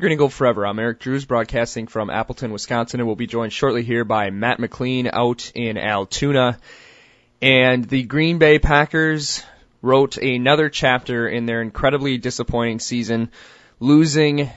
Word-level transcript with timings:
Green 0.00 0.12
and 0.12 0.18
Gold 0.18 0.32
Forever. 0.32 0.66
I'm 0.66 0.78
Eric 0.78 1.00
Drews, 1.00 1.26
broadcasting 1.26 1.86
from 1.86 2.08
Appleton, 2.08 2.52
Wisconsin, 2.52 3.00
and 3.00 3.06
we'll 3.06 3.16
be 3.16 3.26
joined 3.26 3.52
shortly 3.52 3.82
here 3.82 4.06
by 4.06 4.30
Matt 4.30 4.58
McLean 4.58 5.10
out 5.12 5.52
in 5.54 5.76
Altoona. 5.76 6.58
And 7.42 7.84
the 7.84 8.04
Green 8.04 8.38
Bay 8.38 8.58
Packers 8.58 9.44
wrote 9.82 10.16
another 10.16 10.70
chapter 10.70 11.28
in 11.28 11.44
their 11.44 11.60
incredibly 11.60 12.16
disappointing 12.16 12.78
season, 12.78 13.30
losing 13.78 14.48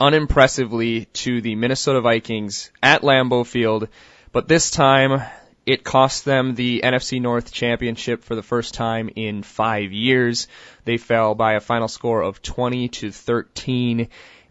unimpressively 0.00 1.04
to 1.12 1.40
the 1.42 1.54
Minnesota 1.54 2.00
Vikings 2.00 2.72
at 2.82 3.02
Lambeau 3.02 3.46
Field. 3.46 3.86
But 4.32 4.48
this 4.48 4.72
time, 4.72 5.22
it 5.64 5.84
cost 5.84 6.24
them 6.24 6.56
the 6.56 6.80
NFC 6.82 7.20
North 7.20 7.52
Championship 7.52 8.24
for 8.24 8.34
the 8.34 8.42
first 8.42 8.74
time 8.74 9.10
in 9.14 9.44
five 9.44 9.92
years. 9.92 10.48
They 10.84 10.96
fell 10.96 11.36
by 11.36 11.52
a 11.52 11.60
final 11.60 11.86
score 11.86 12.22
of 12.22 12.42
20 12.42 12.88
to 12.88 13.12
13 13.12 14.08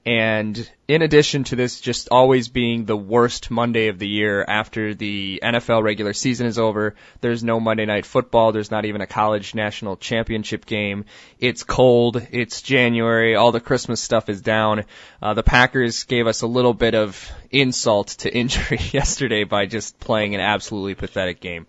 and 0.07 0.71
in 0.87 1.01
addition 1.01 1.43
to 1.43 1.57
this 1.57 1.81
just 1.81 2.07
always 2.11 2.47
being 2.47 2.85
the 2.85 2.95
worst 2.95 3.51
Monday 3.51 3.89
of 3.89 3.99
the 3.99 4.07
year 4.07 4.41
after 4.47 4.95
the 4.95 5.41
NFL 5.43 5.83
regular 5.83 6.13
season 6.13 6.47
is 6.47 6.57
over, 6.57 6.95
there's 7.19 7.43
no 7.43 7.59
Monday 7.59 7.85
night 7.85 8.05
football, 8.05 8.53
there's 8.53 8.71
not 8.71 8.85
even 8.85 9.01
a 9.01 9.05
college 9.05 9.53
national 9.53 9.97
championship 9.97 10.65
game. 10.65 11.03
It's 11.39 11.63
cold, 11.63 12.25
it's 12.31 12.61
January, 12.61 13.35
all 13.35 13.51
the 13.51 13.59
Christmas 13.59 13.99
stuff 13.99 14.29
is 14.29 14.39
down. 14.39 14.85
Uh, 15.21 15.33
the 15.33 15.43
Packers 15.43 16.05
gave 16.05 16.25
us 16.25 16.41
a 16.41 16.47
little 16.47 16.73
bit 16.73 16.95
of 16.95 17.29
insult 17.51 18.07
to 18.19 18.33
injury 18.33 18.79
yesterday 18.93 19.43
by 19.43 19.65
just 19.65 19.99
playing 19.99 20.35
an 20.35 20.39
absolutely 20.39 20.95
pathetic 20.95 21.41
game. 21.41 21.67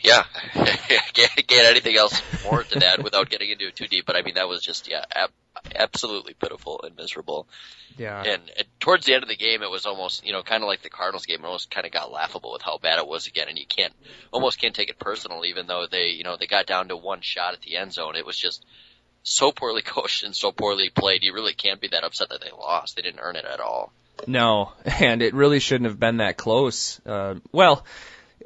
Yeah, 0.00 0.24
can't 0.54 1.46
get 1.46 1.66
anything 1.66 1.96
else 1.96 2.20
more 2.42 2.64
to 2.64 2.80
that 2.80 3.04
without 3.04 3.30
getting 3.30 3.50
into 3.50 3.68
it 3.68 3.76
too 3.76 3.86
deep. 3.86 4.06
But 4.06 4.16
I 4.16 4.22
mean, 4.22 4.34
that 4.34 4.48
was 4.48 4.60
just 4.60 4.88
yeah, 4.88 5.04
ab- 5.14 5.30
absolutely 5.74 6.34
pitiful 6.34 6.80
and 6.82 6.96
miserable. 6.96 7.46
Yeah. 7.96 8.20
And, 8.20 8.42
and 8.56 8.66
towards 8.80 9.06
the 9.06 9.14
end 9.14 9.22
of 9.22 9.28
the 9.28 9.36
game, 9.36 9.62
it 9.62 9.70
was 9.70 9.86
almost 9.86 10.24
you 10.24 10.32
know 10.32 10.42
kind 10.42 10.62
of 10.62 10.68
like 10.68 10.82
the 10.82 10.90
Cardinals 10.90 11.26
game. 11.26 11.40
It 11.40 11.46
almost 11.46 11.70
kind 11.70 11.86
of 11.86 11.92
got 11.92 12.12
laughable 12.12 12.52
with 12.52 12.62
how 12.62 12.78
bad 12.78 12.98
it 12.98 13.06
was 13.06 13.26
again, 13.26 13.48
and 13.48 13.58
you 13.58 13.66
can't 13.66 13.92
almost 14.32 14.60
can't 14.60 14.74
take 14.74 14.88
it 14.88 14.98
personal, 14.98 15.44
even 15.44 15.66
though 15.66 15.86
they 15.90 16.08
you 16.08 16.24
know 16.24 16.36
they 16.36 16.46
got 16.46 16.66
down 16.66 16.88
to 16.88 16.96
one 16.96 17.20
shot 17.20 17.54
at 17.54 17.62
the 17.62 17.76
end 17.76 17.92
zone. 17.92 18.16
It 18.16 18.26
was 18.26 18.38
just 18.38 18.64
so 19.22 19.52
poorly 19.52 19.82
coached 19.84 20.22
and 20.24 20.34
so 20.34 20.52
poorly 20.52 20.90
played. 20.90 21.22
You 21.22 21.34
really 21.34 21.54
can't 21.54 21.80
be 21.80 21.88
that 21.88 22.04
upset 22.04 22.30
that 22.30 22.40
they 22.40 22.50
lost. 22.50 22.96
They 22.96 23.02
didn't 23.02 23.20
earn 23.20 23.36
it 23.36 23.44
at 23.44 23.60
all. 23.60 23.92
No, 24.26 24.72
and 24.84 25.22
it 25.22 25.34
really 25.34 25.60
shouldn't 25.60 25.88
have 25.88 26.00
been 26.00 26.18
that 26.18 26.36
close. 26.36 27.00
Uh, 27.06 27.36
well, 27.50 27.84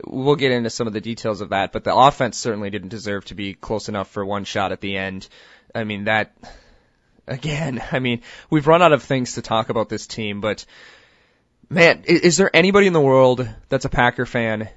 we'll 0.05 0.37
get 0.37 0.53
into 0.53 0.71
some 0.71 0.87
of 0.87 0.93
the 0.93 1.01
details 1.01 1.41
of 1.41 1.51
that, 1.51 1.73
but 1.73 1.85
the 1.85 1.95
offense 1.95 2.37
certainly 2.37 2.71
didn't 2.71 2.89
deserve 2.89 3.25
to 3.27 3.35
be 3.35 3.55
close 3.55 3.89
enough 3.89 4.09
for 4.09 4.25
one 4.25 4.45
shot 4.45 4.73
at 4.73 4.81
the 4.81 4.97
end. 4.97 5.29
I 5.75 5.85
mean, 5.85 6.05
that, 6.05 6.33
again, 7.27 7.83
I 7.93 7.99
mean, 7.99 8.23
we've 8.51 8.67
run 8.67 8.83
out 8.83 8.93
of 8.93 9.03
things 9.03 9.35
to 9.35 9.43
talk 9.43 9.69
about 9.69 9.89
this 9.89 10.07
team, 10.07 10.41
but 10.41 10.65
man, 11.69 12.05
is, 12.07 12.21
is 12.21 12.37
there 12.37 12.55
anybody 12.55 12.87
in 12.87 12.93
the 12.93 13.01
world 13.01 13.49
that's 13.69 13.85
a 13.85 13.91
Packer 13.91 14.27
fan 14.27 14.69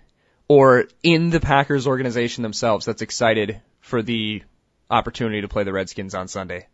or 0.48 0.86
in 1.04 1.30
the 1.30 1.40
Packers 1.40 1.88
organization 1.88 2.44
themselves 2.44 2.86
that's 2.86 3.02
excited 3.02 3.62
for 3.82 4.02
the 4.02 4.44
opportunity 4.90 5.42
to 5.42 5.48
play 5.48 5.64
the 5.64 5.74
Redskins 5.74 6.16
on 6.16 6.28
Sunday? 6.28 6.68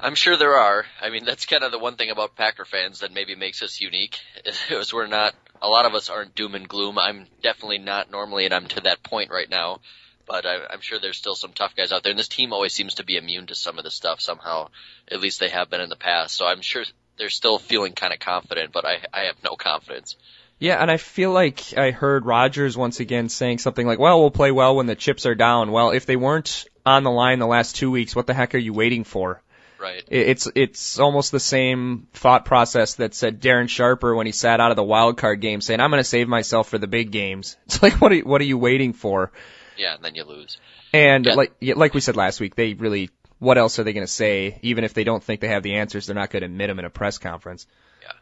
I'm 0.00 0.14
sure 0.14 0.36
there 0.36 0.56
are. 0.56 0.84
I 1.00 1.10
mean, 1.10 1.24
that's 1.24 1.46
kind 1.46 1.64
of 1.64 1.72
the 1.72 1.78
one 1.78 1.96
thing 1.96 2.10
about 2.10 2.36
Packer 2.36 2.64
fans 2.64 3.00
that 3.00 3.12
maybe 3.12 3.34
makes 3.34 3.62
us 3.62 3.80
unique 3.80 4.18
is 4.70 4.92
we're 4.92 5.06
not 5.06 5.34
a 5.60 5.68
lot 5.68 5.86
of 5.86 5.94
us 5.94 6.10
aren't 6.10 6.34
doom 6.34 6.54
and 6.54 6.68
gloom. 6.68 6.98
I'm 6.98 7.26
definitely 7.42 7.78
not 7.78 8.10
normally, 8.10 8.44
and 8.44 8.54
I'm 8.54 8.66
to 8.68 8.80
that 8.82 9.02
point 9.02 9.30
right 9.30 9.48
now. 9.48 9.80
But 10.26 10.46
I, 10.46 10.58
I'm 10.70 10.80
sure 10.80 10.98
there's 10.98 11.16
still 11.16 11.34
some 11.34 11.52
tough 11.52 11.74
guys 11.76 11.92
out 11.92 12.02
there, 12.02 12.10
and 12.10 12.18
this 12.18 12.28
team 12.28 12.52
always 12.52 12.72
seems 12.72 12.94
to 12.94 13.04
be 13.04 13.16
immune 13.16 13.46
to 13.46 13.54
some 13.54 13.78
of 13.78 13.84
the 13.84 13.90
stuff 13.90 14.20
somehow. 14.20 14.68
At 15.10 15.20
least 15.20 15.40
they 15.40 15.48
have 15.48 15.70
been 15.70 15.80
in 15.80 15.88
the 15.88 15.96
past. 15.96 16.36
So 16.36 16.46
I'm 16.46 16.62
sure 16.62 16.84
they're 17.18 17.30
still 17.30 17.58
feeling 17.58 17.92
kind 17.92 18.12
of 18.12 18.18
confident, 18.18 18.72
but 18.72 18.84
I, 18.84 18.98
I 19.12 19.24
have 19.24 19.42
no 19.44 19.56
confidence. 19.56 20.16
Yeah, 20.58 20.80
and 20.80 20.90
I 20.90 20.96
feel 20.96 21.32
like 21.32 21.76
I 21.76 21.90
heard 21.90 22.24
Rodgers 22.24 22.76
once 22.76 23.00
again 23.00 23.28
saying 23.28 23.58
something 23.58 23.84
like, 23.84 23.98
"Well, 23.98 24.20
we'll 24.20 24.30
play 24.30 24.52
well 24.52 24.76
when 24.76 24.86
the 24.86 24.94
chips 24.94 25.26
are 25.26 25.34
down." 25.34 25.72
Well, 25.72 25.90
if 25.90 26.06
they 26.06 26.14
weren't 26.14 26.66
on 26.86 27.02
the 27.02 27.10
line 27.10 27.40
the 27.40 27.46
last 27.48 27.74
two 27.74 27.90
weeks, 27.90 28.14
what 28.14 28.28
the 28.28 28.34
heck 28.34 28.54
are 28.54 28.58
you 28.58 28.72
waiting 28.72 29.02
for? 29.02 29.42
Right. 29.80 30.04
It's 30.06 30.48
it's 30.54 31.00
almost 31.00 31.32
the 31.32 31.40
same 31.40 32.06
thought 32.12 32.44
process 32.44 32.94
that 32.94 33.14
said 33.14 33.42
Darren 33.42 33.68
Sharper 33.68 34.14
when 34.14 34.26
he 34.26 34.32
sat 34.32 34.60
out 34.60 34.70
of 34.70 34.76
the 34.76 34.84
wild 34.84 35.18
card 35.18 35.40
game, 35.40 35.60
saying, 35.60 35.80
"I'm 35.80 35.90
going 35.90 35.98
to 36.00 36.08
save 36.08 36.28
myself 36.28 36.68
for 36.68 36.78
the 36.78 36.86
big 36.86 37.10
games." 37.10 37.56
It's 37.66 37.82
like, 37.82 38.00
what 38.00 38.12
are 38.12 38.20
what 38.20 38.40
are 38.40 38.44
you 38.44 38.58
waiting 38.58 38.92
for? 38.92 39.32
Yeah, 39.76 39.94
and 39.94 40.04
then 40.04 40.14
you 40.14 40.24
lose. 40.24 40.58
And 40.92 41.26
Yeah. 41.26 41.34
like 41.34 41.52
like 41.60 41.94
we 41.94 42.00
said 42.00 42.16
last 42.16 42.40
week, 42.40 42.54
they 42.54 42.74
really 42.74 43.10
what 43.38 43.58
else 43.58 43.78
are 43.78 43.84
they 43.84 43.92
going 43.92 44.06
to 44.06 44.12
say? 44.12 44.58
Even 44.62 44.84
if 44.84 44.94
they 44.94 45.02
don't 45.02 45.22
think 45.22 45.40
they 45.40 45.48
have 45.48 45.64
the 45.64 45.74
answers, 45.74 46.06
they're 46.06 46.14
not 46.14 46.30
going 46.30 46.42
to 46.42 46.46
admit 46.46 46.68
them 46.68 46.78
in 46.78 46.84
a 46.84 46.90
press 46.90 47.18
conference. 47.18 47.66
Yeah, 48.00 48.12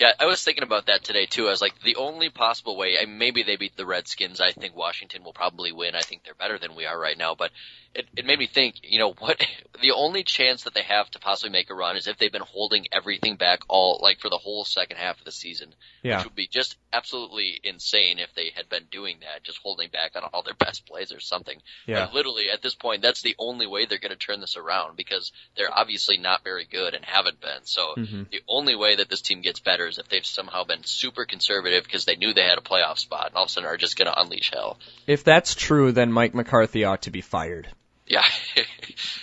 yeah. 0.00 0.12
I 0.18 0.24
was 0.26 0.42
thinking 0.42 0.62
about 0.64 0.86
that 0.86 1.04
today 1.04 1.26
too. 1.26 1.46
I 1.46 1.50
was 1.50 1.60
like, 1.60 1.78
the 1.82 1.96
only 1.96 2.30
possible 2.30 2.76
way, 2.76 2.96
and 2.98 3.18
maybe 3.18 3.42
they 3.42 3.56
beat 3.56 3.76
the 3.76 3.84
Redskins. 3.84 4.40
I 4.40 4.52
think 4.52 4.74
Washington 4.74 5.24
will 5.24 5.34
probably 5.34 5.72
win. 5.72 5.94
I 5.94 6.00
think 6.00 6.24
they're 6.24 6.34
better 6.34 6.58
than 6.58 6.74
we 6.74 6.86
are 6.86 6.98
right 6.98 7.18
now. 7.18 7.34
But 7.34 7.50
it, 7.94 8.06
it 8.16 8.24
made 8.26 8.38
me 8.38 8.46
think, 8.46 8.76
you 8.82 8.98
know, 8.98 9.12
what 9.18 9.38
the 9.82 9.92
only 9.92 10.22
chance 10.22 10.64
that 10.64 10.74
they 10.74 10.82
have 10.82 11.10
to 11.10 11.18
possibly 11.18 11.50
make 11.50 11.70
a 11.70 11.74
run 11.74 11.96
is 11.96 12.06
if 12.06 12.16
they've 12.18 12.32
been 12.32 12.40
holding 12.42 12.86
everything 12.92 13.36
back 13.36 13.60
all 13.68 13.98
like 14.02 14.20
for 14.20 14.30
the 14.30 14.38
whole 14.38 14.64
second 14.64 14.96
half 14.96 15.18
of 15.18 15.24
the 15.24 15.32
season, 15.32 15.74
Yeah. 16.02 16.16
which 16.18 16.24
would 16.26 16.34
be 16.34 16.46
just 16.46 16.76
absolutely 16.92 17.60
insane 17.64 18.18
if 18.18 18.34
they 18.34 18.50
had 18.54 18.68
been 18.68 18.84
doing 18.90 19.18
that, 19.20 19.42
just 19.44 19.58
holding 19.62 19.88
back 19.90 20.12
on 20.16 20.22
all 20.32 20.42
their 20.42 20.54
best 20.58 20.86
plays 20.86 21.12
or 21.12 21.20
something. 21.20 21.58
Yeah. 21.86 22.04
Like 22.04 22.14
literally 22.14 22.46
at 22.52 22.62
this 22.62 22.74
point, 22.74 23.02
that's 23.02 23.22
the 23.22 23.34
only 23.38 23.66
way 23.66 23.86
they're 23.86 23.98
going 23.98 24.10
to 24.10 24.16
turn 24.16 24.40
this 24.40 24.56
around 24.56 24.96
because 24.96 25.32
they're 25.56 25.72
obviously 25.72 26.16
not 26.18 26.44
very 26.44 26.64
good 26.70 26.94
and 26.94 27.04
haven't 27.04 27.40
been. 27.40 27.64
So 27.64 27.94
Mhm. 27.96 28.30
the 28.30 28.40
only 28.48 28.74
way 28.76 28.96
that 28.96 29.08
this 29.08 29.20
team 29.22 29.40
gets 29.42 29.60
better 29.60 29.86
is 29.86 29.98
if 29.98 30.08
they've 30.08 30.24
somehow 30.24 30.64
been 30.64 30.84
super 30.84 31.24
conservative 31.24 31.84
because 31.84 32.04
they 32.04 32.16
knew 32.16 32.32
they 32.32 32.42
had 32.42 32.58
a 32.58 32.62
playoff 32.62 32.98
spot 32.98 33.26
and 33.26 33.36
all 33.36 33.44
of 33.44 33.48
a 33.48 33.52
sudden 33.52 33.68
are 33.68 33.76
just 33.76 33.96
going 33.96 34.06
to 34.10 34.18
unleash 34.20 34.50
hell. 34.52 34.78
If 35.06 35.24
that's 35.24 35.54
true, 35.54 35.92
then 35.92 36.12
Mike 36.12 36.34
McCarthy 36.34 36.84
ought 36.84 37.02
to 37.02 37.10
be 37.10 37.20
fired. 37.20 37.68
Yeah. 38.12 38.24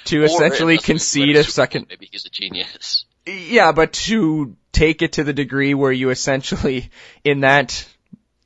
To 0.05 0.23
essentially 0.23 0.79
concede 0.79 1.35
a 1.35 1.43
second 1.43 1.85
Maybe 1.89 2.09
he's 2.11 2.25
a 2.25 2.29
genius. 2.29 3.05
Yeah, 3.27 3.71
but 3.71 3.93
to 3.93 4.55
take 4.71 5.03
it 5.03 5.13
to 5.13 5.23
the 5.23 5.33
degree 5.33 5.75
where 5.75 5.91
you 5.91 6.09
essentially, 6.09 6.89
in 7.23 7.41
that 7.41 7.87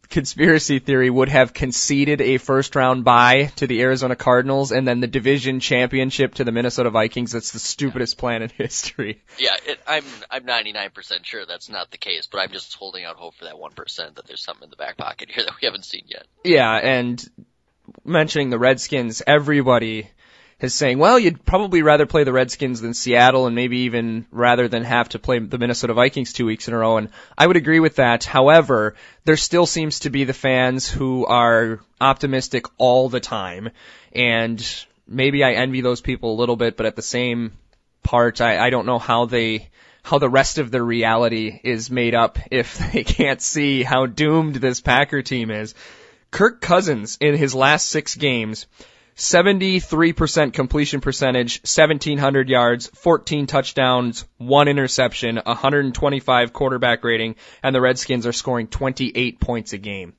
conspiracy 0.10 0.80
theory, 0.80 1.10
would 1.10 1.30
have 1.30 1.54
conceded 1.54 2.20
a 2.20 2.38
first 2.40 2.76
round 2.76 3.06
bye 3.06 3.54
to 3.56 3.68
the 3.68 3.82
Arizona 3.82 4.18
Cardinals 4.18 4.74
and 4.74 4.86
then 4.86 5.00
the 5.00 5.08
division 5.08 5.62
championship 5.62 6.36
to 6.36 6.44
the 6.44 6.52
Minnesota 6.52 6.90
Vikings, 6.90 7.32
that's 7.32 7.52
the 7.52 7.60
stupidest 7.60 8.18
plan 8.18 8.42
in 8.42 8.50
history. 8.50 9.24
Yeah, 9.40 9.56
it, 9.66 9.80
I'm 9.88 10.04
I'm 10.30 10.44
99% 10.44 11.24
sure 11.24 11.46
that's 11.46 11.70
not 11.70 11.90
the 11.92 11.98
case, 11.98 12.28
but 12.30 12.40
I'm 12.40 12.52
just 12.52 12.76
holding 12.76 13.06
out 13.06 13.16
hope 13.16 13.36
for 13.36 13.46
that 13.46 13.56
1% 13.56 14.16
that 14.16 14.28
there's 14.28 14.44
something 14.44 14.66
in 14.66 14.70
the 14.70 14.76
back 14.76 14.98
pocket 14.98 15.32
here 15.32 15.46
that 15.46 15.54
we 15.62 15.66
haven't 15.66 15.86
seen 15.86 16.04
yet. 16.08 16.26
Yeah, 16.44 16.74
and 16.74 17.24
mentioning 18.04 18.50
the 18.50 18.60
Redskins, 18.60 19.22
everybody 19.26 20.10
is 20.64 20.74
saying, 20.74 20.98
well, 20.98 21.20
you'd 21.20 21.46
probably 21.46 21.82
rather 21.82 22.06
play 22.06 22.24
the 22.24 22.32
Redskins 22.32 22.80
than 22.80 22.94
Seattle 22.94 23.48
and 23.48 23.56
maybe 23.56 23.80
even 23.80 24.26
rather 24.32 24.70
than 24.70 24.86
have 24.86 25.10
to 25.10 25.20
play 25.20 25.40
the 25.40 25.58
Minnesota 25.58 25.94
Vikings 25.94 26.32
two 26.32 26.46
weeks 26.46 26.70
in 26.70 26.74
a 26.74 26.78
row. 26.78 26.96
And 26.96 27.10
I 27.38 27.46
would 27.46 27.58
agree 27.58 27.82
with 27.82 27.98
that. 27.98 28.24
However, 28.24 28.96
there 29.26 29.36
still 29.36 29.66
seems 29.66 30.00
to 30.00 30.10
be 30.10 30.24
the 30.24 30.34
fans 30.34 30.90
who 30.90 31.26
are 31.26 31.82
optimistic 32.00 32.66
all 32.78 33.10
the 33.10 33.20
time. 33.20 33.72
And 34.14 34.66
maybe 35.06 35.44
I 35.44 35.52
envy 35.52 35.82
those 35.82 36.00
people 36.00 36.32
a 36.32 36.40
little 36.40 36.56
bit, 36.56 36.78
but 36.78 36.86
at 36.86 36.96
the 36.96 37.02
same 37.02 37.52
part, 38.02 38.40
I, 38.40 38.66
I 38.66 38.70
don't 38.70 38.86
know 38.86 39.00
how 39.00 39.26
they, 39.26 39.70
how 40.02 40.18
the 40.18 40.30
rest 40.30 40.60
of 40.60 40.72
their 40.72 40.84
reality 40.84 41.60
is 41.62 41.92
made 41.92 42.16
up 42.16 42.40
if 42.52 42.78
they 42.78 43.04
can't 43.04 43.42
see 43.42 43.84
how 43.84 44.06
doomed 44.06 44.56
this 44.56 44.80
Packer 44.80 45.22
team 45.22 45.52
is. 45.52 45.76
Kirk 46.32 46.62
Cousins 46.62 47.18
in 47.20 47.36
his 47.36 47.54
last 47.54 47.90
six 47.90 48.16
games, 48.16 48.66
73% 49.16 50.54
completion 50.54 51.02
percentage, 51.02 51.60
1700 51.62 52.50
yards, 52.50 52.88
14 52.88 53.48
touchdowns, 53.48 54.26
one 54.38 54.68
interception, 54.68 55.38
125 55.38 56.54
quarterback 56.54 57.04
rating, 57.04 57.36
and 57.62 57.76
the 57.76 57.82
Redskins 57.82 58.26
are 58.26 58.34
scoring 58.34 58.68
28 58.68 59.40
points 59.40 59.74
a 59.74 59.78
game. 59.78 60.14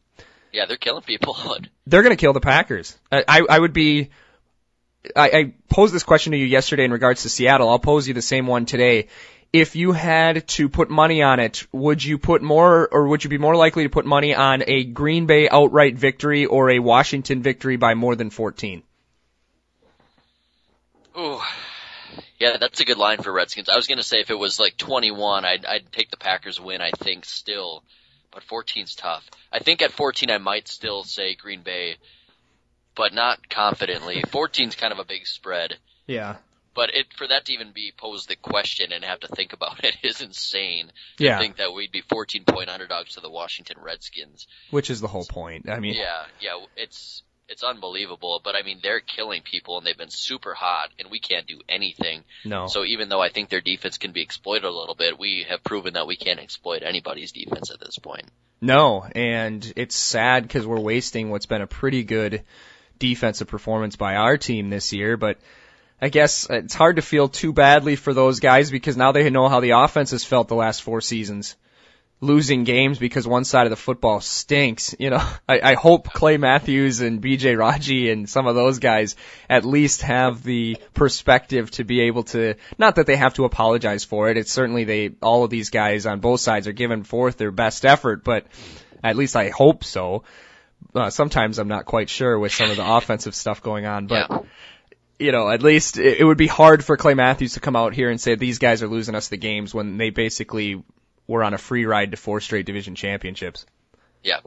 Yeah, 0.52 0.66
they're 0.66 0.76
killing 0.76 1.02
people. 1.02 1.36
They're 1.86 2.02
going 2.02 2.16
to 2.16 2.20
kill 2.20 2.32
the 2.32 2.40
Packers. 2.40 2.96
I, 3.10 3.24
I, 3.26 3.42
I 3.50 3.58
would 3.58 3.72
be. 3.72 4.10
I, 5.14 5.30
I 5.30 5.54
posed 5.68 5.92
this 5.92 6.04
question 6.04 6.30
to 6.30 6.38
you 6.38 6.46
yesterday 6.46 6.84
in 6.84 6.92
regards 6.92 7.22
to 7.22 7.28
Seattle. 7.28 7.68
I'll 7.68 7.80
pose 7.80 8.06
you 8.08 8.14
the 8.14 8.22
same 8.22 8.46
one 8.46 8.64
today. 8.64 9.08
If 9.54 9.76
you 9.76 9.92
had 9.92 10.48
to 10.48 10.68
put 10.68 10.90
money 10.90 11.22
on 11.22 11.38
it, 11.38 11.64
would 11.70 12.02
you 12.02 12.18
put 12.18 12.42
more, 12.42 12.88
or 12.90 13.06
would 13.06 13.22
you 13.22 13.30
be 13.30 13.38
more 13.38 13.54
likely 13.54 13.84
to 13.84 13.88
put 13.88 14.04
money 14.04 14.34
on 14.34 14.64
a 14.66 14.82
Green 14.82 15.26
Bay 15.26 15.48
outright 15.48 15.94
victory 15.94 16.44
or 16.44 16.70
a 16.70 16.80
Washington 16.80 17.40
victory 17.40 17.76
by 17.76 17.94
more 17.94 18.16
than 18.16 18.30
14? 18.30 18.82
Ooh. 21.16 21.40
Yeah, 22.40 22.56
that's 22.56 22.80
a 22.80 22.84
good 22.84 22.98
line 22.98 23.22
for 23.22 23.32
Redskins. 23.32 23.68
I 23.68 23.76
was 23.76 23.86
gonna 23.86 24.02
say 24.02 24.18
if 24.18 24.30
it 24.30 24.34
was 24.34 24.58
like 24.58 24.76
21, 24.76 25.44
I'd, 25.44 25.64
I'd 25.64 25.92
take 25.92 26.10
the 26.10 26.16
Packers 26.16 26.58
win, 26.58 26.80
I 26.80 26.90
think 26.90 27.24
still. 27.24 27.84
But 28.32 28.42
14's 28.42 28.96
tough. 28.96 29.24
I 29.52 29.60
think 29.60 29.82
at 29.82 29.92
14 29.92 30.32
I 30.32 30.38
might 30.38 30.66
still 30.66 31.04
say 31.04 31.36
Green 31.36 31.62
Bay, 31.62 31.98
but 32.96 33.14
not 33.14 33.48
confidently. 33.48 34.20
14's 34.20 34.74
kind 34.74 34.92
of 34.92 34.98
a 34.98 35.04
big 35.04 35.28
spread. 35.28 35.78
Yeah. 36.08 36.38
But 36.74 36.90
it 36.94 37.06
for 37.16 37.26
that 37.28 37.44
to 37.46 37.52
even 37.52 37.72
be 37.72 37.92
posed 37.96 38.28
the 38.28 38.36
question 38.36 38.92
and 38.92 39.04
have 39.04 39.20
to 39.20 39.28
think 39.28 39.52
about 39.52 39.84
it 39.84 39.96
is 40.02 40.20
insane. 40.20 40.90
To 41.18 41.24
Yeah. 41.24 41.38
think 41.38 41.56
that 41.56 41.72
we'd 41.72 41.92
be 41.92 42.00
14 42.02 42.44
point 42.44 42.68
underdogs 42.68 43.14
to 43.14 43.20
the 43.20 43.30
Washington 43.30 43.76
Redskins. 43.80 44.46
Which 44.70 44.90
is 44.90 45.00
the 45.00 45.08
whole 45.08 45.24
point. 45.24 45.68
I 45.68 45.78
mean, 45.80 45.94
Yeah, 45.94 46.24
yeah, 46.40 46.64
it's 46.76 47.22
it's 47.46 47.62
unbelievable. 47.62 48.40
But 48.42 48.56
I 48.56 48.62
mean, 48.62 48.80
they're 48.82 49.00
killing 49.00 49.42
people 49.42 49.76
and 49.78 49.86
they've 49.86 49.96
been 49.98 50.08
super 50.10 50.54
hot, 50.54 50.90
and 50.98 51.10
we 51.10 51.20
can't 51.20 51.46
do 51.46 51.60
anything. 51.68 52.24
no. 52.44 52.66
So 52.68 52.84
even 52.84 53.08
though 53.10 53.20
I 53.20 53.28
think 53.28 53.50
their 53.50 53.60
defense 53.60 53.98
can 53.98 54.12
be 54.12 54.22
exploited 54.22 54.64
a 54.64 54.70
little 54.70 54.94
bit, 54.94 55.18
we 55.18 55.44
have 55.48 55.62
proven 55.62 55.92
that 55.94 56.06
we 56.06 56.16
can't 56.16 56.40
exploit 56.40 56.82
anybody's 56.82 57.32
defense 57.32 57.70
at 57.70 57.80
this 57.80 57.98
point. 57.98 58.24
No, 58.62 59.04
and 59.14 59.72
it's 59.76 59.94
sad 59.94 60.44
because 60.44 60.66
we're 60.66 60.80
wasting 60.80 61.28
what's 61.28 61.44
been 61.44 61.60
a 61.60 61.66
pretty 61.66 62.02
good 62.02 62.44
defensive 62.98 63.48
performance 63.48 63.96
by 63.96 64.14
our 64.16 64.38
team 64.38 64.70
this 64.70 64.92
year, 64.94 65.16
but 65.18 65.38
I 66.04 66.10
guess 66.10 66.46
it's 66.50 66.74
hard 66.74 66.96
to 66.96 67.02
feel 67.02 67.30
too 67.30 67.54
badly 67.54 67.96
for 67.96 68.12
those 68.12 68.38
guys 68.38 68.70
because 68.70 68.94
now 68.94 69.12
they 69.12 69.30
know 69.30 69.48
how 69.48 69.60
the 69.60 69.70
offense 69.70 70.10
has 70.10 70.22
felt 70.22 70.48
the 70.48 70.54
last 70.54 70.82
four 70.82 71.00
seasons. 71.00 71.56
Losing 72.20 72.64
games 72.64 72.98
because 72.98 73.26
one 73.26 73.44
side 73.46 73.64
of 73.64 73.70
the 73.70 73.76
football 73.76 74.20
stinks. 74.20 74.94
You 74.98 75.08
know, 75.08 75.26
I, 75.48 75.60
I 75.70 75.74
hope 75.76 76.12
Clay 76.12 76.36
Matthews 76.36 77.00
and 77.00 77.22
BJ 77.22 77.56
Raji 77.56 78.10
and 78.10 78.28
some 78.28 78.46
of 78.46 78.54
those 78.54 78.80
guys 78.80 79.16
at 79.48 79.64
least 79.64 80.02
have 80.02 80.42
the 80.42 80.76
perspective 80.92 81.70
to 81.70 81.84
be 81.84 82.02
able 82.02 82.24
to, 82.24 82.56
not 82.76 82.96
that 82.96 83.06
they 83.06 83.16
have 83.16 83.32
to 83.34 83.46
apologize 83.46 84.04
for 84.04 84.28
it. 84.28 84.36
It's 84.36 84.52
certainly 84.52 84.84
they, 84.84 85.12
all 85.22 85.42
of 85.42 85.48
these 85.48 85.70
guys 85.70 86.04
on 86.04 86.20
both 86.20 86.40
sides 86.40 86.68
are 86.68 86.72
giving 86.72 87.04
forth 87.04 87.38
their 87.38 87.50
best 87.50 87.86
effort, 87.86 88.24
but 88.24 88.44
at 89.02 89.16
least 89.16 89.36
I 89.36 89.48
hope 89.48 89.84
so. 89.84 90.24
Uh, 90.94 91.08
sometimes 91.08 91.58
I'm 91.58 91.68
not 91.68 91.86
quite 91.86 92.10
sure 92.10 92.38
with 92.38 92.52
some 92.52 92.70
of 92.70 92.76
the 92.76 92.86
offensive 92.86 93.34
stuff 93.34 93.62
going 93.62 93.86
on, 93.86 94.06
but 94.06 94.28
Yeah. 94.30 94.38
You 95.18 95.32
know, 95.32 95.48
at 95.48 95.62
least 95.62 95.98
it, 95.98 96.20
it 96.20 96.24
would 96.24 96.38
be 96.38 96.46
hard 96.46 96.84
for 96.84 96.96
Clay 96.96 97.14
Matthews 97.14 97.54
to 97.54 97.60
come 97.60 97.76
out 97.76 97.94
here 97.94 98.10
and 98.10 98.20
say 98.20 98.34
these 98.34 98.58
guys 98.58 98.82
are 98.82 98.88
losing 98.88 99.14
us 99.14 99.28
the 99.28 99.36
games 99.36 99.74
when 99.74 99.96
they 99.96 100.10
basically 100.10 100.82
were 101.26 101.44
on 101.44 101.54
a 101.54 101.58
free 101.58 101.86
ride 101.86 102.10
to 102.10 102.16
four 102.16 102.40
straight 102.40 102.66
division 102.66 102.94
championships. 102.94 103.66
Yeah. 104.22 104.40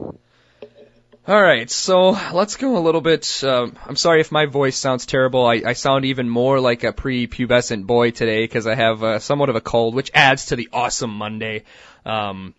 All 1.28 1.42
right, 1.42 1.68
so 1.70 2.16
let's 2.32 2.56
go 2.56 2.78
a 2.78 2.80
little 2.80 3.02
bit. 3.02 3.44
Um, 3.44 3.76
I'm 3.84 3.96
sorry 3.96 4.22
if 4.22 4.32
my 4.32 4.46
voice 4.46 4.78
sounds 4.78 5.04
terrible. 5.04 5.44
I, 5.44 5.60
I 5.66 5.72
sound 5.74 6.06
even 6.06 6.26
more 6.26 6.58
like 6.58 6.84
a 6.84 6.92
pre-pubescent 6.92 7.86
boy 7.86 8.12
today 8.12 8.44
because 8.44 8.66
I 8.66 8.74
have 8.74 9.02
uh, 9.04 9.18
somewhat 9.18 9.50
of 9.50 9.56
a 9.56 9.60
cold, 9.60 9.94
which 9.94 10.10
adds 10.14 10.46
to 10.46 10.56
the 10.56 10.70
awesome 10.72 11.10
Monday. 11.10 11.64
Um, 12.06 12.54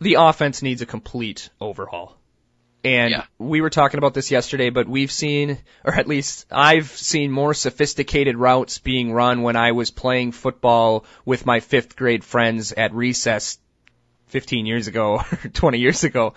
the 0.00 0.14
offense 0.14 0.62
needs 0.62 0.80
a 0.80 0.86
complete 0.86 1.50
overhaul. 1.60 2.16
And 2.84 3.10
Yeah. 3.12 3.24
we 3.38 3.60
were 3.62 3.70
talking 3.70 3.98
about 3.98 4.12
this 4.12 4.30
yesterday, 4.30 4.68
but 4.70 4.86
we've 4.86 5.10
seen, 5.10 5.58
or 5.84 5.94
at 5.94 6.06
least 6.06 6.46
I've 6.50 6.88
seen 6.90 7.30
more 7.30 7.54
sophisticated 7.54 8.36
routes 8.36 8.78
being 8.78 9.10
run 9.12 9.42
when 9.42 9.56
I 9.56 9.72
was 9.72 9.90
playing 9.90 10.32
football 10.32 11.06
with 11.24 11.46
my 11.46 11.60
fifth 11.60 11.96
grade 11.96 12.22
friends 12.24 12.72
at 12.72 12.92
recess 12.92 13.58
15 14.28 14.66
years 14.66 14.86
ago, 14.86 15.14
or 15.44 15.48
20 15.52 15.78
years 15.78 16.04
ago. 16.04 16.34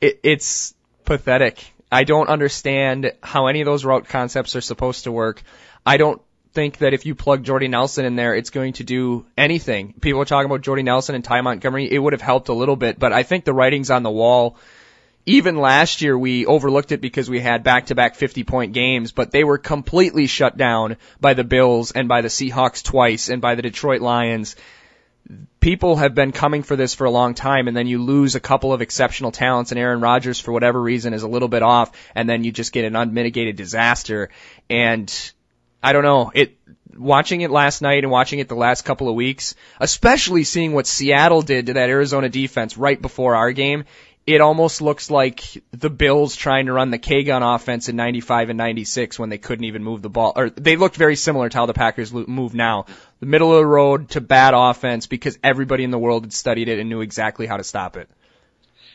It, 0.00 0.20
it's 0.22 0.74
pathetic. 1.04 1.64
I 1.90 2.04
don't 2.04 2.28
understand 2.28 3.12
how 3.22 3.46
any 3.46 3.60
of 3.60 3.66
those 3.66 3.84
route 3.84 4.08
concepts 4.08 4.54
are 4.54 4.60
supposed 4.60 5.04
to 5.04 5.12
work. 5.12 5.42
I 5.84 5.96
don't 5.96 6.20
think 6.52 6.78
that 6.78 6.94
if 6.94 7.06
you 7.06 7.14
plug 7.14 7.42
Jordy 7.44 7.66
Nelson 7.68 8.04
in 8.04 8.14
there, 8.14 8.34
it's 8.34 8.50
going 8.50 8.74
to 8.74 8.84
do 8.84 9.26
anything. 9.36 9.94
People 10.00 10.20
are 10.20 10.24
talking 10.26 10.46
about 10.50 10.60
Jordy 10.60 10.82
Nelson 10.82 11.14
and 11.14 11.24
Ty 11.24 11.40
Montgomery. 11.40 11.90
It 11.90 11.98
would 11.98 12.12
have 12.12 12.22
helped 12.22 12.48
a 12.48 12.52
little 12.52 12.76
bit, 12.76 12.98
but 12.98 13.12
I 13.12 13.22
think 13.22 13.44
the 13.44 13.54
writing's 13.54 13.90
on 13.90 14.02
the 14.02 14.10
wall. 14.10 14.56
Even 15.28 15.58
last 15.58 16.00
year 16.00 16.18
we 16.18 16.46
overlooked 16.46 16.90
it 16.90 17.02
because 17.02 17.28
we 17.28 17.38
had 17.38 17.62
back-to-back 17.62 18.16
50-point 18.16 18.72
games, 18.72 19.12
but 19.12 19.30
they 19.30 19.44
were 19.44 19.58
completely 19.58 20.26
shut 20.26 20.56
down 20.56 20.96
by 21.20 21.34
the 21.34 21.44
Bills 21.44 21.92
and 21.92 22.08
by 22.08 22.22
the 22.22 22.28
Seahawks 22.28 22.82
twice 22.82 23.28
and 23.28 23.42
by 23.42 23.54
the 23.54 23.60
Detroit 23.60 24.00
Lions. 24.00 24.56
People 25.60 25.96
have 25.96 26.14
been 26.14 26.32
coming 26.32 26.62
for 26.62 26.76
this 26.76 26.94
for 26.94 27.04
a 27.04 27.10
long 27.10 27.34
time 27.34 27.68
and 27.68 27.76
then 27.76 27.86
you 27.86 28.02
lose 28.02 28.36
a 28.36 28.40
couple 28.40 28.72
of 28.72 28.80
exceptional 28.80 29.30
talents 29.30 29.70
and 29.70 29.78
Aaron 29.78 30.00
Rodgers 30.00 30.40
for 30.40 30.50
whatever 30.50 30.80
reason 30.80 31.12
is 31.12 31.24
a 31.24 31.28
little 31.28 31.48
bit 31.48 31.62
off 31.62 31.92
and 32.14 32.26
then 32.26 32.42
you 32.42 32.50
just 32.50 32.72
get 32.72 32.86
an 32.86 32.96
unmitigated 32.96 33.56
disaster. 33.56 34.30
And 34.70 35.12
I 35.82 35.92
don't 35.92 36.04
know 36.04 36.32
it 36.34 36.56
watching 36.96 37.42
it 37.42 37.50
last 37.50 37.82
night 37.82 38.02
and 38.02 38.10
watching 38.10 38.38
it 38.38 38.48
the 38.48 38.56
last 38.56 38.84
couple 38.84 39.08
of 39.08 39.14
weeks 39.14 39.54
especially 39.78 40.42
seeing 40.42 40.72
what 40.72 40.86
Seattle 40.86 41.42
did 41.42 41.66
to 41.66 41.74
that 41.74 41.90
Arizona 41.90 42.28
defense 42.28 42.76
right 42.76 43.00
before 43.00 43.36
our 43.36 43.52
game 43.52 43.84
it 44.28 44.42
almost 44.42 44.82
looks 44.82 45.10
like 45.10 45.42
the 45.70 45.88
Bills 45.88 46.36
trying 46.36 46.66
to 46.66 46.72
run 46.74 46.90
the 46.90 46.98
K-gun 46.98 47.42
offense 47.42 47.88
in 47.88 47.96
95 47.96 48.50
and 48.50 48.58
96 48.58 49.18
when 49.18 49.30
they 49.30 49.38
couldn't 49.38 49.64
even 49.64 49.82
move 49.82 50.02
the 50.02 50.10
ball. 50.10 50.34
Or 50.36 50.50
they 50.50 50.76
looked 50.76 50.96
very 50.96 51.16
similar 51.16 51.48
to 51.48 51.56
how 51.56 51.64
the 51.64 51.72
Packers 51.72 52.12
move 52.12 52.52
now. 52.52 52.84
The 53.20 53.26
middle 53.26 53.54
of 53.54 53.60
the 53.60 53.66
road 53.66 54.10
to 54.10 54.20
bad 54.20 54.52
offense 54.52 55.06
because 55.06 55.38
everybody 55.42 55.82
in 55.82 55.90
the 55.90 55.98
world 55.98 56.24
had 56.24 56.34
studied 56.34 56.68
it 56.68 56.78
and 56.78 56.90
knew 56.90 57.00
exactly 57.00 57.46
how 57.46 57.56
to 57.56 57.64
stop 57.64 57.96
it. 57.96 58.10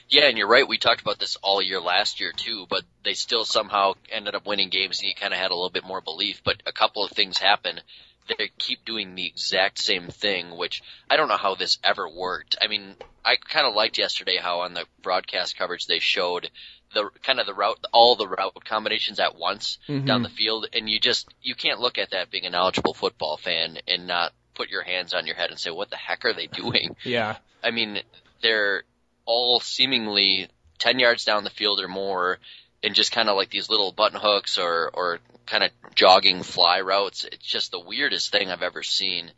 Yeah, 0.08 0.28
and 0.28 0.38
you're 0.38 0.48
right. 0.48 0.68
We 0.68 0.78
talked 0.78 1.02
about 1.02 1.18
this 1.18 1.36
all 1.38 1.64
year 1.64 1.82
last 1.82 2.20
year 2.20 2.32
too, 2.32 2.68
but 2.70 2.84
they 3.04 3.16
still 3.16 3.44
somehow 3.44 3.94
ended 4.12 4.36
up 4.36 4.46
winning 4.46 4.70
games, 4.70 5.00
and 5.00 5.10
you 5.10 5.16
kind 5.16 5.34
of 5.34 5.40
had 5.40 5.50
a 5.50 5.56
little 5.56 5.72
bit 5.72 5.84
more 5.84 6.02
belief. 6.02 6.44
But 6.44 6.62
a 6.68 6.72
couple 6.72 7.04
of 7.04 7.12
things 7.12 7.40
happened. 7.40 7.82
They 8.28 8.50
keep 8.58 8.86
doing 8.86 9.16
the 9.16 9.26
exact 9.26 9.80
same 9.80 10.08
thing, 10.08 10.56
which 10.58 10.82
I 11.10 11.18
don't 11.18 11.28
know 11.28 11.38
how 11.38 11.56
this 11.56 11.78
ever 11.84 12.08
worked. 12.10 12.56
I 12.62 12.68
mean, 12.68 12.96
I 13.26 13.36
kind 13.36 13.68
of 13.68 13.76
liked 13.76 13.98
yesterday 13.98 14.38
how 14.38 14.62
on 14.62 14.74
the 14.74 14.86
broadcast 15.02 15.58
coverage 15.58 15.86
they 15.86 16.00
showed 16.00 16.50
the 16.94 17.10
kind 17.24 17.40
of 17.40 17.46
the 17.46 17.54
route, 17.54 17.80
all 17.92 18.16
the 18.16 18.28
route 18.28 18.64
combinations 18.66 19.20
at 19.20 19.36
once 19.36 19.78
Mhm. 19.88 20.06
down 20.06 20.24
the 20.24 20.30
field, 20.30 20.68
and 20.74 20.90
you 20.90 21.00
just 21.00 21.28
you 21.42 21.56
can't 21.56 21.80
look 21.80 21.98
at 21.98 22.12
that 22.12 22.30
being 22.30 22.46
a 22.46 22.50
knowledgeable 22.50 22.94
football 22.94 23.38
fan 23.38 23.80
and 23.88 24.08
not 24.08 24.34
put 24.54 24.70
your 24.70 24.84
hands 24.84 25.14
on 25.14 25.26
your 25.26 25.36
head 25.36 25.50
and 25.50 25.60
say, 25.60 25.72
what 25.72 25.90
the 25.90 25.98
heck 25.98 26.24
are 26.26 26.34
they 26.34 26.48
doing? 26.48 26.96
Yeah. 27.04 27.38
I 27.64 27.72
mean, 27.72 28.02
they're 28.42 28.84
all 29.26 29.60
seemingly 29.60 30.50
10 30.80 31.00
yards 31.00 31.26
down 31.26 31.44
the 31.44 31.50
field 31.50 31.80
or 31.80 31.88
more 31.88 32.40
and 32.84 32.94
just 32.96 33.12
kind 33.12 33.30
of 33.30 33.38
like 33.38 33.50
these 33.50 33.70
little 33.70 33.92
button 33.92 34.20
hooks 34.22 34.58
or, 34.58 34.92
or 34.94 35.20
kind 35.46 35.64
of 35.64 35.72
jogging 35.96 36.44
fly 36.44 36.82
routes. 36.82 37.24
It's 37.26 37.46
just 37.46 37.72
the 37.72 37.80
weirdest 37.80 38.32
thing 38.32 38.50
I've 38.50 38.62
ever 38.62 38.84
seen. 38.84 39.32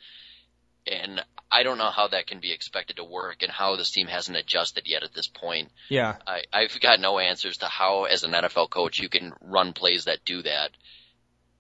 And 0.88 1.24
I 1.52 1.64
don't 1.64 1.78
know 1.78 1.90
how 1.92 2.08
that 2.08 2.28
can 2.28 2.40
be 2.40 2.52
expected 2.52 2.98
to 2.98 3.04
work 3.04 3.44
and 3.44 3.52
how 3.52 3.76
this 3.76 3.92
team 3.92 4.08
hasn't 4.08 4.38
adjusted 4.38 4.88
yet 4.88 5.04
at 5.04 5.14
this 5.14 5.28
point. 5.28 5.70
Yeah. 5.90 6.16
I, 6.28 6.44
I've 6.52 6.80
got 6.80 7.00
no 7.00 7.20
answers 7.20 7.58
to 7.58 7.68
how, 7.68 8.06
as 8.06 8.24
an 8.24 8.32
NFL 8.32 8.70
coach, 8.70 9.00
you 9.00 9.10
can 9.10 9.34
run 9.42 9.74
plays 9.74 10.06
that 10.06 10.26
do 10.26 10.42
that 10.42 10.72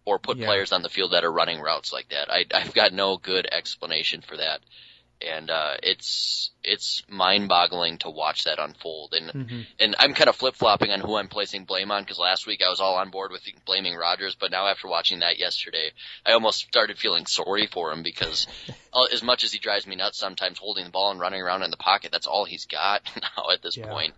or 0.06 0.20
put 0.20 0.38
Yeah. 0.38 0.48
players 0.48 0.72
on 0.72 0.82
the 0.82 0.89
field 0.89 1.13
that 1.13 1.24
are 1.24 1.32
running 1.32 1.60
routes 1.60 1.94
like 1.94 2.10
that. 2.10 2.32
I, 2.32 2.46
I've 2.54 2.74
got 2.74 2.94
no 2.94 3.18
good 3.18 3.48
explanation 3.51 4.22
for 4.22 4.38
that. 4.38 4.62
And, 5.22 5.50
uh, 5.50 5.76
it's, 5.82 6.52
it's 6.64 7.04
mind 7.08 7.48
boggling 7.48 7.98
to 8.00 8.10
watch 8.10 8.44
that 8.44 8.60
unfold. 8.60 9.14
And, 9.14 9.32
hmm 9.32 9.62
and 9.80 9.96
I'm 10.00 10.14
kind 10.14 10.30
of 10.30 10.36
flip 10.36 10.56
flopping 10.56 10.92
on 10.92 11.00
who 11.02 11.16
I'm 11.16 11.28
placing 11.28 11.66
blame 11.66 11.92
on 11.92 12.04
because 12.04 12.20
last 12.20 12.48
week 12.48 12.62
I 12.66 12.70
was 12.70 12.80
all 12.80 12.96
on 12.96 13.10
board 13.10 13.32
with 13.32 13.42
blaming 13.66 13.96
Rodgers, 13.96 14.36
but 14.36 14.52
now 14.52 14.68
after 14.68 14.88
watching 14.88 15.20
that 15.20 15.38
yesterday, 15.38 15.92
I 16.26 16.32
almost 16.32 16.60
started 16.60 16.98
feeling 16.98 17.26
sorry 17.26 17.68
for 17.68 17.92
him 17.92 18.04
because 18.04 18.48
uh, 18.94 19.08
as 19.14 19.22
much 19.22 19.44
as 19.44 19.52
he 19.52 19.60
drives 19.60 19.86
me 19.86 19.96
nuts 19.96 20.18
sometimes 20.18 20.58
holding 20.58 20.86
the 20.86 20.92
ball 20.92 21.12
and 21.12 21.20
running 21.20 21.42
around 21.42 21.64
in 21.64 21.72
the 21.72 21.78
pocket, 21.78 22.12
that's 22.12 22.28
all 22.28 22.46
he's 22.46 22.66
got 22.66 23.02
now 23.22 23.50
at 23.52 23.62
this 23.62 23.76
Yeah. 23.76 23.90
point. 23.90 24.14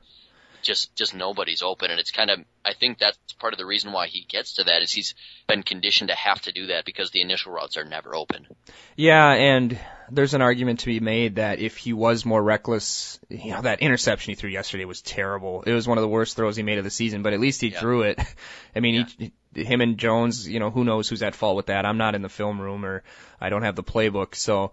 Just, 0.64 0.96
just 0.96 1.14
nobody's 1.16 1.62
open, 1.62 1.92
and 1.92 2.00
it's 2.00 2.12
kind 2.12 2.30
of. 2.30 2.40
I 2.66 2.74
think 2.74 2.98
that's 2.98 3.18
part 3.40 3.54
of 3.54 3.60
the 3.60 3.66
reason 3.66 3.94
why 3.94 4.08
he 4.08 4.26
gets 4.28 4.56
to 4.56 4.64
that 4.66 4.82
is 4.82 4.92
he's 4.92 5.14
been 5.48 5.64
conditioned 5.64 6.10
to 6.10 6.16
have 6.16 6.42
to 6.42 6.52
do 6.52 6.68
that 6.68 6.84
because 6.84 7.12
the 7.12 7.22
initial 7.22 7.54
routes 7.54 7.78
are 7.78 7.86
never 7.86 8.16
open. 8.16 8.48
Yeah, 8.96 9.32
and 9.32 9.80
there's 10.10 10.34
an 10.34 10.42
argument 10.42 10.80
to 10.82 10.86
be 10.86 11.00
made 11.00 11.36
that 11.36 11.60
if 11.60 11.78
he 11.78 11.94
was 11.94 12.26
more 12.26 12.42
reckless, 12.42 13.20
you 13.30 13.52
know, 13.52 13.62
that 13.62 13.82
interception 13.82 14.32
he 14.32 14.36
threw 14.36 14.50
yesterday 14.50 14.86
was 14.86 15.02
terrible. 15.02 15.64
It 15.64 15.74
was 15.74 15.88
one 15.88 15.98
of 15.98 16.02
the 16.02 16.08
worst 16.08 16.36
throws 16.36 16.56
he 16.56 16.64
made 16.64 16.78
of 16.78 16.84
the 16.84 16.90
season, 16.90 17.24
but 17.24 17.34
at 17.34 17.40
least 17.40 17.62
he 17.62 17.70
Yeah. 17.70 17.80
threw 17.80 18.04
it. 18.04 18.20
I 18.76 18.80
mean, 18.80 19.06
he, 19.18 19.64
him 19.64 19.82
and 19.82 19.98
Jones, 19.98 20.48
you 20.48 20.60
know, 20.60 20.72
who 20.72 20.84
knows 20.84 21.10
who's 21.10 21.24
at 21.24 21.36
fault 21.36 21.58
with 21.58 21.68
that. 21.68 21.86
I'm 21.86 21.98
not 21.98 22.16
in 22.16 22.22
the 22.22 22.30
film 22.30 22.62
room 22.62 22.86
or 22.86 23.04
I 23.42 23.50
don't 23.50 23.64
have 23.64 23.76
the 23.76 23.84
playbook, 23.84 24.36
so 24.36 24.72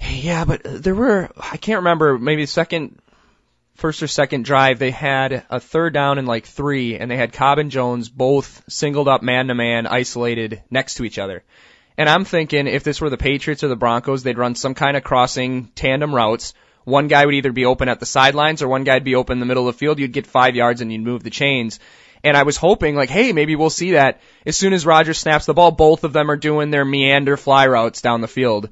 yeah, 0.00 0.44
but 0.44 0.62
there 0.64 0.94
were 0.94 1.30
I 1.38 1.56
can't 1.56 1.78
remember, 1.78 2.18
maybe 2.18 2.46
second 2.46 2.98
first 3.74 4.02
or 4.02 4.08
second 4.08 4.44
drive, 4.44 4.78
they 4.78 4.90
had 4.90 5.44
a 5.50 5.60
third 5.60 5.92
down 5.94 6.18
and 6.18 6.28
like 6.28 6.46
three, 6.46 6.96
and 6.98 7.10
they 7.10 7.16
had 7.16 7.32
Cobb 7.32 7.58
and 7.58 7.70
Jones 7.70 8.08
both 8.08 8.62
singled 8.68 9.08
up 9.08 9.22
man 9.22 9.48
to 9.48 9.54
man, 9.54 9.86
isolated 9.86 10.62
next 10.70 10.96
to 10.96 11.04
each 11.04 11.18
other. 11.18 11.42
And 12.02 12.08
I'm 12.08 12.24
thinking 12.24 12.66
if 12.66 12.82
this 12.82 13.00
were 13.00 13.10
the 13.10 13.16
Patriots 13.16 13.62
or 13.62 13.68
the 13.68 13.76
Broncos, 13.76 14.24
they'd 14.24 14.36
run 14.36 14.56
some 14.56 14.74
kind 14.74 14.96
of 14.96 15.04
crossing 15.04 15.66
tandem 15.76 16.12
routes. 16.12 16.52
One 16.82 17.06
guy 17.06 17.24
would 17.24 17.36
either 17.36 17.52
be 17.52 17.64
open 17.64 17.88
at 17.88 18.00
the 18.00 18.06
sidelines 18.06 18.60
or 18.60 18.66
one 18.66 18.82
guy'd 18.82 19.04
be 19.04 19.14
open 19.14 19.34
in 19.34 19.38
the 19.38 19.46
middle 19.46 19.68
of 19.68 19.76
the 19.76 19.78
field. 19.78 20.00
You'd 20.00 20.10
get 20.10 20.26
five 20.26 20.56
yards 20.56 20.80
and 20.80 20.90
you'd 20.90 21.04
move 21.04 21.22
the 21.22 21.30
chains. 21.30 21.78
And 22.24 22.36
I 22.36 22.42
was 22.42 22.56
hoping 22.56 22.96
like, 22.96 23.08
hey, 23.08 23.32
maybe 23.32 23.54
we'll 23.54 23.70
see 23.70 23.92
that 23.92 24.20
as 24.44 24.56
soon 24.56 24.72
as 24.72 24.84
Rodgers 24.84 25.20
snaps 25.20 25.46
the 25.46 25.54
ball, 25.54 25.70
both 25.70 26.02
of 26.02 26.12
them 26.12 26.28
are 26.28 26.36
doing 26.36 26.72
their 26.72 26.84
meander 26.84 27.36
fly 27.36 27.68
routes 27.68 28.00
down 28.00 28.20
the 28.20 28.26
field. 28.26 28.70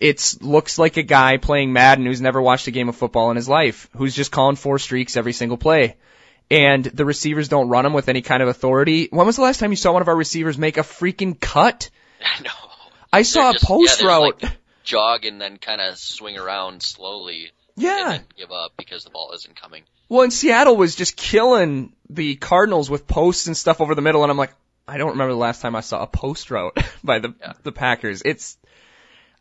It 0.00 0.38
looks 0.40 0.76
like 0.76 0.96
a 0.96 1.04
guy 1.04 1.36
playing 1.36 1.72
Madden 1.72 2.06
who's 2.06 2.20
never 2.20 2.42
watched 2.42 2.66
a 2.66 2.72
game 2.72 2.88
of 2.88 2.96
football 2.96 3.30
in 3.30 3.36
his 3.36 3.48
life, 3.48 3.88
who's 3.96 4.16
just 4.16 4.32
calling 4.32 4.56
four 4.56 4.80
streaks 4.80 5.16
every 5.16 5.32
single 5.32 5.58
play. 5.58 5.94
And 6.50 6.84
the 6.84 7.04
receivers 7.04 7.46
don't 7.46 7.68
run 7.68 7.84
them 7.84 7.92
with 7.92 8.08
any 8.08 8.22
kind 8.22 8.42
of 8.42 8.48
authority. 8.48 9.06
When 9.12 9.26
was 9.26 9.36
the 9.36 9.42
last 9.42 9.60
time 9.60 9.70
you 9.70 9.76
saw 9.76 9.92
one 9.92 10.02
of 10.02 10.08
our 10.08 10.16
receivers 10.16 10.58
make 10.58 10.76
a 10.76 10.80
freaking 10.80 11.38
cut? 11.38 11.88
I 12.38 12.42
know. 12.42 12.50
I 13.12 13.22
saw 13.22 13.52
just- 13.52 13.64
a 13.64 13.66
post 13.66 14.00
yeah, 14.02 14.06
route. 14.08 14.42
like- 14.42 14.52
Jog 14.82 15.24
and 15.24 15.40
then 15.40 15.56
kind 15.56 15.80
of 15.80 15.96
swing 15.96 16.36
around 16.36 16.82
slowly 16.82 17.50
yeah. 17.74 18.18
give 18.36 18.52
up 18.52 18.72
because 18.76 19.02
the 19.04 19.08
ball 19.10 19.32
isn't 19.34 19.58
coming. 19.58 19.82
Well, 20.10 20.22
and 20.24 20.32
Seattle 20.32 20.76
was 20.76 20.94
just 20.94 21.16
killing 21.16 21.94
the 22.10 22.36
Cardinals 22.36 22.90
with 22.90 23.06
posts 23.06 23.46
and 23.46 23.56
stuff 23.56 23.80
over 23.80 23.94
the 23.94 24.02
middle, 24.02 24.22
and 24.22 24.30
I'm 24.30 24.36
like, 24.36 24.52
I 24.86 24.98
don't 24.98 25.12
remember 25.12 25.32
the 25.32 25.38
last 25.38 25.62
time 25.62 25.74
I 25.74 25.80
saw 25.80 26.02
a 26.02 26.06
post 26.06 26.50
route 26.50 26.76
by 27.04 27.18
the 27.20 27.34
Yeah. 27.40 27.54
the 27.62 27.72
Packers. 27.72 28.20
It's 28.26 28.58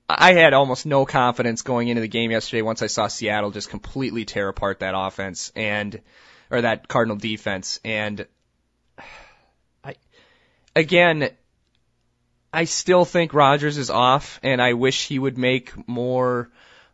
I 0.08 0.32
had 0.34 0.54
almost 0.54 0.86
no 0.86 1.06
confidence 1.06 1.62
going 1.62 1.90
into 1.90 2.02
the 2.02 2.08
game 2.08 2.32
yesterday 2.32 2.62
once 2.62 2.82
I 2.82 2.88
saw 2.88 3.08
Seattle 3.08 3.52
just 3.52 3.70
completely 3.70 4.24
tear 4.24 4.48
apart 4.48 4.80
that 4.80 4.94
offense 4.96 5.52
and 5.58 6.00
or 6.50 6.62
that 6.62 6.88
Cardinal 6.88 7.18
defense 7.18 7.82
and 7.84 8.25
I 9.84 9.96
again 10.75 11.30
I 12.54 12.66
still 12.66 13.04
think 13.06 13.34
Rodgers 13.34 13.78
is 13.78 13.90
off 13.90 14.40
and 14.44 14.62
I 14.62 14.74
wish 14.74 15.08
he 15.08 15.20
would 15.20 15.38
make 15.38 15.72
more 15.88 16.50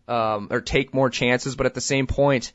um 0.08 0.48
or 0.50 0.62
take 0.62 0.94
more 0.94 1.10
chances 1.10 1.56
but 1.56 1.66
at 1.66 1.74
the 1.74 1.82
same 1.82 2.08
point 2.08 2.52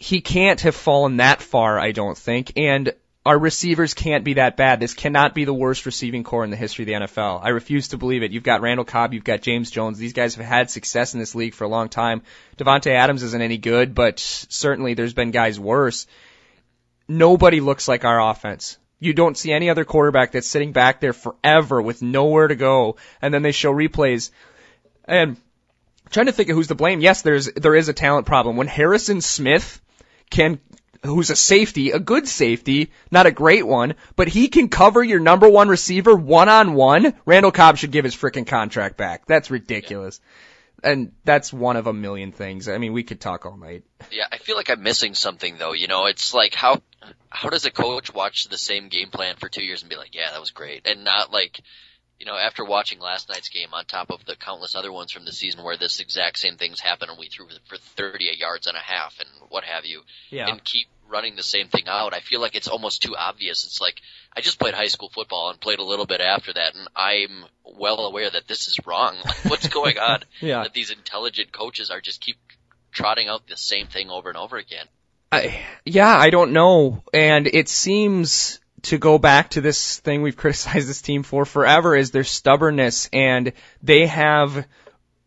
he 0.00 0.20
can't 0.20 0.60
have 0.60 0.76
fallen 0.76 1.16
that 1.16 1.42
far, 1.42 1.78
I 1.78 1.90
don't 1.90 2.16
think. 2.16 2.52
And 2.56 2.92
our 3.26 3.36
receivers 3.36 3.94
can't 3.94 4.24
be 4.24 4.34
that 4.34 4.56
bad. 4.56 4.78
This 4.78 4.94
cannot 4.94 5.34
be 5.34 5.44
the 5.44 5.52
worst 5.52 5.86
receiving 5.86 6.22
corps 6.22 6.44
in 6.44 6.50
the 6.50 6.56
history 6.56 6.84
of 6.84 6.86
the 6.86 7.06
NFL. 7.06 7.40
I 7.42 7.48
refuse 7.48 7.88
to 7.88 7.98
believe 7.98 8.22
it. 8.22 8.30
You've 8.30 8.44
got 8.44 8.60
Randall 8.60 8.84
Cobb, 8.84 9.12
you've 9.12 9.24
got 9.24 9.42
James 9.42 9.72
Jones. 9.72 9.98
These 9.98 10.12
guys 10.12 10.36
have 10.36 10.46
had 10.46 10.70
success 10.70 11.14
in 11.14 11.20
this 11.20 11.34
league 11.34 11.52
for 11.52 11.64
a 11.64 11.68
long 11.68 11.88
time. 11.88 12.22
Davante 12.56 12.92
Adams 12.92 13.24
isn't 13.24 13.42
any 13.42 13.58
good, 13.58 13.92
but 13.94 14.20
certainly 14.20 14.94
there's 14.94 15.14
been 15.14 15.32
guys 15.32 15.58
worse. 15.58 16.06
Nobody 17.08 17.60
looks 17.60 17.88
like 17.88 18.04
our 18.04 18.30
offense. 18.30 18.78
You 19.00 19.12
don't 19.12 19.36
see 19.36 19.52
any 19.52 19.70
other 19.70 19.84
quarterback 19.84 20.32
that's 20.32 20.48
sitting 20.48 20.72
back 20.72 21.00
there 21.00 21.12
forever 21.12 21.80
with 21.80 22.02
nowhere 22.02 22.48
to 22.48 22.56
go, 22.56 22.96
and 23.22 23.32
then 23.32 23.42
they 23.42 23.52
show 23.52 23.72
replays. 23.72 24.30
And 25.04 25.36
trying 26.10 26.26
to 26.26 26.32
think 26.32 26.48
of 26.48 26.56
who's 26.56 26.68
to 26.68 26.74
blame. 26.74 27.00
Yes, 27.00 27.22
there's 27.22 27.46
there 27.52 27.74
is 27.74 27.88
a 27.88 27.92
talent 27.92 28.26
problem. 28.26 28.56
When 28.56 28.66
Harrison 28.66 29.20
Smith 29.20 29.80
can 30.30 30.58
who's 31.04 31.30
a 31.30 31.36
safety, 31.36 31.92
a 31.92 31.98
good 31.98 32.26
safety, 32.26 32.90
not 33.10 33.26
a 33.26 33.30
great 33.30 33.66
one, 33.66 33.94
but 34.16 34.28
he 34.28 34.48
can 34.48 34.68
cover 34.68 35.02
your 35.02 35.20
number 35.20 35.48
one 35.48 35.68
receiver 35.68 36.14
one 36.14 36.48
on 36.48 36.74
one, 36.74 37.14
Randall 37.24 37.52
Cobb 37.52 37.76
should 37.76 37.92
give 37.92 38.04
his 38.04 38.16
freaking 38.16 38.46
contract 38.46 38.96
back. 38.96 39.26
That's 39.26 39.50
ridiculous. 39.50 40.20
And 40.82 41.12
that's 41.24 41.52
one 41.52 41.76
of 41.76 41.86
a 41.86 41.92
million 41.92 42.32
things. 42.32 42.68
I 42.68 42.78
mean, 42.78 42.92
we 42.92 43.02
could 43.02 43.20
talk 43.20 43.46
all 43.46 43.56
night. 43.56 43.84
Yeah, 44.12 44.26
I 44.30 44.38
feel 44.38 44.56
like 44.56 44.70
I'm 44.70 44.82
missing 44.82 45.14
something 45.14 45.56
though. 45.58 45.72
You 45.72 45.88
know, 45.88 46.06
it's 46.06 46.34
like 46.34 46.54
how 46.54 46.82
how 47.30 47.48
does 47.50 47.64
a 47.64 47.70
coach 47.70 48.12
watch 48.12 48.44
the 48.48 48.58
same 48.58 48.88
game 48.88 49.10
plan 49.10 49.36
for 49.36 49.48
two 49.48 49.62
years 49.62 49.82
and 49.82 49.90
be 49.90 49.96
like, 49.96 50.14
yeah, 50.14 50.30
that 50.32 50.40
was 50.40 50.50
great, 50.50 50.86
and 50.86 51.04
not 51.04 51.32
like, 51.32 51.60
you 52.18 52.26
know, 52.26 52.36
after 52.36 52.64
watching 52.64 52.98
last 52.98 53.28
night's 53.28 53.48
game 53.48 53.68
on 53.72 53.84
top 53.84 54.10
of 54.10 54.24
the 54.24 54.34
countless 54.34 54.74
other 54.74 54.90
ones 54.92 55.12
from 55.12 55.24
the 55.24 55.32
season 55.32 55.62
where 55.62 55.76
this 55.76 56.00
exact 56.00 56.38
same 56.38 56.56
things 56.56 56.80
happened 56.80 57.10
and 57.10 57.18
we 57.20 57.28
threw 57.28 57.46
for 57.68 57.76
38 57.76 58.36
yards 58.38 58.66
and 58.66 58.76
a 58.76 58.80
half 58.80 59.14
and 59.20 59.28
what 59.50 59.62
have 59.64 59.84
you, 59.84 60.02
Yeah. 60.30 60.48
and 60.48 60.62
keep 60.64 60.88
running 61.08 61.36
the 61.36 61.42
same 61.44 61.68
thing 61.68 61.84
out. 61.86 62.12
I 62.12 62.20
feel 62.20 62.40
like 62.40 62.54
it's 62.56 62.68
almost 62.68 63.00
too 63.02 63.16
obvious. 63.16 63.64
It's 63.64 63.80
like 63.80 64.00
I 64.36 64.40
just 64.40 64.58
played 64.58 64.74
high 64.74 64.88
school 64.88 65.08
football 65.08 65.48
and 65.50 65.60
played 65.60 65.78
a 65.78 65.84
little 65.84 66.04
bit 66.06 66.20
after 66.20 66.52
that, 66.52 66.74
and 66.74 66.88
I'm 66.96 67.44
well 67.64 68.00
aware 68.00 68.28
that 68.28 68.48
this 68.48 68.66
is 68.66 68.78
wrong. 68.84 69.16
Like, 69.24 69.44
what's 69.44 69.68
going 69.68 69.98
on? 69.98 70.24
Yeah. 70.40 70.64
That 70.64 70.72
these 70.74 70.90
intelligent 70.90 71.52
coaches 71.52 71.88
are 71.90 72.00
just 72.00 72.20
keep 72.20 72.36
trotting 72.90 73.28
out 73.28 73.46
the 73.46 73.56
same 73.56 73.86
thing 73.86 74.10
over 74.10 74.28
and 74.28 74.36
over 74.36 74.56
again. 74.56 74.86
I, 75.30 75.60
yeah, 75.84 76.16
I 76.16 76.30
don't 76.30 76.52
know. 76.52 77.02
And 77.12 77.46
it 77.46 77.68
seems 77.68 78.60
to 78.82 78.98
go 78.98 79.18
back 79.18 79.50
to 79.50 79.60
this 79.60 79.98
thing 80.00 80.22
we've 80.22 80.36
criticized 80.44 80.88
this 80.88 81.02
team 81.02 81.22
for 81.22 81.44
forever 81.44 81.94
is 81.94 82.10
their 82.10 82.24
stubbornness 82.24 83.08
and 83.12 83.52
they 83.82 84.06
have 84.06 84.66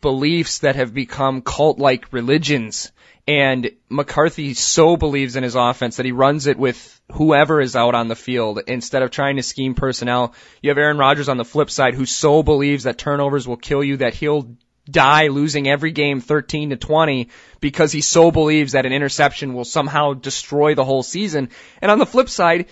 beliefs 0.01 0.60
that 0.60 0.75
have 0.75 0.93
become 0.93 1.41
cult-like 1.41 2.12
religions. 2.12 2.91
And 3.27 3.72
McCarthy 3.88 4.55
so 4.55 4.98
believes 4.98 5.36
in 5.36 5.43
his 5.43 5.53
offense 5.55 5.98
that 5.98 6.08
he 6.08 6.12
runs 6.12 6.48
it 6.48 6.58
with 6.58 7.00
whoever 7.12 7.62
is 7.62 7.75
out 7.75 7.93
on 7.93 8.08
the 8.08 8.15
field 8.15 8.62
instead 8.65 9.03
of 9.03 9.12
trying 9.12 9.36
to 9.36 9.43
scheme 9.43 9.75
personnel. 9.75 10.34
You 10.62 10.72
have 10.72 10.79
Aaron 10.79 10.98
Rodgers 10.98 11.29
on 11.29 11.38
the 11.38 11.46
flip 11.46 11.70
side 11.70 11.93
who 11.93 12.08
so 12.08 12.41
believes 12.41 12.86
that 12.86 12.98
turnovers 12.98 13.48
will 13.48 13.58
kill 13.58 13.84
you 13.84 13.98
that 13.98 14.15
he'll 14.15 14.55
die 14.91 15.27
losing 15.27 15.67
every 15.67 15.91
game 15.91 16.21
13 16.21 16.71
to 16.71 16.75
20 16.75 17.29
because 17.60 17.91
he 17.91 18.01
so 18.01 18.31
believes 18.31 18.74
that 18.74 18.86
an 18.86 18.93
interception 18.93 19.53
will 19.53 19.65
somehow 19.65 20.13
destroy 20.13 20.75
the 20.75 20.86
whole 20.86 21.03
season. 21.03 21.50
And 21.81 21.91
on 21.91 22.00
the 22.00 22.05
flip 22.05 22.29
side, 22.29 22.67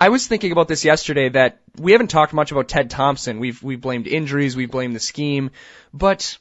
I 0.00 0.08
was 0.08 0.26
thinking 0.26 0.52
about 0.52 0.68
this 0.68 0.84
yesterday 0.84 1.28
that 1.28 1.60
we 1.78 1.92
haven't 1.92 2.08
talked 2.08 2.32
much 2.32 2.50
about 2.50 2.68
Ted 2.68 2.90
Thompson. 2.90 3.38
We've 3.38 3.62
we've 3.62 3.80
blamed 3.80 4.08
injuries, 4.08 4.56
we've 4.56 4.70
blamed 4.70 4.96
the 4.96 5.00
scheme, 5.00 5.50
but 5.94 6.38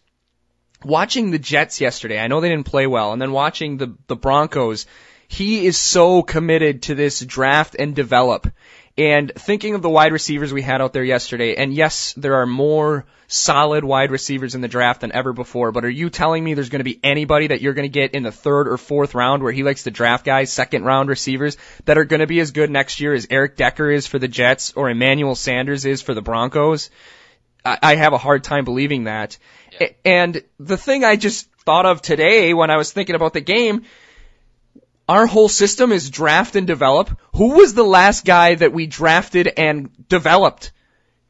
watching 0.83 1.29
the 1.29 1.38
Jets 1.38 1.79
yesterday, 1.79 2.19
I 2.19 2.27
know 2.27 2.41
they 2.41 2.50
didn't 2.50 2.65
play 2.65 2.88
well, 2.88 3.13
and 3.13 3.21
then 3.21 3.31
watching 3.31 3.77
the 3.77 3.95
the 4.07 4.15
Broncos, 4.15 4.88
he 5.27 5.65
is 5.65 5.77
so 5.77 6.23
committed 6.23 6.81
to 6.83 6.95
this 6.95 7.19
draft 7.19 7.75
and 7.77 7.95
develop. 7.95 8.51
And 8.98 9.31
thinking 9.36 9.75
of 9.75 9.81
the 9.81 9.89
wide 9.89 10.12
receivers 10.12 10.51
we 10.51 10.62
had 10.62 10.81
out 10.81 10.91
there 10.93 11.03
yesterday, 11.03 11.55
and 11.55 11.74
yes, 11.74 12.13
there 12.17 12.36
are 12.36 12.45
more 12.45 13.05
solid 13.27 13.86
wide 13.86 14.12
receivers 14.12 14.53
in 14.55 14.60
the 14.62 14.67
draft 14.67 15.00
than 15.01 15.13
ever 15.13 15.31
before, 15.31 15.71
but 15.71 15.86
are 15.86 15.89
you 15.89 16.10
telling 16.10 16.43
me 16.43 16.53
there's 16.53 16.67
going 16.69 16.81
to 16.81 16.83
be 16.83 17.00
anybody 17.01 17.48
that 17.48 17.62
you're 17.62 17.74
going 17.74 17.89
to 17.89 18.00
get 18.00 18.12
in 18.13 18.24
the 18.24 18.31
third 18.31 18.67
or 18.67 18.75
fourth 18.77 19.15
round 19.15 19.41
where 19.41 19.53
he 19.53 19.63
likes 19.63 19.83
to 19.83 19.91
draft 19.91 20.25
guys, 20.25 20.51
second 20.51 20.83
round 20.83 21.07
receivers, 21.07 21.55
that 21.86 21.98
are 21.98 22.03
going 22.03 22.19
to 22.19 22.27
be 22.27 22.41
as 22.41 22.51
good 22.51 22.69
next 22.69 23.00
year 23.00 23.13
as 23.13 23.27
Eric 23.29 23.55
Decker 23.55 23.89
is 23.89 24.05
for 24.07 24.19
the 24.19 24.27
Jets 24.27 24.74
or 24.74 24.89
Emmanuel 24.89 25.36
Sanders 25.36 25.86
is 25.86 26.01
for 26.01 26.13
the 26.13 26.21
Broncos? 26.21 26.89
I, 27.63 27.77
I 27.81 27.95
have 27.95 28.12
a 28.12 28.17
hard 28.17 28.43
time 28.43 28.65
believing 28.65 29.05
that. 29.05 29.38
A- 29.79 29.95
And 30.05 30.43
the 30.60 30.77
thing 30.77 31.05
I 31.05 31.15
just 31.15 31.48
thought 31.65 31.86
of 31.86 32.01
today 32.01 32.53
when 32.53 32.69
I 32.69 32.75
was 32.75 32.91
thinking 32.91 33.15
about 33.15 33.31
the 33.31 33.39
game, 33.41 33.83
our 35.08 35.25
whole 35.25 35.50
system 35.50 35.91
is 35.91 36.10
draft 36.10 36.55
and 36.55 36.67
develop. 36.67 37.17
Who 37.36 37.55
was 37.55 37.74
the 37.74 37.84
last 37.84 38.25
guy 38.25 38.55
that 38.55 38.74
we 38.74 38.88
drafted 38.88 39.48
and 39.48 39.89
developed? 40.08 40.72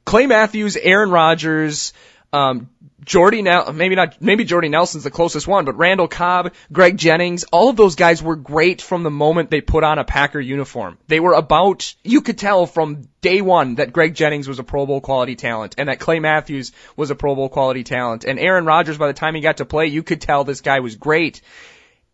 Clay 0.05 0.25
Matthews, 0.25 0.77
Aaron 0.77 1.11
Rodgers, 1.11 1.93
um, 2.33 2.69
Jordy 3.03 3.41
Nel, 3.41 3.73
maybe 3.73 3.95
not, 3.95 4.21
maybe 4.21 4.43
Jordy 4.43 4.69
Nelson's 4.69 5.03
the 5.03 5.09
closest 5.11 5.47
one, 5.47 5.65
but 5.65 5.77
Randall 5.77 6.07
Cobb, 6.07 6.53
Greg 6.71 6.97
Jennings, 6.97 7.43
all 7.45 7.69
of 7.69 7.75
those 7.75 7.95
guys 7.95 8.21
were 8.21 8.35
great 8.35 8.81
from 8.81 9.01
the 9.01 9.09
moment 9.09 9.49
they 9.49 9.61
put 9.61 9.83
on 9.83 9.97
a 9.97 10.03
Packer 10.03 10.39
uniform. 10.39 10.99
They 11.07 11.19
were 11.19 11.33
about, 11.33 11.95
you 12.03 12.21
could 12.21 12.37
tell 12.37 12.67
from 12.67 13.07
day 13.21 13.41
one 13.41 13.75
that 13.75 13.91
Greg 13.91 14.13
Jennings 14.13 14.47
was 14.47 14.59
a 14.59 14.63
Pro 14.63 14.85
Bowl 14.85 15.01
quality 15.01 15.35
talent 15.35 15.75
and 15.79 15.89
that 15.89 15.99
Clay 15.99 16.19
Matthews 16.19 16.73
was 16.95 17.09
a 17.09 17.15
Pro 17.15 17.33
Bowl 17.33 17.49
quality 17.49 17.83
talent. 17.83 18.23
And 18.23 18.37
Aaron 18.37 18.65
Rodgers, 18.65 18.99
by 18.99 19.07
the 19.07 19.13
time 19.13 19.33
he 19.33 19.41
got 19.41 19.57
to 19.57 19.65
play, 19.65 19.87
you 19.87 20.03
could 20.03 20.21
tell 20.21 20.43
this 20.43 20.61
guy 20.61 20.79
was 20.79 20.95
great. 20.95 21.41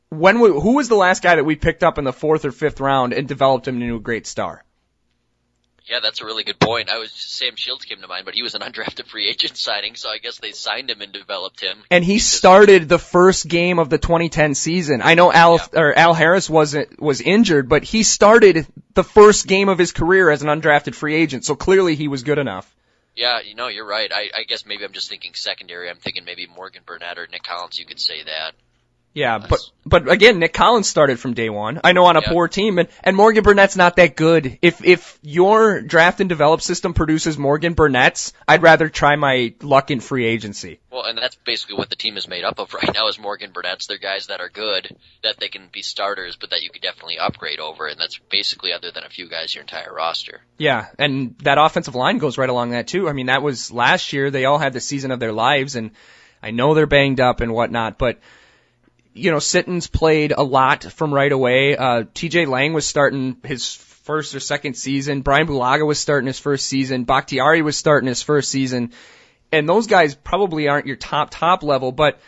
When, 0.10 0.40
we, 0.40 0.50
who 0.50 0.76
was 0.76 0.88
the 0.88 0.96
last 0.96 1.22
guy 1.22 1.36
that 1.36 1.44
we 1.44 1.56
picked 1.56 1.84
up 1.84 1.98
in 1.98 2.06
the 2.06 2.14
fourth 2.14 2.46
or 2.46 2.52
fifth 2.52 2.80
round 2.80 3.14
and 3.14 3.28
developed 3.28 3.68
him 3.68 3.82
into 3.82 3.96
a 3.96 4.00
great 4.00 4.26
star? 4.26 4.64
Yeah, 5.90 6.00
that's 6.02 6.20
a 6.20 6.26
really 6.26 6.44
good 6.44 6.60
point. 6.60 6.90
I 6.90 6.98
was 6.98 7.12
Sam 7.12 7.56
Shields 7.56 7.86
came 7.86 8.02
to 8.02 8.08
mind, 8.08 8.26
but 8.26 8.34
he 8.34 8.44
was 8.44 8.56
an 8.56 8.62
undrafted 8.68 9.08
free 9.08 9.30
agent 9.30 9.56
signing, 9.58 9.96
so 9.96 10.10
I 10.10 10.18
guess 10.18 10.40
they 10.40 10.52
signed 10.52 10.90
him 10.90 11.02
and 11.02 11.14
developed 11.14 11.62
him. 11.62 11.78
and 11.90 12.04
he 12.04 12.20
started 12.20 12.90
the 12.90 13.00
first 13.00 13.48
game 13.48 13.80
of 13.80 13.90
the 13.90 13.98
2010 13.98 14.56
season. 14.56 15.02
I 15.02 15.16
know 15.16 15.32
Al 15.32 15.60
or 15.74 15.98
Al 15.98 16.14
Harris 16.14 16.50
wasn't 16.50 17.02
was 17.02 17.22
injured, 17.22 17.70
but 17.70 17.84
he 17.84 18.04
started 18.04 18.68
the 18.96 19.04
first 19.04 19.48
game 19.48 19.70
of 19.70 19.78
his 19.78 19.94
career 19.94 20.30
as 20.30 20.42
an 20.42 20.50
undrafted 20.50 20.94
free 20.94 21.16
agent. 21.16 21.46
So 21.46 21.56
clearly 21.56 21.96
he 21.96 22.08
was 22.08 22.24
good 22.24 22.38
enough. 22.38 22.74
Yeah, 23.16 23.40
you 23.40 23.56
know, 23.56 23.68
you're 23.68 23.88
right. 23.88 24.12
I, 24.14 24.30
I 24.36 24.44
guess 24.44 24.66
maybe 24.66 24.84
I'm 24.84 24.92
just 24.92 25.10
thinking 25.10 25.34
secondary. 25.34 25.90
I'm 25.90 25.98
thinking 25.98 26.24
maybe 26.24 26.48
Morgan 26.48 26.84
Burnett 26.86 27.18
or 27.18 27.28
Nick 27.28 27.44
Collins. 27.44 27.80
You 27.80 27.86
could 27.86 28.00
say 28.00 28.24
that. 28.24 28.54
Yeah, 29.18 29.40
but 29.40 29.60
but 29.84 30.08
again, 30.12 30.38
Nick 30.38 30.54
Collins 30.54 30.88
started 30.88 31.20
from 31.20 31.34
day 31.34 31.50
one. 31.50 31.82
I 31.84 31.94
know 31.94 32.06
on 32.06 32.18
a 32.18 32.22
Yeah. 32.22 32.30
poor 32.32 32.48
team, 32.48 32.78
and 32.78 32.88
and 33.04 33.16
Morgan 33.16 33.44
Burnett's 33.44 33.76
not 33.76 33.96
that 33.96 34.16
good. 34.16 34.60
If 34.62 34.86
if 34.86 35.18
your 35.24 35.82
draft 35.82 36.20
and 36.20 36.30
develop 36.30 36.62
system 36.62 36.94
produces 36.94 37.36
Morgan 37.36 37.74
Burnett's, 37.74 38.32
I'd 38.48 38.62
rather 38.62 38.90
try 38.90 39.16
my 39.16 39.56
luck 39.64 39.90
in 39.90 40.02
free 40.02 40.28
agency. 40.28 40.80
Well, 40.92 41.02
and 41.06 41.18
that's 41.18 41.34
basically 41.34 41.78
what 41.78 41.90
the 41.90 41.96
team 41.96 42.16
is 42.16 42.28
made 42.28 42.44
up 42.44 42.60
of 42.60 42.72
right 42.76 42.94
now 42.94 43.08
is 43.08 43.18
Morgan 43.18 43.50
Burnett's. 43.52 43.88
They're 43.88 43.98
guys 43.98 44.28
that 44.28 44.40
are 44.40 44.50
good, 44.50 44.96
that 45.24 45.40
they 45.40 45.48
can 45.48 45.68
be 45.72 45.82
starters, 45.82 46.36
but 46.36 46.52
that 46.52 46.62
you 46.62 46.70
could 46.70 46.84
definitely 46.84 47.18
upgrade 47.18 47.60
over, 47.60 47.88
and 47.88 48.00
that's 48.00 48.20
basically 48.30 48.72
other 48.72 48.92
than 48.92 49.04
a 49.04 49.10
few 49.10 49.28
guys 49.28 49.56
your 49.56 49.64
entire 49.64 49.92
roster. 49.92 50.42
Yeah, 50.60 50.86
and 51.00 51.36
that 51.40 51.58
offensive 51.58 51.96
line 51.96 52.20
goes 52.20 52.38
right 52.38 52.50
along 52.50 52.70
that 52.70 52.88
too. 52.88 53.10
I 53.10 53.14
mean, 53.14 53.26
that 53.26 53.42
was 53.42 53.72
last 53.72 54.14
year. 54.14 54.30
They 54.30 54.46
all 54.46 54.60
had 54.60 54.74
the 54.74 54.80
season 54.80 55.10
of 55.10 55.20
their 55.20 55.34
lives, 55.34 55.76
and 55.76 55.90
I 56.44 56.52
know 56.52 56.76
they're 56.76 56.86
banged 56.86 57.20
up 57.20 57.42
and 57.42 57.52
whatnot, 57.52 57.98
but 57.98 58.20
you 59.18 59.32
know, 59.32 59.40
Sitton's 59.40 59.88
played 59.88 60.32
a 60.32 60.44
lot 60.44 60.84
from 60.84 61.14
right 61.14 61.32
away. 61.32 61.76
Uh, 61.76 62.04
TJ 62.04 62.48
Lang 62.48 62.74
was 62.74 62.86
starting 62.86 63.38
his 63.44 63.76
first 63.76 64.34
or 64.36 64.40
second 64.40 64.76
season. 64.76 65.22
Brian 65.22 65.48
Bulaga 65.48 65.86
was 65.86 66.00
starting 66.00 66.28
his 66.28 66.40
first 66.40 66.66
season. 66.66 67.04
Bakhtiari 67.04 67.62
was 67.62 67.76
starting 67.78 68.08
his 68.08 68.22
first 68.22 68.50
season. 68.50 68.94
And 69.52 69.68
those 69.68 69.88
guys 69.88 70.16
probably 70.16 70.68
aren't 70.68 70.88
your 70.88 70.96
top, 70.96 71.30
top 71.30 71.64
level, 71.64 71.92
but 71.92 72.20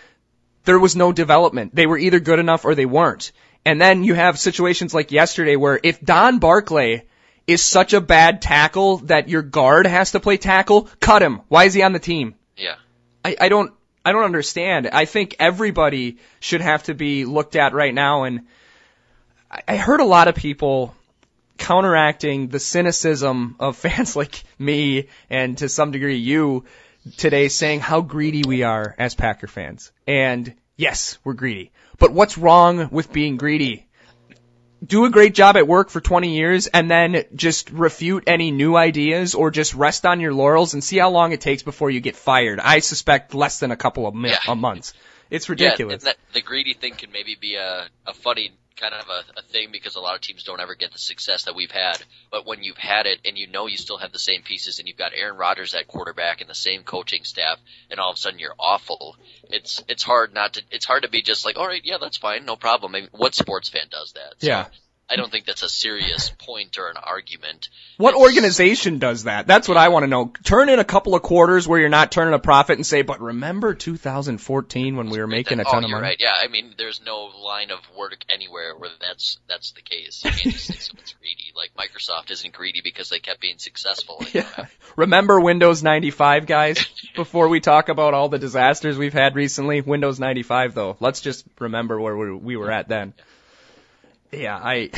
there 0.65 0.79
was 0.79 0.95
no 0.95 1.11
development. 1.11 1.73
They 1.73 1.87
were 1.87 1.97
either 1.97 2.19
good 2.19 2.39
enough 2.39 2.65
or 2.65 2.75
they 2.75 2.85
weren't. 2.85 3.31
And 3.65 3.79
then 3.79 4.03
you 4.03 4.13
have 4.13 4.39
situations 4.39 4.93
like 4.93 5.11
yesterday 5.11 5.55
where 5.55 5.79
if 5.81 6.01
Don 6.01 6.39
Barclay 6.39 7.05
is 7.47 7.63
such 7.63 7.93
a 7.93 8.01
bad 8.01 8.41
tackle 8.41 8.97
that 8.97 9.29
your 9.29 9.41
guard 9.41 9.87
has 9.87 10.11
to 10.11 10.19
play 10.19 10.37
tackle, 10.37 10.89
cut 10.99 11.21
him. 11.21 11.41
Why 11.47 11.65
is 11.65 11.73
he 11.73 11.81
on 11.81 11.93
the 11.93 11.99
team? 11.99 12.35
Yeah. 12.55 12.75
I, 13.23 13.35
I 13.39 13.49
don't 13.49 13.73
I 14.05 14.11
don't 14.11 14.23
understand. 14.23 14.89
I 14.91 15.05
think 15.05 15.35
everybody 15.39 16.17
should 16.39 16.61
have 16.61 16.83
to 16.83 16.93
be 16.93 17.25
looked 17.25 17.55
at 17.55 17.73
right 17.73 17.93
now 17.93 18.23
and 18.23 18.41
I, 19.67 19.77
heard 19.77 19.99
a 19.99 20.05
lot 20.05 20.27
of 20.27 20.35
people 20.35 20.95
counteracting 21.57 22.49
the 22.49 22.59
cynicism 22.59 23.55
of 23.59 23.77
fans 23.85 24.15
like 24.15 24.43
me 24.57 25.07
and 25.29 25.57
to 25.57 25.69
some 25.69 25.91
degree 25.91 26.17
you 26.17 26.65
today 27.17 27.47
saying 27.47 27.79
how 27.79 28.01
greedy 28.01 28.43
we 28.45 28.63
are 28.63 28.95
as 28.97 29.15
Packer 29.15 29.47
fans. 29.47 29.91
And 30.05 30.53
yes, 30.77 31.17
we're 31.23 31.33
greedy. 31.33 31.71
But 31.97 32.13
what's 32.13 32.37
wrong 32.37 32.89
with 32.91 33.11
being 33.11 33.37
greedy? 33.37 33.87
Do 34.85 35.05
a 35.05 35.09
great 35.09 35.33
job 35.33 35.57
at 35.57 35.67
work 35.67 35.89
for 35.89 35.99
20 36.01 36.35
years 36.35 36.67
and 36.67 36.89
then 36.89 37.23
just 37.35 37.69
refute 37.69 38.23
any 38.27 38.51
new 38.51 38.75
ideas 38.77 39.35
or 39.35 39.51
just 39.51 39.73
rest 39.73 40.05
on 40.05 40.19
your 40.19 40.33
laurels 40.33 40.73
and 40.73 40.83
see 40.83 40.97
how 40.97 41.09
long 41.09 41.31
it 41.33 41.41
takes 41.41 41.63
before 41.63 41.89
you 41.89 41.99
get 41.99 42.15
fired. 42.15 42.59
I 42.59 42.79
suspect 42.79 43.33
less 43.33 43.59
than 43.59 43.71
a 43.71 43.75
couple 43.77 44.07
of 44.07 44.15
mi- 44.15 44.29
Yeah. 44.47 44.53
months. 44.53 44.93
It's 45.29 45.49
ridiculous. 45.49 46.03
Yeah, 46.03 46.09
and 46.11 46.17
that, 46.17 46.33
the 46.33 46.41
greedy 46.41 46.73
thing 46.73 46.95
can 46.95 47.11
maybe 47.11 47.35
be 47.39 47.55
a, 47.55 47.87
a 48.07 48.13
funny 48.13 48.51
kind 48.79 48.93
of 48.93 49.07
a, 49.09 49.39
a 49.39 49.41
thing 49.43 49.69
because 49.71 49.95
a 49.95 49.99
lot 49.99 50.15
of 50.15 50.21
teams 50.21 50.43
don't 50.43 50.59
ever 50.59 50.75
get 50.75 50.91
the 50.91 50.99
success 50.99 51.43
that 51.43 51.55
we've 51.55 51.71
had. 51.71 51.97
But 52.31 52.45
when 52.45 52.63
you've 52.63 52.77
had 52.77 53.05
it 53.05 53.19
and 53.25 53.37
you 53.37 53.47
know 53.47 53.67
you 53.67 53.77
still 53.77 53.97
have 53.97 54.11
the 54.11 54.19
same 54.19 54.41
pieces 54.41 54.79
and 54.79 54.87
you've 54.87 54.97
got 54.97 55.11
Aaron 55.15 55.37
Rodgers 55.37 55.75
at 55.75 55.87
quarterback 55.87 56.41
and 56.41 56.49
the 56.49 56.55
same 56.55 56.83
coaching 56.83 57.23
staff 57.23 57.59
and 57.91 57.99
all 57.99 58.11
of 58.11 58.15
a 58.15 58.19
sudden 58.19 58.39
you're 58.39 58.55
awful, 58.59 59.15
it's 59.49 59.83
it's 59.87 60.03
hard 60.03 60.33
not 60.33 60.53
to 60.53 60.63
it's 60.71 60.85
hard 60.85 61.03
to 61.03 61.09
be 61.09 61.21
just 61.21 61.45
like, 61.45 61.57
all 61.57 61.67
right, 61.67 61.81
yeah, 61.83 61.97
that's 61.99 62.17
fine, 62.17 62.45
no 62.45 62.55
problem. 62.55 62.95
I 62.95 63.01
mean, 63.01 63.09
what 63.11 63.35
sports 63.35 63.69
fan 63.69 63.87
does 63.89 64.13
that? 64.13 64.35
So 64.39 64.47
Yeah. 64.47 64.65
I 65.09 65.15
don't 65.15 65.31
think 65.31 65.45
that's 65.45 65.63
a 65.63 65.69
serious 65.69 66.29
point 66.29 66.77
or 66.77 66.89
an 66.89 66.97
argument. 66.97 67.69
What 67.97 68.09
It's- 68.09 68.23
organization 68.23 68.99
does 68.99 69.23
that? 69.23 69.47
That's 69.47 69.67
what 69.67 69.77
I 69.77 69.89
want 69.89 70.03
to 70.03 70.07
know. 70.07 70.31
Turn 70.43 70.69
in 70.69 70.79
a 70.79 70.83
couple 70.83 71.15
of 71.15 71.21
quarters 71.21 71.67
where 71.67 71.79
you're 71.79 71.89
not 71.89 72.11
turning 72.11 72.33
a 72.33 72.39
profit 72.39 72.77
and 72.77 72.85
say, 72.85 73.01
but 73.01 73.19
remember 73.19 73.73
2014 73.73 74.95
when 74.95 75.09
we 75.09 75.19
were 75.19 75.27
making 75.27 75.59
a 75.59 75.63
oh, 75.63 75.71
ton 75.71 75.77
of 75.79 75.85
oh, 75.85 75.87
you're 75.87 75.97
money? 75.97 76.09
right. 76.09 76.17
Yeah, 76.19 76.35
I 76.39 76.47
mean, 76.47 76.75
there's 76.77 77.01
no 77.03 77.25
line 77.25 77.71
of 77.71 77.79
work 77.97 78.23
anywhere 78.29 78.75
where 78.77 78.91
that's 79.01 79.39
that's 79.47 79.71
the 79.71 79.81
case. 79.81 80.23
You 80.23 80.31
can't 80.31 80.53
just 80.53 80.67
say 80.67 80.75
someone's 80.79 81.13
greedy. 81.19 81.51
Like 81.55 81.71
Microsoft 81.75 82.29
isn't 82.31 82.53
greedy 82.53 82.81
because 82.83 83.09
they 83.09 83.19
kept 83.19 83.41
being 83.41 83.57
successful. 83.57 84.23
Yeah. 84.31 84.67
Remember 84.95 85.39
Windows 85.39 85.81
95, 85.81 86.45
guys? 86.45 86.85
Before 87.15 87.47
we 87.47 87.59
talk 87.59 87.89
about 87.89 88.13
all 88.13 88.29
the 88.29 88.39
disasters 88.39 88.97
we've 88.97 89.13
had 89.13 89.35
recently, 89.35 89.81
Windows 89.81 90.19
95 90.19 90.73
though. 90.75 90.97
Let's 90.99 91.21
just 91.21 91.45
remember 91.59 91.99
where 91.99 92.15
we 92.15 92.31
we 92.33 92.57
were 92.57 92.71
at 92.71 92.87
then. 92.87 93.13
Yeah, 93.17 93.23
I, 94.33 94.91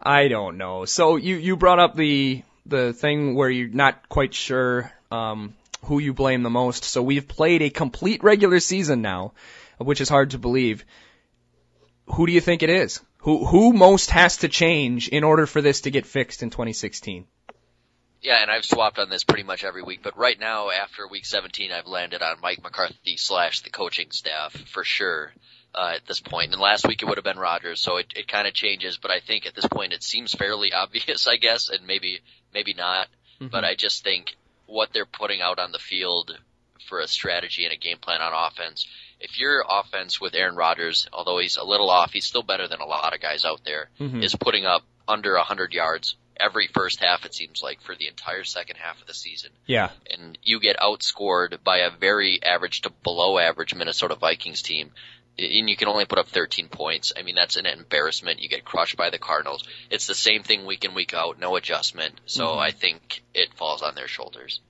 I 0.00 0.28
don't 0.28 0.56
know. 0.58 0.84
So 0.84 1.16
you, 1.16 1.36
you 1.36 1.56
brought 1.56 1.78
up 1.78 1.96
the, 1.96 2.42
the 2.66 2.92
thing 2.92 3.34
where 3.34 3.50
you're 3.50 3.68
not 3.68 4.08
quite 4.08 4.34
sure, 4.34 4.92
um, 5.10 5.54
who 5.84 5.98
you 5.98 6.12
blame 6.12 6.42
the 6.42 6.50
most. 6.50 6.84
So 6.84 7.02
we've 7.02 7.26
played 7.26 7.62
a 7.62 7.70
complete 7.70 8.22
regular 8.22 8.60
season 8.60 9.02
now, 9.02 9.32
which 9.78 10.00
is 10.00 10.08
hard 10.08 10.30
to 10.30 10.38
believe. 10.38 10.84
Who 12.06 12.26
do 12.26 12.32
you 12.32 12.40
think 12.40 12.62
it 12.62 12.70
is? 12.70 13.00
Who, 13.18 13.44
who 13.44 13.72
most 13.72 14.10
has 14.10 14.38
to 14.38 14.48
change 14.48 15.08
in 15.08 15.24
order 15.24 15.46
for 15.46 15.60
this 15.60 15.82
to 15.82 15.90
get 15.90 16.06
fixed 16.06 16.42
in 16.42 16.50
2016? 16.50 17.26
Yeah, 18.22 18.42
and 18.42 18.50
I've 18.50 18.64
swapped 18.64 18.98
on 18.98 19.08
this 19.08 19.24
pretty 19.24 19.44
much 19.44 19.64
every 19.64 19.82
week, 19.82 20.00
but 20.02 20.16
right 20.16 20.38
now, 20.38 20.70
after 20.70 21.08
week 21.08 21.24
17, 21.24 21.72
I've 21.72 21.86
landed 21.86 22.20
on 22.20 22.40
Mike 22.42 22.62
McCarthy 22.62 23.16
slash 23.16 23.60
the 23.62 23.70
coaching 23.70 24.10
staff 24.10 24.52
for 24.52 24.84
sure. 24.84 25.32
Uh, 25.72 25.92
at 25.94 26.06
this 26.06 26.18
point, 26.18 26.50
and 26.52 26.60
last 26.60 26.84
week 26.88 27.00
it 27.00 27.04
would 27.06 27.16
have 27.16 27.24
been 27.24 27.38
Rodgers, 27.38 27.80
so 27.80 27.98
it, 27.98 28.06
it 28.16 28.26
kind 28.26 28.48
of 28.48 28.54
changes. 28.54 28.98
But 29.00 29.12
I 29.12 29.20
think 29.20 29.46
at 29.46 29.54
this 29.54 29.68
point 29.68 29.92
it 29.92 30.02
seems 30.02 30.32
fairly 30.34 30.72
obvious, 30.74 31.28
I 31.28 31.36
guess, 31.36 31.68
and 31.68 31.86
maybe 31.86 32.20
maybe 32.52 32.74
not. 32.74 33.06
But 33.40 33.64
I 33.64 33.74
just 33.76 34.02
think 34.02 34.34
what 34.66 34.92
they're 34.92 35.06
putting 35.06 35.40
out 35.40 35.58
on 35.60 35.70
the 35.72 35.78
field 35.78 36.36
for 36.88 36.98
a 36.98 37.06
strategy 37.06 37.64
and 37.64 37.72
a 37.72 37.76
game 37.76 37.98
plan 37.98 38.20
on 38.20 38.32
offense. 38.34 38.84
If 39.20 39.38
your 39.38 39.64
offense 39.68 40.20
with 40.20 40.34
Aaron 40.34 40.56
Rodgers, 40.56 41.06
although 41.12 41.38
he's 41.38 41.56
a 41.56 41.64
little 41.64 41.88
off, 41.88 42.12
he's 42.12 42.26
still 42.26 42.42
better 42.42 42.66
than 42.68 42.80
a 42.80 42.84
lot 42.86 43.14
of 43.14 43.20
guys 43.20 43.44
out 43.44 43.60
there, 43.64 43.88
Mhm. 44.00 44.24
is 44.24 44.34
putting 44.34 44.66
up 44.66 44.82
under 45.06 45.36
100 45.36 45.72
yards 45.72 46.16
every 46.38 46.66
first 46.66 47.00
half, 47.00 47.24
it 47.24 47.34
seems 47.34 47.62
like, 47.62 47.80
for 47.82 47.94
the 47.94 48.08
entire 48.08 48.44
second 48.44 48.76
half 48.76 49.00
of 49.00 49.06
the 49.06 49.14
season. 49.14 49.50
Yeah. 49.66 49.90
And 50.10 50.36
you 50.42 50.58
get 50.58 50.78
outscored 50.78 51.62
by 51.62 51.78
a 51.78 51.90
very 51.90 52.42
average 52.42 52.80
to 52.82 52.90
below 52.90 53.38
average 53.38 53.74
Minnesota 53.74 54.14
Vikings 54.16 54.62
team. 54.62 54.90
And 55.38 55.70
you 55.70 55.76
can 55.76 55.88
only 55.88 56.04
put 56.04 56.18
up 56.18 56.28
13 56.28 56.68
points. 56.68 57.12
I 57.16 57.22
mean, 57.22 57.34
that's 57.34 57.56
an 57.56 57.66
embarrassment. 57.66 58.40
You 58.42 58.48
get 58.48 58.64
crushed 58.64 58.96
by 58.96 59.10
the 59.10 59.18
Cardinals. 59.18 59.64
It's 59.90 60.06
the 60.06 60.14
same 60.14 60.42
thing 60.42 60.66
week 60.66 60.84
in, 60.84 60.94
week 60.94 61.14
out, 61.14 61.38
no 61.38 61.56
adjustment. 61.56 62.20
So 62.26 62.46
Mhm. 62.46 62.58
I 62.58 62.70
think 62.72 63.22
it 63.32 63.54
falls 63.54 63.80
on 63.82 63.94
their 63.94 64.08
shoulders. 64.08 64.60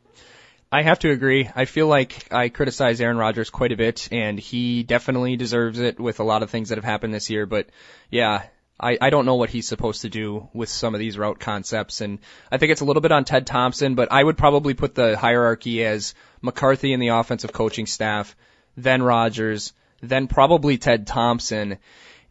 I 0.72 0.82
have 0.82 1.00
to 1.00 1.10
agree. 1.10 1.50
I 1.56 1.64
feel 1.64 1.88
like 1.88 2.32
I 2.32 2.48
criticize 2.48 3.00
Aaron 3.00 3.16
Rodgers 3.16 3.50
quite 3.50 3.72
a 3.72 3.76
bit, 3.76 4.08
and 4.12 4.38
he 4.38 4.84
definitely 4.84 5.36
deserves 5.36 5.80
it 5.80 5.98
with 5.98 6.20
a 6.20 6.24
lot 6.24 6.44
of 6.44 6.50
things 6.50 6.68
that 6.68 6.78
have 6.78 6.84
happened 6.84 7.12
this 7.12 7.28
year. 7.28 7.44
But 7.44 7.66
yeah, 8.08 8.44
I, 8.78 8.96
I 9.00 9.10
don't 9.10 9.26
know 9.26 9.34
what 9.34 9.50
he's 9.50 9.66
supposed 9.66 10.02
to 10.02 10.08
do 10.08 10.48
with 10.54 10.68
some 10.68 10.94
of 10.94 11.00
these 11.00 11.18
route 11.18 11.40
concepts, 11.40 12.00
and 12.00 12.20
I 12.52 12.58
think 12.58 12.70
it's 12.70 12.82
a 12.82 12.84
little 12.84 13.02
bit 13.02 13.10
on 13.10 13.24
Ted 13.24 13.48
Thompson. 13.48 13.96
But 13.96 14.12
I 14.12 14.22
would 14.22 14.38
probably 14.38 14.74
put 14.74 14.94
the 14.94 15.18
hierarchy 15.18 15.84
as 15.84 16.14
McCarthy 16.40 16.92
and 16.92 17.02
the 17.02 17.08
offensive 17.08 17.52
coaching 17.52 17.86
staff, 17.86 18.36
then 18.76 19.02
Rodgers, 19.02 19.72
then 20.00 20.26
probably 20.26 20.78
Ted 20.78 21.06
Thompson. 21.06 21.78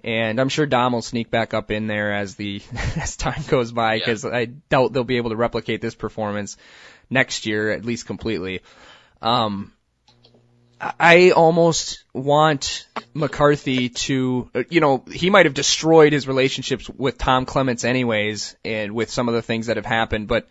And 0.03 0.39
I'm 0.39 0.49
sure 0.49 0.65
Dom 0.65 0.93
will 0.93 1.01
sneak 1.01 1.29
back 1.29 1.53
up 1.53 1.71
in 1.71 1.87
there 1.87 2.13
as 2.13 2.35
the 2.35 2.61
as 2.95 3.17
time 3.17 3.43
goes 3.47 3.71
by 3.71 3.95
Yeah. 3.95 3.99
because 3.99 4.25
I 4.25 4.45
doubt 4.45 4.93
they'll 4.93 5.03
be 5.03 5.17
able 5.17 5.31
to 5.31 5.35
replicate 5.35 5.81
this 5.81 5.95
performance 5.95 6.57
next 7.09 7.45
year 7.45 7.71
at 7.71 7.83
least 7.83 8.05
completely. 8.05 8.61
Um, 9.21 9.73
I 10.81 11.31
almost 11.31 12.05
want 12.13 12.87
McCarthy 13.13 13.89
to, 13.89 14.49
you 14.69 14.79
know, 14.79 15.03
he 15.11 15.29
might 15.29 15.45
have 15.45 15.53
destroyed 15.53 16.13
his 16.13 16.25
relationships 16.25 16.89
with 16.89 17.17
Tom 17.17 17.45
Clements 17.45 17.83
anyways, 17.83 18.55
and 18.63 18.93
with 18.93 19.09
some 19.09 19.27
of 19.27 19.35
the 19.35 19.41
things 19.41 19.65
that 19.67 19.75
have 19.75 19.85
happened, 19.85 20.29
but 20.29 20.47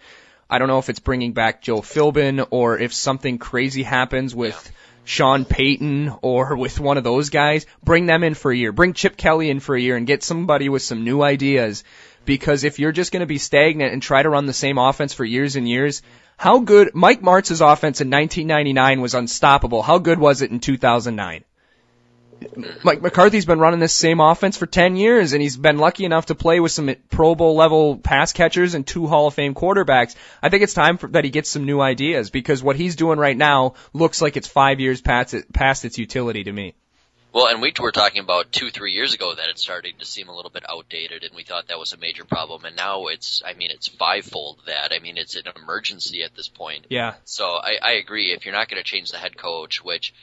I 0.51 0.59
don't 0.59 0.69
know 0.69 0.79
if 0.79 0.91
it's 0.91 0.99
bringing 0.99 1.33
back 1.33 1.63
Joe 1.63 1.81
Philbin 1.81 2.47
or 2.51 2.79
if 2.79 2.93
something 2.93 3.39
crazy 3.39 3.83
happens 3.83 4.35
with 4.35 4.71
Sean 5.09 5.47
Payton 5.47 6.13
or 6.21 6.55
with 6.55 6.79
one 6.79 6.99
of 6.99 7.03
those 7.03 7.31
guys. 7.31 7.65
Bring 7.83 8.05
them 8.05 8.23
in 8.23 8.35
for 8.35 8.53
a 8.53 8.57
year. 8.57 8.73
Bring 8.73 8.93
Chip 8.93 9.17
Kelly 9.17 9.49
in 9.49 9.59
for 9.59 9.75
a 9.75 9.81
year 9.81 9.97
and 9.97 10.07
get 10.07 10.23
somebody 10.23 10.69
with 10.69 10.83
some 10.83 11.03
new 11.03 11.23
ideas. 11.23 11.83
Because 12.27 12.63
if 12.63 12.79
you're 12.79 12.93
just 12.93 13.11
going 13.11 13.21
to 13.21 13.27
be 13.27 13.39
stagnant 13.39 13.95
and 13.95 14.03
try 14.03 14.23
to 14.23 14.29
run 14.29 14.45
the 14.45 14.53
same 14.53 14.77
offense 14.77 15.15
for 15.15 15.25
years 15.25 15.57
and 15.57 15.67
years, 15.67 16.03
how 16.37 16.59
good 16.59 16.91
Mike 16.93 17.23
Martz's 17.23 17.63
offense 17.63 18.03
in 18.03 18.11
1999 18.11 19.01
was 19.01 19.15
unstoppable. 19.15 19.81
How 19.81 19.97
good 19.97 20.19
was 20.19 20.43
it 20.43 20.51
in 20.51 20.61
2009? 20.61 21.43
Mike 22.83 23.03
McCarthy's 23.03 23.47
been 23.47 23.59
running 23.59 23.81
this 23.81 23.95
same 23.95 24.21
offense 24.21 24.57
for 24.57 24.67
10 24.67 24.97
years 24.97 25.33
and 25.33 25.43
he's 25.43 25.57
been 25.57 25.79
lucky 25.79 26.05
enough 26.05 26.27
to 26.27 26.35
play 26.35 26.61
with 26.61 26.73
some 26.73 26.95
Pro 27.11 27.35
Bowl 27.35 27.57
level 27.57 27.97
pass 27.97 28.33
catchers 28.33 28.75
and 28.75 28.87
two 28.87 29.07
Hall 29.07 29.27
of 29.27 29.35
Fame 29.35 29.55
quarterbacks. 29.55 30.15
I 30.43 30.49
think 30.49 30.63
it's 30.63 30.75
time 30.75 30.99
for, 30.99 31.09
that 31.09 31.25
he 31.25 31.31
gets 31.31 31.51
some 31.51 31.65
new 31.65 31.81
ideas 31.81 32.31
because 32.31 32.63
what 32.63 32.77
he's 32.77 32.97
doing 32.97 33.19
right 33.19 33.37
now 33.37 33.75
looks 33.93 34.23
like 34.23 34.37
it's 34.37 34.49
five 34.49 34.81
years 34.81 35.01
past, 35.01 35.35
it, 35.35 35.53
past 35.53 35.85
its 35.85 35.99
utility 35.99 36.45
to 36.45 36.53
me. 36.53 36.75
Well, 37.33 37.47
and 37.47 37.61
we 37.61 37.73
were 37.79 37.93
talking 37.93 38.23
about 38.23 38.53
two, 38.53 38.71
three 38.71 38.93
years 38.93 39.13
ago 39.13 39.35
that 39.35 39.51
it's 39.51 39.61
starting 39.61 39.95
to 39.99 40.05
seem 40.07 40.29
a 40.29 40.35
little 40.35 40.51
bit 40.51 40.65
outdated, 40.69 41.25
and 41.25 41.35
we 41.37 41.45
thought 41.45 41.69
that 41.69 41.79
was 41.79 41.93
a 41.93 41.99
major 41.99 42.25
problem. 42.25 42.65
And 42.65 42.75
now 42.75 43.09
it's, 43.09 43.43
I 43.45 43.53
mean, 43.53 43.71
it's 43.71 43.87
fivefold 43.87 44.61
that. 44.67 44.93
I 44.93 44.99
mean, 44.99 45.19
it's 45.19 45.37
an 45.37 45.45
emergency 45.55 46.23
at 46.23 46.35
this 46.35 46.49
point. 46.49 46.87
Yeah. 46.89 47.15
So 47.25 47.45
I, 47.45 47.77
I 47.83 47.93
agree. 47.93 48.33
If 48.33 48.47
you're 48.47 48.55
not 48.55 48.69
going 48.69 48.83
to 48.83 48.89
change 48.89 49.11
the 49.11 49.19
head 49.19 49.37
coach, 49.37 49.85
which 49.85 50.15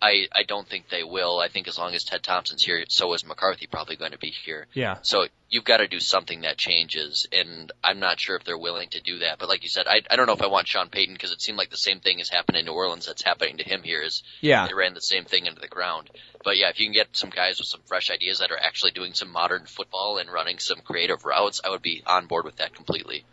I 0.00 0.26
I 0.32 0.42
don't 0.42 0.68
think 0.68 0.88
they 0.88 1.02
will. 1.04 1.38
I 1.40 1.48
think 1.48 1.68
as 1.68 1.78
long 1.78 1.94
as 1.94 2.04
Ted 2.04 2.22
Thompson's 2.22 2.62
here, 2.62 2.84
so 2.88 3.12
is 3.14 3.24
McCarthy 3.24 3.66
probably 3.66 3.96
going 3.96 4.12
to 4.12 4.18
be 4.18 4.28
here. 4.30 4.66
Yeah. 4.74 4.98
So 5.02 5.26
you've 5.48 5.64
got 5.64 5.78
to 5.78 5.88
do 5.88 6.00
something 6.00 6.42
that 6.42 6.58
changes, 6.58 7.26
and 7.32 7.72
I'm 7.82 7.98
not 7.98 8.20
sure 8.20 8.36
if 8.36 8.44
they're 8.44 8.58
willing 8.58 8.90
to 8.90 9.00
do 9.00 9.20
that. 9.20 9.38
But 9.38 9.48
like 9.48 9.62
you 9.62 9.70
said, 9.70 9.86
I 9.86 10.02
I 10.10 10.16
don't 10.16 10.26
know 10.26 10.34
if 10.34 10.42
I 10.42 10.48
want 10.48 10.68
Sean 10.68 10.90
Payton 10.90 11.14
because 11.14 11.32
it 11.32 11.40
seemed 11.40 11.56
like 11.56 11.70
the 11.70 11.78
same 11.78 12.00
thing 12.00 12.18
has 12.18 12.28
happened 12.28 12.58
in 12.58 12.66
New 12.66 12.72
Orleans 12.72 13.06
that's 13.06 13.22
happening 13.22 13.56
to 13.56 13.64
him 13.64 13.82
here. 13.82 14.02
Is 14.02 14.22
Yeah. 14.40 14.66
they 14.66 14.74
ran 14.74 14.94
the 14.94 15.00
same 15.00 15.24
thing 15.24 15.46
into 15.46 15.60
the 15.60 15.68
ground. 15.68 16.10
But 16.44 16.58
yeah, 16.58 16.68
if 16.68 16.78
you 16.78 16.86
can 16.86 16.92
get 16.92 17.16
some 17.16 17.30
guys 17.30 17.58
with 17.58 17.68
some 17.68 17.80
fresh 17.86 18.10
ideas 18.10 18.40
that 18.40 18.50
are 18.50 18.60
actually 18.60 18.90
doing 18.92 19.14
some 19.14 19.32
modern 19.32 19.64
football 19.66 20.18
and 20.18 20.30
running 20.30 20.58
some 20.58 20.80
creative 20.80 21.24
routes, 21.24 21.60
I 21.64 21.70
would 21.70 21.82
be 21.82 22.02
on 22.06 22.26
board 22.26 22.44
with 22.44 22.56
that 22.56 22.74
completely. 22.74 23.24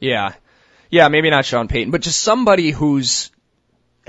Yeah. 0.00 0.34
Yeah, 0.90 1.08
maybe 1.08 1.30
not 1.30 1.44
Sean 1.44 1.68
Payton, 1.68 1.92
but 1.92 2.02
just 2.02 2.20
somebody 2.20 2.72
who's 2.72 3.30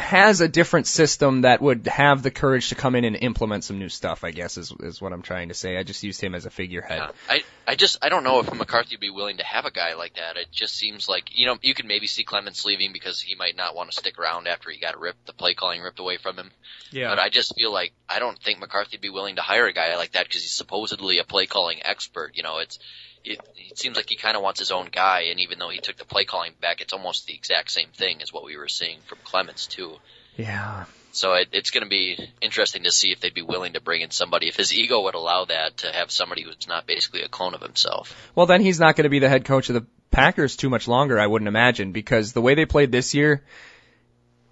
has 0.01 0.41
a 0.41 0.47
different 0.47 0.87
system 0.87 1.41
that 1.41 1.61
would 1.61 1.87
have 1.87 2.23
the 2.23 2.31
courage 2.31 2.69
to 2.69 2.75
come 2.75 2.95
in 2.95 3.05
and 3.05 3.15
implement 3.15 3.63
some 3.63 3.79
new 3.79 3.89
stuff, 3.89 4.23
I 4.23 4.31
guess 4.31 4.57
is 4.57 4.73
is 4.79 5.01
what 5.01 5.13
I'm 5.13 5.21
trying 5.21 5.47
to 5.49 5.53
say. 5.53 5.77
I 5.77 5.83
just 5.83 6.03
used 6.03 6.19
him 6.19 6.35
as 6.35 6.45
a 6.45 6.49
figurehead. 6.49 6.99
Yeah. 6.99 7.11
I 7.29 7.43
I 7.67 7.75
just 7.75 7.97
I 8.01 8.09
don't 8.09 8.23
know 8.23 8.39
if 8.39 8.53
McCarthy 8.53 8.95
would 8.95 9.01
be 9.01 9.09
willing 9.09 9.37
to 9.37 9.45
have 9.45 9.65
a 9.65 9.71
guy 9.71 9.93
like 9.93 10.15
that. 10.15 10.37
It 10.37 10.47
just 10.51 10.75
seems 10.75 11.07
like 11.07 11.37
you 11.37 11.45
know 11.45 11.57
you 11.61 11.73
could 11.73 11.85
maybe 11.85 12.07
see 12.07 12.23
Clements 12.23 12.65
leaving 12.65 12.91
because 12.91 13.21
he 13.21 13.35
might 13.35 13.55
not 13.55 13.75
want 13.75 13.91
to 13.91 13.97
stick 13.97 14.19
around 14.19 14.47
after 14.47 14.69
he 14.69 14.79
got 14.79 14.99
ripped, 14.99 15.25
the 15.27 15.33
play 15.33 15.53
calling 15.53 15.81
ripped 15.81 15.99
away 15.99 16.17
from 16.17 16.37
him. 16.37 16.51
Yeah. 16.91 17.09
But 17.09 17.19
I 17.19 17.29
just 17.29 17.55
feel 17.55 17.71
like 17.71 17.93
I 18.09 18.19
don't 18.19 18.37
think 18.37 18.59
McCarthy 18.59 18.97
would 18.97 19.01
be 19.01 19.09
willing 19.09 19.37
to 19.37 19.41
hire 19.41 19.67
a 19.67 19.73
guy 19.73 19.95
like 19.95 20.13
that 20.13 20.27
because 20.27 20.41
he's 20.41 20.55
supposedly 20.55 21.19
a 21.19 21.23
play 21.23 21.45
calling 21.45 21.79
expert. 21.83 22.31
You 22.35 22.43
know, 22.43 22.57
it's 22.59 22.79
it, 23.23 23.39
it 23.55 23.77
seems 23.77 23.95
like 23.95 24.09
he 24.09 24.15
kind 24.15 24.35
of 24.35 24.43
wants 24.43 24.59
his 24.59 24.71
own 24.71 24.89
guy, 24.91 25.25
and 25.31 25.39
even 25.39 25.59
though 25.59 25.69
he 25.69 25.79
took 25.79 25.97
the 25.97 26.05
play 26.05 26.25
calling 26.25 26.53
back, 26.61 26.81
it's 26.81 26.93
almost 26.93 27.25
the 27.25 27.33
exact 27.33 27.71
same 27.71 27.89
thing 27.89 28.21
as 28.21 28.31
what 28.33 28.43
we 28.43 28.57
were 28.57 28.67
seeing 28.67 28.99
from 29.05 29.19
Clements 29.23 29.67
too. 29.67 29.97
Yeah. 30.37 30.85
So 31.13 31.33
it, 31.33 31.49
it's 31.51 31.71
going 31.71 31.83
to 31.83 31.89
be 31.89 32.17
interesting 32.41 32.83
to 32.83 32.91
see 32.91 33.11
if 33.11 33.19
they'd 33.19 33.33
be 33.33 33.41
willing 33.41 33.73
to 33.73 33.81
bring 33.81 34.01
in 34.01 34.11
somebody, 34.11 34.47
if 34.47 34.55
his 34.55 34.73
ego 34.73 35.01
would 35.03 35.15
allow 35.15 35.45
that, 35.45 35.77
to 35.77 35.91
have 35.91 36.09
somebody 36.09 36.43
who's 36.43 36.67
not 36.67 36.87
basically 36.87 37.21
a 37.21 37.27
clone 37.27 37.53
of 37.53 37.61
himself. 37.61 38.31
Well, 38.33 38.45
then 38.45 38.61
he's 38.61 38.79
not 38.79 38.95
going 38.95 39.03
to 39.03 39.09
be 39.09 39.19
the 39.19 39.29
head 39.29 39.45
coach 39.45 39.69
of 39.69 39.75
the 39.75 39.85
Packers 40.09 40.55
too 40.55 40.69
much 40.69 40.87
longer, 40.87 41.19
I 41.19 41.27
wouldn't 41.27 41.47
imagine, 41.47 41.91
because 41.91 42.33
the 42.33 42.41
way 42.41 42.55
they 42.55 42.65
played 42.65 42.91
this 42.91 43.13
year, 43.13 43.43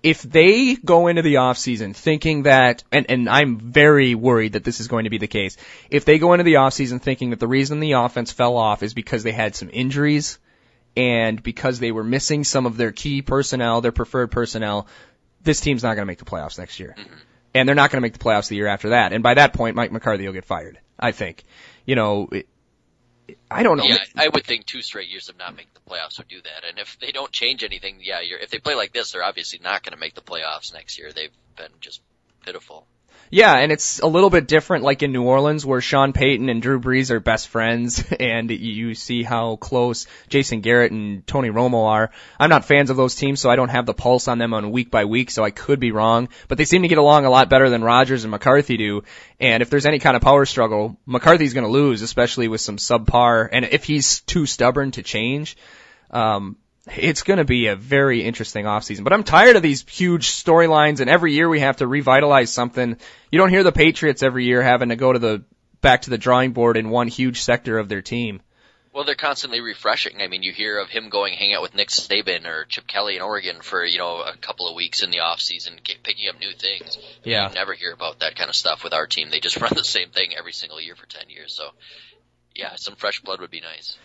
if 0.02 0.22
they 0.22 0.76
go 0.76 1.08
into 1.08 1.22
the 1.22 1.36
offseason 1.36 1.96
thinking 1.96 2.44
that, 2.44 2.84
and, 2.92 3.06
and 3.10 3.30
I'm 3.30 3.60
very 3.60 4.16
worried 4.16 4.54
that 4.54 4.64
this 4.64 4.80
is 4.80 4.88
going 4.88 5.04
to 5.04 5.10
be 5.10 5.18
the 5.18 5.28
case, 5.28 5.58
if 5.90 6.06
they 6.06 6.20
go 6.20 6.34
into 6.34 6.44
the 6.44 6.56
offseason 6.56 7.02
thinking 7.02 7.32
that 7.32 7.40
the 7.40 7.48
reason 7.48 7.80
the 7.80 7.94
offense 7.94 8.32
fell 8.32 8.58
off 8.58 8.84
is 8.84 8.94
because 8.94 9.24
they 9.24 9.32
had 9.32 9.56
some 9.56 9.70
injuries 9.72 10.40
and 10.96 11.42
because 11.42 11.80
they 11.80 11.92
were 11.92 12.04
missing 12.04 12.44
some 12.44 12.66
of 12.66 12.78
their 12.78 12.92
key 12.92 13.22
personnel, 13.22 13.82
their 13.82 13.92
preferred 13.92 14.32
personnel, 14.32 14.88
this 15.42 15.62
team's 15.62 15.84
not 15.84 15.96
going 15.96 16.04
to 16.04 16.12
make 16.12 16.20
the 16.20 16.26
playoffs 16.26 16.58
next 16.58 16.80
year. 16.80 16.96
Mm-hmm. 16.98 17.14
And 17.56 17.68
they're 17.68 17.76
not 17.76 17.90
going 17.92 17.98
to 17.98 18.02
make 18.02 18.14
the 18.14 18.20
playoffs 18.20 18.48
the 18.48 18.56
year 18.56 18.68
after 18.68 18.90
that. 18.90 19.12
And 19.12 19.24
by 19.24 19.34
that 19.34 19.54
point, 19.54 19.76
Mike 19.76 19.92
McCarthy 19.92 20.26
will 20.26 20.34
get 20.34 20.46
fired. 20.46 20.80
I 21.00 21.12
think. 21.12 21.44
You 21.86 21.96
know, 21.96 22.28
it, 22.32 22.48
I 23.50 23.64
don't 23.64 23.78
know. 23.78 23.84
Yeah, 23.86 23.98
I 24.16 24.28
would 24.28 24.46
think 24.46 24.66
two 24.66 24.82
straight 24.82 25.10
years 25.10 25.30
of 25.30 25.38
not 25.38 25.56
making 25.56 25.72
the 25.74 25.90
playoffs 25.90 26.18
would 26.18 26.28
do 26.28 26.42
that. 26.42 26.68
And 26.68 26.80
if 26.80 26.98
they 27.00 27.12
don't 27.12 27.32
change 27.32 27.64
anything, 27.64 27.98
yeah, 28.02 28.20
if 28.22 28.50
they 28.50 28.60
play 28.60 28.76
like 28.76 28.94
this, 28.94 29.12
they're 29.12 29.24
obviously 29.24 29.60
not 29.62 29.84
going 29.84 29.94
to 29.94 30.00
make 30.00 30.16
the 30.16 30.22
playoffs 30.22 30.74
next 30.74 30.98
year. 30.98 31.12
They've 31.12 31.32
been 31.56 31.72
just 31.82 32.02
pitiful. 32.46 32.88
Yeah, 33.32 33.56
and 33.56 33.72
it's 33.72 34.00
a 34.00 34.08
little 34.08 34.32
bit 34.32 34.48
different 34.48 34.84
like 34.84 35.04
in 35.04 35.12
New 35.12 35.24
Orleans 35.24 35.64
where 35.64 35.82
Sean 35.82 36.14
Payton 36.14 36.50
and 36.50 36.64
Drew 36.64 36.80
Brees 36.80 37.12
are 37.12 37.20
best 37.20 37.50
friends 37.50 38.04
and 38.20 38.50
you 38.50 38.96
see 38.96 39.22
how 39.22 39.56
close 39.56 40.08
Jason 40.30 40.62
Garrett 40.62 40.92
and 40.92 41.26
Tony 41.28 41.50
Romo 41.50 41.88
are. 41.88 42.10
I'm 42.40 42.50
not 42.50 42.66
fans 42.66 42.90
of 42.90 42.98
those 42.98 43.14
teams 43.14 43.40
so 43.40 43.52
I 43.52 43.56
don't 43.56 43.70
have 43.70 43.86
the 43.86 43.94
pulse 43.94 44.28
on 44.28 44.40
them 44.40 44.56
on 44.56 44.72
week 44.72 44.90
by 44.90 45.06
week 45.06 45.30
so 45.30 45.44
I 45.44 45.52
could 45.52 45.80
be 45.80 45.92
wrong, 45.92 46.30
but 46.48 46.58
they 46.58 46.66
seem 46.66 46.82
to 46.82 46.88
get 46.88 46.98
along 46.98 47.26
a 47.26 47.30
lot 47.30 47.50
better 47.50 47.70
than 47.70 47.84
Rodgers 47.84 48.24
and 48.24 48.32
McCarthy 48.32 48.78
do. 48.78 49.04
And 49.40 49.62
if 49.62 49.70
there's 49.70 49.86
any 49.86 50.00
kind 50.00 50.16
of 50.16 50.24
power 50.24 50.46
struggle, 50.46 50.98
McCarthy's 51.06 51.54
going 51.54 51.66
to 51.66 51.72
lose, 51.72 52.02
especially 52.02 52.48
with 52.48 52.62
some 52.62 52.78
subpar 52.78 53.48
and 53.52 53.66
if 53.66 53.84
he's 53.84 54.22
too 54.22 54.48
stubborn 54.48 54.90
to 54.92 55.04
change, 55.04 55.56
um, 56.10 56.58
it's 56.98 57.24
going 57.24 57.38
to 57.38 57.46
be 57.46 57.68
a 57.68 57.76
very 57.76 58.24
interesting 58.24 58.66
offseason. 58.66 59.04
But 59.04 59.14
I'm 59.14 59.24
tired 59.24 59.56
of 59.56 59.62
these 59.62 59.84
huge 59.88 60.30
storylines, 60.30 61.00
and 61.00 61.10
every 61.10 61.34
year 61.34 61.48
we 61.48 61.60
have 61.60 61.78
to 61.78 61.88
revitalize 61.88 62.52
something. 62.52 62.98
You 63.32 63.40
don't 63.40 63.50
hear 63.50 63.64
the 63.64 63.72
Patriots 63.72 64.24
every 64.24 64.46
year 64.46 64.62
having 64.62 64.90
to 64.90 64.96
go 64.96 65.14
to 65.14 65.20
the 65.20 65.44
back 65.82 66.04
to 66.04 66.10
the 66.10 66.18
drawing 66.18 66.52
board 66.52 66.78
in 66.78 66.90
one 66.90 67.08
huge 67.08 67.42
sector 67.42 67.78
of 67.78 67.90
their 67.90 68.02
team. 68.02 68.42
Well, 68.92 69.04
they're 69.04 69.16
constantly 69.16 69.62
refreshing. 69.62 70.22
I 70.22 70.28
mean, 70.28 70.42
you 70.42 70.52
hear 70.52 70.80
of 70.80 70.90
him 70.90 71.10
going 71.10 71.34
hang 71.34 71.54
out 71.54 71.62
with 71.62 71.76
Nick 71.76 71.90
Saban 71.90 72.46
or 72.46 72.66
Chip 72.66 72.88
Kelly 72.88 73.16
in 73.16 73.22
Oregon 73.22 73.62
for 73.62 73.86
you 73.86 74.00
know 74.00 74.22
a 74.22 74.36
couple 74.36 74.68
of 74.68 74.76
weeks 74.76 75.04
in 75.04 75.12
the 75.12 75.20
off 75.20 75.40
season, 75.40 75.80
picking 75.84 76.28
up 76.28 76.40
new 76.40 76.52
things. 76.54 76.98
Yeah, 77.24 77.50
you 77.50 77.56
never 77.56 77.74
hear 77.74 77.94
about 77.94 78.20
that 78.20 78.36
kind 78.36 78.50
of 78.50 78.56
stuff 78.56 78.84
with 78.84 78.94
our 78.94 79.06
team. 79.06 79.30
They 79.30 79.40
just 79.40 79.58
run 79.62 79.72
the 79.76 79.84
same 79.84 80.10
thing 80.10 80.36
every 80.36 80.54
single 80.54 80.82
year 80.82 80.96
for 80.96 81.06
ten 81.06 81.30
years. 81.30 81.54
So, 81.54 81.70
yeah, 82.56 82.76
some 82.76 82.96
fresh 82.96 83.22
blood 83.22 83.42
would 83.42 83.52
be 83.52 83.62
nice. 83.62 83.96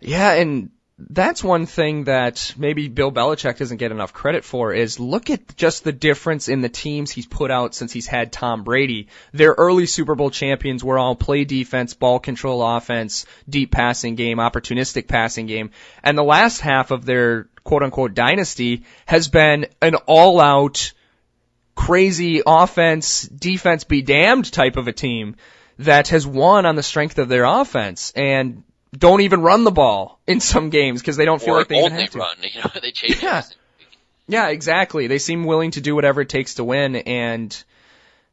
Yeah, 0.00 0.32
and 0.32 0.70
that's 0.98 1.44
one 1.44 1.66
thing 1.66 2.04
that 2.04 2.54
maybe 2.56 2.88
Bill 2.88 3.12
Belichick 3.12 3.58
doesn't 3.58 3.76
get 3.76 3.92
enough 3.92 4.12
credit 4.12 4.44
for 4.44 4.72
is 4.74 4.98
look 4.98 5.30
at 5.30 5.56
just 5.56 5.84
the 5.84 5.92
difference 5.92 6.48
in 6.48 6.60
the 6.60 6.68
teams 6.68 7.12
he's 7.12 7.26
put 7.26 7.52
out 7.52 7.74
since 7.74 7.92
he's 7.92 8.08
had 8.08 8.32
Tom 8.32 8.64
Brady. 8.64 9.06
Their 9.32 9.54
early 9.56 9.86
Super 9.86 10.16
Bowl 10.16 10.30
champions 10.30 10.82
were 10.82 10.98
all 10.98 11.14
play 11.14 11.44
defense, 11.44 11.94
ball 11.94 12.18
control 12.18 12.66
offense, 12.66 13.26
deep 13.48 13.70
passing 13.70 14.16
game, 14.16 14.38
opportunistic 14.38 15.06
passing 15.06 15.46
game. 15.46 15.70
And 16.02 16.18
the 16.18 16.24
last 16.24 16.60
half 16.60 16.90
of 16.90 17.04
their 17.04 17.48
quote 17.62 17.84
unquote 17.84 18.14
dynasty 18.14 18.82
has 19.06 19.28
been 19.28 19.66
an 19.80 19.94
all 20.06 20.40
out 20.40 20.92
crazy 21.76 22.42
offense, 22.44 23.22
defense 23.22 23.84
be 23.84 24.02
damned 24.02 24.50
type 24.50 24.76
of 24.76 24.88
a 24.88 24.92
team 24.92 25.36
that 25.78 26.08
has 26.08 26.26
won 26.26 26.66
on 26.66 26.74
the 26.74 26.82
strength 26.82 27.18
of 27.18 27.28
their 27.28 27.44
offense. 27.44 28.12
And 28.16 28.64
don't 28.96 29.20
even 29.20 29.42
run 29.42 29.64
the 29.64 29.70
ball 29.70 30.20
in 30.26 30.40
some 30.40 30.70
games 30.70 31.00
because 31.00 31.16
they 31.16 31.24
don't 31.24 31.42
feel 31.42 31.54
or 31.54 31.58
like 31.58 31.68
they 31.68 31.78
even 31.78 31.92
have 31.92 32.10
to. 32.10 32.18
Run, 32.18 32.36
you 32.42 32.60
know, 32.60 32.70
they 32.82 32.92
change 32.92 33.22
yeah. 33.22 33.42
Yeah, 34.26 34.48
exactly. 34.48 35.06
They 35.06 35.18
seem 35.18 35.44
willing 35.44 35.70
to 35.72 35.80
do 35.80 35.94
whatever 35.94 36.20
it 36.20 36.28
takes 36.28 36.54
to 36.54 36.64
win 36.64 36.96
and 36.96 37.64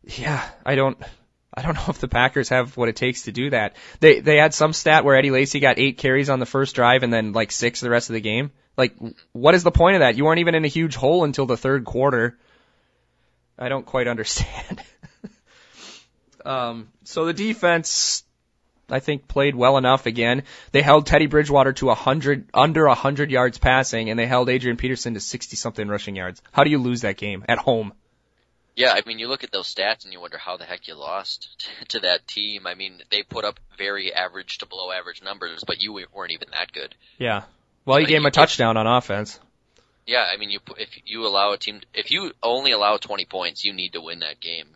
yeah, 0.03 0.47
I 0.65 0.75
don't 0.75 0.97
I 1.53 1.61
don't 1.61 1.75
know 1.75 1.85
if 1.89 1.99
the 1.99 2.07
Packers 2.07 2.49
have 2.49 2.77
what 2.77 2.89
it 2.89 2.95
takes 2.95 3.23
to 3.23 3.31
do 3.31 3.49
that. 3.49 3.75
They 3.99 4.19
they 4.19 4.37
had 4.37 4.53
some 4.53 4.73
stat 4.73 5.03
where 5.03 5.15
Eddie 5.15 5.31
Lacy 5.31 5.59
got 5.59 5.79
8 5.79 5.97
carries 5.97 6.29
on 6.29 6.39
the 6.39 6.45
first 6.45 6.75
drive 6.75 7.03
and 7.03 7.11
then 7.11 7.33
like 7.33 7.51
6 7.51 7.79
the 7.79 7.89
rest 7.89 8.09
of 8.09 8.13
the 8.13 8.21
game. 8.21 8.51
Like 8.77 8.95
what 9.31 9.55
is 9.55 9.63
the 9.63 9.71
point 9.71 9.95
of 9.95 9.99
that? 10.01 10.15
You 10.15 10.25
weren't 10.25 10.39
even 10.39 10.55
in 10.55 10.65
a 10.65 10.69
huge 10.69 10.95
hole 10.95 11.23
until 11.23 11.45
the 11.45 11.57
third 11.57 11.85
quarter. 11.85 12.37
I 13.57 13.69
don't 13.69 13.85
quite 13.85 14.07
understand. 14.13 14.81
um 16.45 16.89
so 17.03 17.25
the 17.25 17.33
defense 17.33 18.24
I 18.89 18.99
think 18.99 19.27
played 19.27 19.55
well 19.55 19.77
enough 19.77 20.05
again. 20.05 20.43
They 20.71 20.81
held 20.81 21.05
Teddy 21.05 21.25
Bridgewater 21.25 21.73
to 21.73 21.89
a 21.89 21.95
hundred, 21.95 22.47
under 22.53 22.85
a 22.85 22.95
hundred 22.95 23.31
yards 23.31 23.57
passing, 23.57 24.09
and 24.09 24.19
they 24.19 24.27
held 24.27 24.49
Adrian 24.49 24.77
Peterson 24.77 25.13
to 25.15 25.19
sixty 25.19 25.55
something 25.55 25.87
rushing 25.87 26.15
yards. 26.15 26.41
How 26.51 26.63
do 26.63 26.69
you 26.69 26.77
lose 26.77 27.01
that 27.01 27.17
game 27.17 27.43
at 27.47 27.57
home? 27.57 27.93
Yeah, 28.75 28.91
I 28.91 29.01
mean, 29.07 29.19
you 29.19 29.29
look 29.29 29.45
at 29.45 29.51
those 29.51 29.73
stats 29.73 30.03
and 30.03 30.11
you 30.11 30.19
wonder 30.19 30.37
how 30.37 30.57
the 30.57 30.65
heck 30.65 30.87
you 30.87 30.95
lost 30.95 31.67
to 31.89 31.99
that 32.01 32.27
team. 32.27 32.67
I 32.67 32.75
mean, 32.75 33.01
they 33.09 33.23
put 33.23 33.45
up 33.45 33.59
very 33.77 34.13
average 34.13 34.57
to 34.59 34.65
below 34.65 34.91
average 34.91 35.23
numbers, 35.23 35.63
but 35.65 35.81
you 35.81 35.93
weren't 35.93 36.31
even 36.31 36.49
that 36.51 36.71
good. 36.71 36.93
Yeah. 37.17 37.43
Well, 37.85 37.99
you 37.99 38.07
gave 38.07 38.17
him 38.17 38.25
a 38.25 38.31
touchdown 38.31 38.77
on 38.77 38.87
offense. 38.87 39.39
Yeah, 40.05 40.25
I 40.31 40.37
mean, 40.37 40.49
you 40.51 40.59
if 40.77 40.89
you 41.05 41.25
allow 41.25 41.53
a 41.53 41.57
team, 41.57 41.81
if 41.93 42.11
you 42.11 42.31
only 42.43 42.71
allow 42.71 42.97
20 42.97 43.25
points, 43.25 43.63
you 43.63 43.73
need 43.73 43.93
to 43.93 44.01
win 44.01 44.19
that 44.19 44.39
game. 44.39 44.67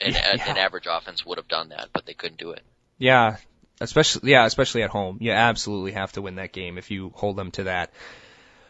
And 0.00 0.14
yeah. 0.14 0.50
an 0.50 0.56
average 0.56 0.86
offense 0.90 1.24
would 1.24 1.38
have 1.38 1.48
done 1.48 1.68
that, 1.68 1.90
but 1.92 2.06
they 2.06 2.14
couldn't 2.14 2.38
do 2.38 2.50
it. 2.50 2.62
Yeah, 2.98 3.36
especially 3.80 4.30
yeah, 4.30 4.46
especially 4.46 4.82
at 4.82 4.90
home. 4.90 5.18
You 5.20 5.32
absolutely 5.32 5.92
have 5.92 6.12
to 6.12 6.22
win 6.22 6.36
that 6.36 6.52
game 6.52 6.78
if 6.78 6.90
you 6.90 7.12
hold 7.14 7.36
them 7.36 7.50
to 7.52 7.64
that. 7.64 7.92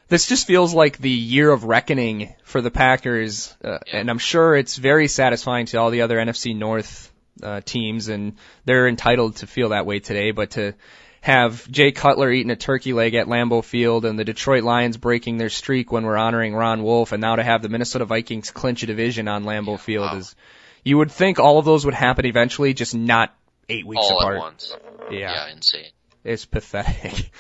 This 0.09 0.27
just 0.27 0.47
feels 0.47 0.73
like 0.73 0.99
the 0.99 1.11
year 1.11 1.51
of 1.51 1.65
reckoning 1.65 2.35
for 2.45 2.61
the 2.61 2.71
Packers, 2.71 3.55
uh, 3.65 3.79
and 3.93 4.09
I'm 4.09 4.19
sure 4.19 4.55
it's 4.55 4.77
very 4.77 5.09
satisfying 5.09 5.67
to 5.67 5.79
all 5.79 5.91
the 5.91 6.03
other 6.03 6.17
NFC 6.17 6.57
North 6.57 7.13
uh, 7.43 7.61
teams, 7.61 8.09
and 8.09 8.35
they're 8.65 8.87
entitled 8.87 9.37
to 9.37 9.49
feel 9.49 9.71
that 9.71 9.85
way 9.85 9.99
today. 9.99 10.31
But 10.31 10.53
to 10.53 10.75
have 11.23 11.69
Jay 11.69 11.91
Cutler 11.91 12.31
eating 12.31 12.53
a 12.53 12.57
turkey 12.57 12.93
leg 12.93 13.15
at 13.15 13.27
Lambeau 13.27 13.65
Field 13.65 14.05
and 14.05 14.17
the 14.17 14.25
Detroit 14.25 14.63
Lions 14.63 14.97
breaking 14.97 15.39
their 15.39 15.49
streak 15.49 15.91
when 15.91 16.05
we're 16.05 16.17
honoring 16.17 16.55
Ron 16.55 16.85
Wolf, 16.85 17.11
and 17.11 17.21
now 17.21 17.35
to 17.35 17.43
have 17.43 17.63
the 17.63 17.69
Minnesota 17.69 18.05
Vikings 18.05 18.53
clinch 18.53 18.85
a 18.85 18.87
division 18.87 19.27
on 19.27 19.43
Lambeau 19.43 19.73
yeah, 19.73 19.77
Field 19.77 20.13
wow. 20.13 20.19
is. 20.19 20.37
You 20.85 20.99
would 20.99 21.11
think 21.11 21.41
all 21.41 21.59
of 21.59 21.65
those 21.65 21.85
would 21.85 21.95
happen 21.95 22.27
eventually, 22.27 22.75
just 22.75 22.95
not 22.95 23.35
eight 23.69 23.87
weeks 23.87 24.03
All 24.03 24.19
apart. 24.19 24.37
At 24.37 24.41
once. 24.41 24.77
Yeah. 25.11 25.19
Yeah, 25.19 25.53
insane. 25.53 25.91
It's 26.25 26.45
pathetic. 26.45 27.31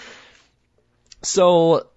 so, 1.22 1.88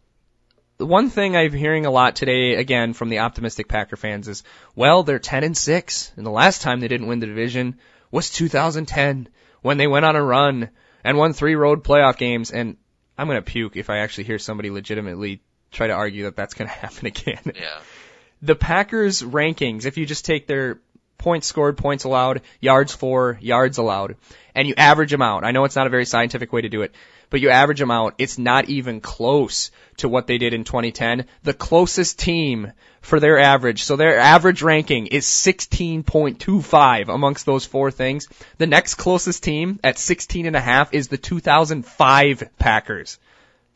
one 0.78 1.10
thing 1.10 1.36
I'm 1.36 1.54
hearing 1.54 1.86
a 1.86 1.92
lot 1.92 2.16
today, 2.16 2.56
again, 2.56 2.94
from 2.94 3.10
the 3.10 3.20
optimistic 3.20 3.68
Packer 3.68 3.96
fans 3.96 4.28
is, 4.28 4.44
well, 4.76 5.04
they're 5.04 5.20
10 5.20 5.44
and 5.44 5.58
6, 5.58 6.14
and 6.16 6.26
the 6.26 6.32
last 6.32 6.62
time 6.62 6.80
they 6.80 6.88
didn't 6.88 7.08
win 7.08 7.20
the 7.20 7.28
division 7.28 7.78
was 8.12 8.30
2010, 8.30 9.28
when 9.62 9.78
they 9.78 9.88
went 9.88 10.06
on 10.06 10.16
a 10.16 10.24
run 10.24 10.70
and 11.04 11.18
won 11.18 11.34
three 11.34 11.56
road 11.56 11.84
playoff 11.84 12.18
games, 12.18 12.52
and 12.52 12.78
I'm 13.18 13.28
gonna 13.28 13.42
puke 13.42 13.76
if 13.76 13.90
I 13.90 14.00
actually 14.00 14.24
hear 14.26 14.40
somebody 14.40 14.70
legitimately 14.70 15.42
try 15.72 15.88
to 15.88 15.94
argue 15.94 16.24
that 16.24 16.36
that's 16.36 16.54
gonna 16.54 16.70
happen 16.70 17.08
again. 17.08 17.54
Yeah. 17.56 17.82
The 18.42 18.56
Packers 18.56 19.22
rankings, 19.22 19.86
if 19.86 19.98
you 19.98 20.06
just 20.06 20.26
take 20.26 20.48
their 20.48 20.80
points 21.20 21.46
scored, 21.46 21.78
points 21.78 22.06
allowed, 22.06 22.42
yards 22.60 22.96
for, 22.96 23.38
yards 23.42 23.78
allowed, 23.78 24.16
and 24.56 24.68
you 24.68 24.74
average 24.76 25.12
them 25.12 25.22
out. 25.22 25.44
I 25.44 25.52
know 25.52 25.66
it's 25.66 25.76
not 25.76 25.86
a 25.86 25.92
very 25.92 26.06
scientific 26.06 26.52
way 26.52 26.62
to 26.62 26.70
do 26.70 26.82
it, 26.82 26.96
but 27.30 27.42
you 27.42 27.52
average 27.52 27.80
them 27.80 27.92
out. 27.92 28.16
It's 28.18 28.40
not 28.40 28.70
even 28.70 29.02
close 29.02 29.70
to 29.98 30.10
what 30.10 30.26
they 30.26 30.40
did 30.40 30.54
in 30.54 30.64
2010. 30.64 31.26
The 31.44 31.54
closest 31.54 32.18
team 32.18 32.72
for 33.02 33.20
their 33.20 33.38
average, 33.38 33.84
so 33.84 33.96
their 33.96 34.18
average 34.18 34.64
ranking 34.64 35.08
is 35.08 35.26
16.25 35.26 37.10
amongst 37.14 37.46
those 37.46 37.66
four 37.66 37.92
things. 37.92 38.28
The 38.58 38.68
next 38.68 38.96
closest 38.96 39.44
team 39.44 39.80
at 39.84 40.00
16 40.00 40.48
and 40.48 40.56
a 40.56 40.62
half 40.62 40.94
is 40.94 41.10
the 41.10 41.18
2005 41.18 42.50
Packers. 42.58 43.20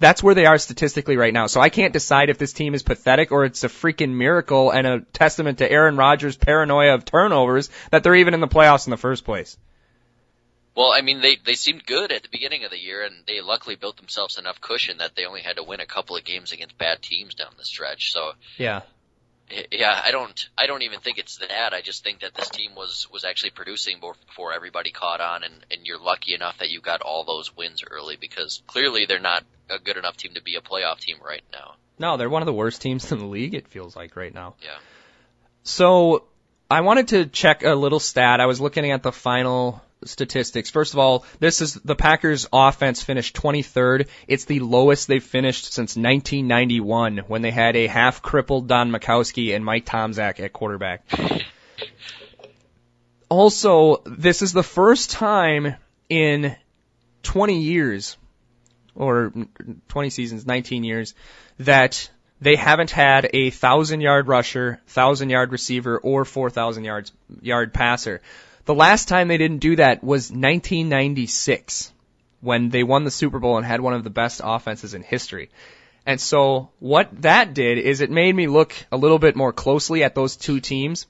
That's 0.03 0.21
where 0.21 0.35
they 0.35 0.45
are 0.45 0.57
statistically 0.57 1.15
right 1.15 1.31
now. 1.31 1.47
So 1.47 1.61
I 1.61 1.69
can't 1.69 1.93
decide 1.93 2.29
if 2.29 2.37
this 2.37 2.51
team 2.51 2.73
is 2.73 2.83
pathetic 2.83 3.31
or 3.31 3.45
it's 3.45 3.63
a 3.63 3.69
freaking 3.69 4.15
miracle 4.15 4.69
and 4.69 4.85
a 4.85 4.99
testament 4.99 5.59
to 5.59 5.71
Aaron 5.71 5.95
Rodgers' 5.95 6.35
paranoia 6.35 6.95
of 6.95 7.05
turnovers 7.05 7.69
that 7.89 8.03
they're 8.03 8.15
even 8.15 8.33
in 8.33 8.41
the 8.41 8.49
playoffs 8.49 8.85
in 8.85 8.91
the 8.91 8.97
first 8.97 9.23
place. 9.23 9.57
Well, 10.75 10.91
I 10.91 10.99
mean, 11.03 11.21
they 11.21 11.37
they 11.45 11.53
seemed 11.53 11.85
good 11.85 12.11
at 12.11 12.21
the 12.21 12.27
beginning 12.29 12.65
of 12.65 12.71
the 12.71 12.77
year, 12.77 13.05
and 13.05 13.15
they 13.27 13.39
luckily 13.39 13.77
built 13.77 13.95
themselves 13.95 14.37
enough 14.37 14.59
cushion 14.59 14.97
that 14.97 15.15
they 15.15 15.23
only 15.23 15.39
had 15.39 15.55
to 15.55 15.63
win 15.63 15.79
a 15.79 15.85
couple 15.85 16.17
of 16.17 16.25
games 16.25 16.51
against 16.51 16.77
bad 16.77 17.01
teams 17.01 17.33
down 17.33 17.53
the 17.57 17.63
stretch. 17.63 18.11
So 18.11 18.33
yeah, 18.57 18.81
Yeah, 19.71 20.01
I 20.03 20.11
don't. 20.11 20.49
I 20.57 20.67
don't 20.67 20.81
even 20.81 20.99
think 20.99 21.17
it's 21.17 21.37
that. 21.37 21.73
I 21.73 21.81
just 21.81 22.03
think 22.03 22.21
that 22.21 22.33
this 22.33 22.49
team 22.49 22.71
was 22.75 23.07
was 23.11 23.23
actually 23.23 23.51
producing 23.51 23.99
before 23.99 24.53
everybody 24.53 24.91
caught 24.91 25.21
on, 25.21 25.43
and 25.43 25.53
and 25.69 25.85
you're 25.85 25.99
lucky 25.99 26.33
enough 26.33 26.57
that 26.59 26.69
you 26.69 26.81
got 26.81 27.01
all 27.01 27.23
those 27.23 27.55
wins 27.55 27.83
early 27.89 28.15
because 28.15 28.63
clearly 28.67 29.05
they're 29.05 29.19
not 29.19 29.43
a 29.69 29.79
good 29.79 29.97
enough 29.97 30.17
team 30.17 30.33
to 30.35 30.41
be 30.41 30.55
a 30.55 30.61
playoff 30.61 30.99
team 30.99 31.17
right 31.23 31.43
now. 31.51 31.75
No, 31.99 32.17
they're 32.17 32.29
one 32.29 32.41
of 32.41 32.47
the 32.47 32.53
worst 32.53 32.81
teams 32.81 33.11
in 33.11 33.19
the 33.19 33.25
league. 33.25 33.53
It 33.53 33.67
feels 33.67 33.95
like 33.95 34.15
right 34.15 34.33
now. 34.33 34.55
Yeah. 34.61 34.77
So 35.63 36.25
I 36.69 36.81
wanted 36.81 37.09
to 37.09 37.25
check 37.25 37.63
a 37.63 37.75
little 37.75 37.99
stat. 37.99 38.39
I 38.39 38.45
was 38.45 38.59
looking 38.59 38.89
at 38.91 39.03
the 39.03 39.11
final 39.11 39.81
statistics. 40.05 40.69
First 40.69 40.93
of 40.93 40.99
all, 40.99 41.25
this 41.39 41.61
is 41.61 41.73
the 41.73 41.95
Packers 41.95 42.47
offense 42.51 43.01
finished 43.01 43.35
23rd. 43.35 44.07
It's 44.27 44.45
the 44.45 44.59
lowest 44.59 45.07
they've 45.07 45.23
finished 45.23 45.65
since 45.73 45.95
1991 45.95 47.19
when 47.27 47.41
they 47.41 47.51
had 47.51 47.75
a 47.75 47.87
half 47.87 48.21
crippled 48.21 48.67
Don 48.67 48.91
Majkowski 48.91 49.55
and 49.55 49.63
Mike 49.63 49.85
Tomczak 49.85 50.39
at 50.39 50.53
quarterback. 50.53 51.03
Also, 53.29 54.03
this 54.05 54.41
is 54.41 54.53
the 54.53 54.63
first 54.63 55.11
time 55.11 55.75
in 56.09 56.55
20 57.23 57.61
years 57.61 58.17
or 58.95 59.33
20 59.87 60.09
seasons, 60.09 60.45
19 60.45 60.83
years 60.83 61.15
that 61.59 62.09
they 62.41 62.55
haven't 62.55 62.91
had 62.91 63.29
a 63.33 63.49
thousand 63.49 64.01
yard 64.01 64.27
rusher, 64.27 64.81
thousand 64.87 65.29
yard 65.29 65.51
receiver, 65.51 65.97
or 65.97 66.25
4,000 66.25 66.83
yards 66.83 67.11
yard 67.41 67.73
passer. 67.73 68.21
The 68.65 68.73
last 68.73 69.09
time 69.09 69.27
they 69.27 69.37
didn't 69.37 69.57
do 69.57 69.75
that 69.75 70.03
was 70.03 70.31
1996 70.31 71.91
when 72.39 72.69
they 72.69 72.83
won 72.83 73.03
the 73.03 73.11
Super 73.11 73.39
Bowl 73.39 73.57
and 73.57 73.65
had 73.65 73.81
one 73.81 73.93
of 73.93 74.03
the 74.03 74.09
best 74.09 74.41
offenses 74.43 74.93
in 74.93 75.03
history. 75.03 75.49
And 76.05 76.19
so 76.19 76.69
what 76.79 77.09
that 77.21 77.53
did 77.53 77.77
is 77.77 78.01
it 78.01 78.09
made 78.09 78.35
me 78.35 78.47
look 78.47 78.73
a 78.91 78.97
little 78.97 79.19
bit 79.19 79.35
more 79.35 79.53
closely 79.53 80.03
at 80.03 80.15
those 80.15 80.35
two 80.35 80.59
teams. 80.59 81.07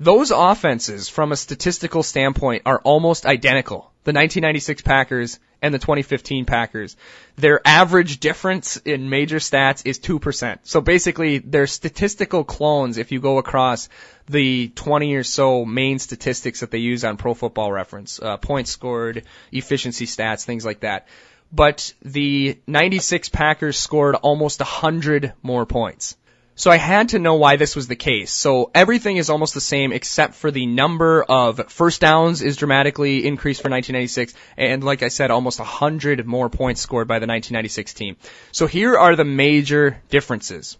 Those 0.00 0.30
offenses, 0.30 1.08
from 1.08 1.32
a 1.32 1.36
statistical 1.36 2.04
standpoint, 2.04 2.62
are 2.66 2.80
almost 2.80 3.26
identical. 3.26 3.90
The 4.04 4.12
1996 4.12 4.82
Packers 4.82 5.40
and 5.60 5.74
the 5.74 5.78
2015 5.78 6.44
Packers. 6.44 6.96
Their 7.36 7.60
average 7.66 8.20
difference 8.20 8.76
in 8.76 9.10
major 9.10 9.38
stats 9.38 9.82
is 9.84 9.98
2%. 9.98 10.60
So 10.62 10.80
basically, 10.80 11.38
they're 11.38 11.66
statistical 11.66 12.44
clones 12.44 12.96
if 12.96 13.10
you 13.10 13.20
go 13.20 13.38
across 13.38 13.88
the 14.28 14.68
20 14.68 15.14
or 15.14 15.24
so 15.24 15.64
main 15.64 15.98
statistics 15.98 16.60
that 16.60 16.70
they 16.70 16.78
use 16.78 17.04
on 17.04 17.16
Pro 17.16 17.34
Football 17.34 17.72
Reference. 17.72 18.20
Uh, 18.22 18.36
points 18.36 18.70
scored, 18.70 19.24
efficiency 19.50 20.06
stats, 20.06 20.44
things 20.44 20.64
like 20.64 20.80
that. 20.80 21.08
But 21.52 21.92
the 22.02 22.58
96 22.66 23.30
Packers 23.30 23.78
scored 23.78 24.14
almost 24.14 24.60
100 24.60 25.32
more 25.42 25.66
points. 25.66 26.16
So 26.58 26.72
I 26.72 26.76
had 26.76 27.10
to 27.10 27.20
know 27.20 27.36
why 27.36 27.54
this 27.54 27.76
was 27.76 27.86
the 27.86 27.94
case. 27.94 28.32
So 28.32 28.72
everything 28.74 29.16
is 29.16 29.30
almost 29.30 29.54
the 29.54 29.60
same 29.60 29.92
except 29.92 30.34
for 30.34 30.50
the 30.50 30.66
number 30.66 31.22
of 31.22 31.70
first 31.70 32.00
downs 32.00 32.42
is 32.42 32.56
dramatically 32.56 33.24
increased 33.24 33.62
for 33.62 33.70
1996 33.70 34.34
and 34.56 34.82
like 34.82 35.04
I 35.04 35.08
said 35.08 35.30
almost 35.30 35.60
100 35.60 36.26
more 36.26 36.50
points 36.50 36.80
scored 36.80 37.06
by 37.06 37.20
the 37.20 37.28
1996 37.28 37.94
team. 37.94 38.16
So 38.50 38.66
here 38.66 38.98
are 38.98 39.14
the 39.14 39.24
major 39.24 40.02
differences. 40.10 40.76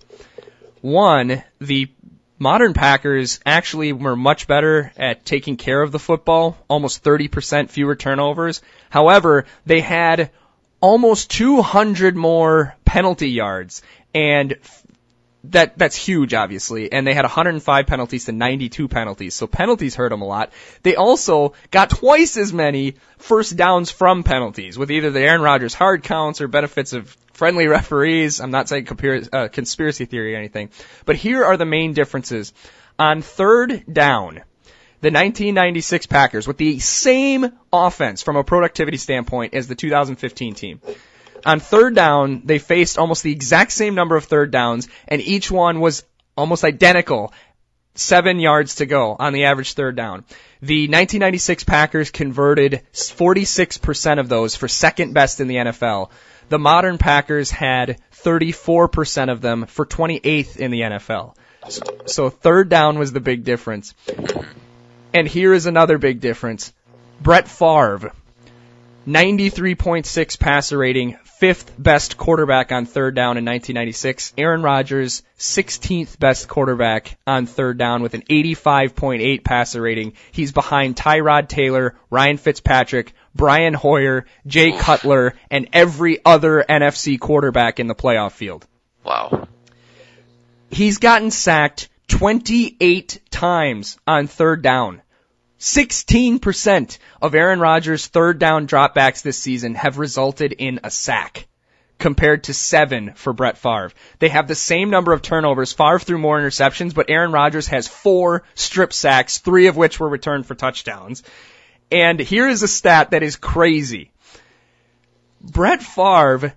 One, 0.81 1.45
the 1.61 1.89
modern 2.41 2.75
Packers 2.75 3.39
actually 3.47 3.93
were 3.93 4.17
much 4.17 4.49
better 4.49 4.93
at 4.97 5.25
taking 5.25 5.57
care 5.57 5.81
of 5.81 5.93
the 5.93 6.01
football, 6.01 6.59
almost 6.69 7.05
30% 7.05 7.71
fewer 7.71 7.95
turnovers. 7.95 8.63
However, 8.91 9.47
they 9.65 9.81
had 9.81 10.33
almost 10.81 11.31
200 11.31 12.17
more 12.17 12.75
penalty 12.85 13.31
yards 13.31 13.83
and 14.13 14.57
that 15.45 15.79
that's 15.79 15.97
huge, 15.97 16.35
obviously. 16.35 16.93
And 16.93 17.07
they 17.07 17.15
had 17.15 17.25
105 17.25 17.87
penalties 17.87 18.25
to 18.25 18.33
92 18.33 18.89
penalties, 18.89 19.35
so 19.35 19.47
penalties 19.47 19.95
hurt 19.95 20.11
them 20.11 20.23
a 20.23 20.27
lot. 20.27 20.53
They 20.83 20.97
also 20.97 21.55
got 21.71 21.91
twice 21.91 22.37
as 22.37 22.53
many 22.53 22.97
first 23.19 23.57
downs 23.57 23.91
from 23.91 24.25
penalties, 24.25 24.77
with 24.77 24.91
either 24.91 25.11
the 25.11 25.21
Aaron 25.21 25.41
Rodgers 25.41 25.75
hard 25.75 26.03
counts 26.03 26.41
or 26.41 26.49
benefits 26.49 26.93
of 26.93 27.17
friendly 27.33 27.69
referees. 27.69 28.41
I'm 28.41 28.51
not 28.51 28.69
saying 28.69 28.89
uh, 29.33 29.49
conspiracy 29.49 30.07
theory 30.07 30.35
or 30.35 30.39
anything, 30.39 30.71
but 31.05 31.17
here 31.17 31.45
are 31.45 31.57
the 31.57 31.67
main 31.67 31.93
differences. 31.93 32.53
On 32.99 33.23
third 33.23 33.85
down, 33.91 34.43
the 35.01 35.13
1996 35.13 36.07
Packers 36.07 36.49
with 36.49 36.57
the 36.57 36.81
same 36.81 37.53
offense 37.73 38.23
from 38.23 38.35
a 38.35 38.43
productivity 38.43 38.97
standpoint 38.97 39.55
as 39.55 39.69
the 39.69 39.77
2015 39.77 40.55
team 40.55 40.81
on 41.49 41.61
third 41.61 41.95
down, 41.95 42.43
they 42.45 42.59
faced 42.59 42.99
almost 42.99 43.23
the 43.23 43.33
exact 43.33 43.73
same 43.73 43.95
number 43.95 44.17
of 44.17 44.25
third 44.25 44.51
downs, 44.51 44.87
and 45.09 45.23
each 45.23 45.51
one 45.51 45.81
was 45.81 46.05
almost 46.37 46.63
identical. 46.63 47.33
Seven 47.95 48.39
yards 48.39 48.77
to 48.77 48.87
go 48.87 49.17
on 49.19 49.33
the 49.33 49.47
average 49.47 49.73
third 49.73 49.97
down. 49.97 50.25
The 50.61 50.83
1996 50.89 51.65
Packers 51.65 52.11
converted 52.11 52.83
46% 52.93 54.21
of 54.21 54.29
those 54.29 54.57
for 54.57 54.69
second 54.69 55.15
best 55.15 55.41
in 55.41 55.49
the 55.49 55.57
NFL. 55.57 56.11
The 56.51 56.59
modern 56.59 56.99
Packers 56.99 57.51
had 57.51 57.99
34% 58.23 59.33
of 59.33 59.41
them 59.41 59.65
for 59.67 59.87
28th 59.87 60.59
in 60.59 60.71
the 60.71 60.83
NFL. 60.83 61.35
So 62.05 62.29
third 62.29 62.69
down 62.69 62.99
was 62.99 63.13
the 63.13 63.21
big 63.21 63.45
difference. 63.45 63.95
And 65.15 65.27
here 65.27 65.55
is 65.55 65.65
another 65.65 65.97
big 65.97 66.21
difference. 66.21 66.75
Brett 67.23 67.49
Favre, 67.49 68.13
93.6 69.07 70.39
passer 70.39 70.77
rating, 70.77 71.17
fifth 71.39 71.73
best 71.79 72.17
quarterback 72.17 72.73
on 72.73 72.85
third 72.85 73.15
down 73.15 73.39
in 73.39 73.45
1996. 73.45 74.35
Aaron 74.37 74.63
Rodgers, 74.63 75.23
16th 75.39 76.19
best 76.19 76.49
quarterback 76.49 77.17
on 77.27 77.47
third 77.47 77.79
down 77.79 78.03
with 78.03 78.15
an 78.15 78.23
85.8 78.23 79.45
passer 79.45 79.81
rating. 79.81 80.15
He's 80.33 80.51
behind 80.51 80.97
Tyrod 80.97 81.49
Taylor, 81.49 81.95
Ryan 82.11 82.39
Fitzpatrick, 82.39 83.15
Brian 83.37 83.75
Hoyer, 83.75 84.27
Jay 84.47 84.73
Cutler, 84.73 85.35
and 85.49 85.69
every 85.73 86.19
other 86.25 86.65
NFC 86.69 87.21
quarterback 87.21 87.79
in 87.79 87.87
the 87.87 87.95
playoff 87.95 88.33
field. 88.33 88.67
Wow. 89.05 89.47
He's 90.71 90.99
gotten 90.99 91.31
sacked 91.31 91.89
28 92.09 93.21
times 93.31 93.97
on 94.07 94.27
third 94.27 94.63
down. 94.63 95.03
16% 95.59 96.99
of 97.21 97.35
Aaron 97.35 97.61
Rodgers' 97.61 98.07
third 98.07 98.39
down 98.39 98.67
dropbacks 98.67 99.23
this 99.23 99.39
season 99.39 99.75
have 99.75 99.99
resulted 99.99 100.53
in 100.53 100.81
a 100.85 100.91
sack 100.91 101.49
compared 101.99 102.45
to 102.45 102.55
seven 102.55 103.13
for 103.15 103.33
Brett 103.33 103.59
Favre. 103.59 103.93
They 104.21 104.29
have 104.29 104.47
the 104.47 104.55
same 104.55 104.91
number 104.91 105.13
of 105.13 105.21
turnovers. 105.21 105.73
Favre 105.73 105.99
threw 105.99 106.19
more 106.19 106.39
interceptions, 106.39 106.95
but 106.95 107.11
Aaron 107.11 107.33
Rodgers 107.33 107.67
has 107.69 107.89
four 107.89 108.45
strip 108.55 108.93
sacks, 108.93 109.39
three 109.39 109.67
of 109.67 109.77
which 109.77 109.99
were 109.99 110.09
returned 110.09 110.47
for 110.47 110.55
touchdowns. 110.55 111.25
And 111.91 112.21
here 112.21 112.49
is 112.49 112.63
a 112.63 112.69
stat 112.69 113.11
that 113.11 113.23
is 113.25 113.37
crazy. 113.37 114.13
Brett 115.41 115.83
Favre, 115.83 116.55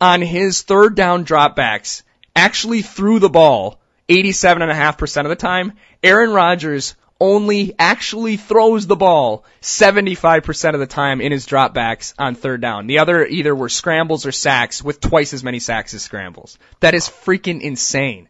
on 0.00 0.22
his 0.22 0.62
third 0.62 0.94
down 0.94 1.24
dropbacks, 1.24 2.02
actually 2.34 2.82
threw 2.82 3.18
the 3.18 3.28
ball 3.28 3.80
87.5% 4.08 5.22
of 5.22 5.28
the 5.28 5.36
time. 5.36 5.74
Aaron 6.02 6.32
Rodgers 6.32 6.94
only 7.22 7.72
actually 7.78 8.36
throws 8.36 8.88
the 8.88 8.96
ball 8.96 9.44
75% 9.60 10.74
of 10.74 10.80
the 10.80 10.88
time 10.88 11.20
in 11.20 11.30
his 11.30 11.46
dropbacks 11.46 12.14
on 12.18 12.34
third 12.34 12.60
down. 12.60 12.88
The 12.88 12.98
other 12.98 13.24
either 13.24 13.54
were 13.54 13.68
scrambles 13.68 14.26
or 14.26 14.32
sacks 14.32 14.82
with 14.82 15.00
twice 15.00 15.32
as 15.32 15.44
many 15.44 15.60
sacks 15.60 15.94
as 15.94 16.02
scrambles. 16.02 16.58
That 16.80 16.94
is 16.94 17.08
freaking 17.08 17.60
insane. 17.60 18.28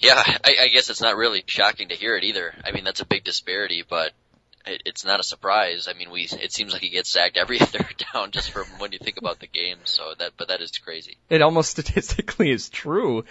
Yeah, 0.00 0.14
I, 0.16 0.56
I 0.62 0.68
guess 0.68 0.90
it's 0.90 1.00
not 1.00 1.16
really 1.16 1.44
shocking 1.46 1.90
to 1.90 1.94
hear 1.94 2.16
it 2.16 2.24
either. 2.24 2.52
I 2.64 2.72
mean, 2.72 2.82
that's 2.82 3.00
a 3.00 3.06
big 3.06 3.22
disparity, 3.22 3.84
but 3.88 4.10
it, 4.66 4.82
it's 4.84 5.04
not 5.04 5.20
a 5.20 5.22
surprise. 5.22 5.86
I 5.88 5.96
mean, 5.96 6.10
we 6.10 6.22
it 6.22 6.52
seems 6.52 6.72
like 6.72 6.82
he 6.82 6.90
gets 6.90 7.10
sacked 7.10 7.36
every 7.36 7.58
third 7.60 8.04
down 8.12 8.32
just 8.32 8.50
from 8.50 8.66
when 8.78 8.90
you 8.90 8.98
think 8.98 9.16
about 9.16 9.38
the 9.38 9.46
game. 9.46 9.78
So 9.84 10.14
that, 10.18 10.32
but 10.36 10.48
that 10.48 10.60
is 10.60 10.72
crazy. 10.72 11.18
It 11.28 11.40
almost 11.40 11.70
statistically 11.78 12.50
is 12.50 12.68
true. 12.68 13.24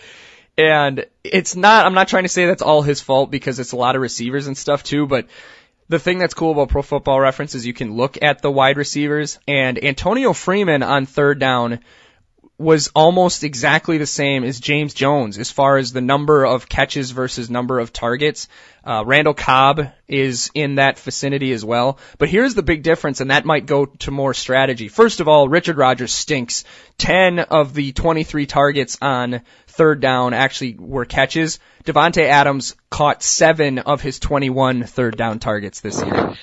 And 0.60 1.06
it's 1.24 1.56
not, 1.56 1.86
I'm 1.86 1.94
not 1.94 2.10
trying 2.10 2.24
to 2.24 2.30
say 2.30 2.46
that's 2.46 2.62
all 2.62 2.82
his 2.82 3.00
fault 3.00 3.32
because 3.32 3.60
it's 3.60 3.72
a 3.72 3.78
lot 3.78 3.96
of 3.96 4.02
receivers 4.02 4.46
and 4.46 4.58
stuff 4.58 4.84
too, 4.84 5.08
but 5.08 5.28
the 5.88 6.00
thing 6.00 6.18
that's 6.18 6.34
cool 6.34 6.52
about 6.52 6.68
Pro 6.68 6.82
Football 6.82 7.18
Reference 7.22 7.56
is 7.56 7.66
you 7.66 7.74
can 7.74 7.96
look 7.96 8.22
at 8.22 8.42
the 8.42 8.52
wide 8.52 8.76
receivers. 8.76 9.40
And 9.48 9.82
Antonio 9.82 10.34
Freeman 10.34 10.84
on 10.84 11.06
third 11.06 11.40
down 11.40 11.80
was 12.60 12.92
almost 12.94 13.46
exactly 13.46 13.98
the 13.98 14.06
same 14.06 14.44
as 14.44 14.60
James 14.60 14.94
Jones 14.94 15.38
as 15.38 15.50
far 15.50 15.78
as 15.78 15.94
the 15.94 16.02
number 16.02 16.46
of 16.46 16.68
catches 16.68 17.12
versus 17.12 17.50
number 17.50 17.80
of 17.80 17.94
targets. 17.94 18.50
Uh, 18.84 19.04
Randall 19.06 19.34
Cobb 19.34 19.92
is 20.10 20.52
in 20.54 20.76
that 20.76 21.00
vicinity 21.00 21.54
as 21.54 21.64
well. 21.64 22.00
But 22.18 22.28
here's 22.28 22.56
the 22.56 22.62
big 22.64 22.84
difference, 22.84 23.22
and 23.22 23.32
that 23.32 23.46
might 23.46 23.66
go 23.66 23.86
to 23.86 24.12
more 24.12 24.34
strategy. 24.34 24.90
First 24.90 25.22
of 25.22 25.30
all, 25.30 25.48
Richard 25.48 25.78
Rodgers 25.78 26.12
stinks. 26.12 26.66
10 26.98 27.40
of 27.40 27.74
the 27.74 27.94
23 27.94 28.46
targets 28.46 28.98
on 29.02 29.42
third 29.68 30.02
down 30.02 30.34
actually 30.34 30.76
were 30.78 31.06
catches. 31.06 31.60
Davante 31.86 32.26
Adams 32.26 32.76
caught 32.90 33.24
7 33.24 33.80
of 33.80 34.02
his 34.02 34.20
21 34.20 34.84
third 34.84 35.16
down 35.16 35.40
targets 35.40 35.80
this 35.80 36.04
year. 36.04 36.36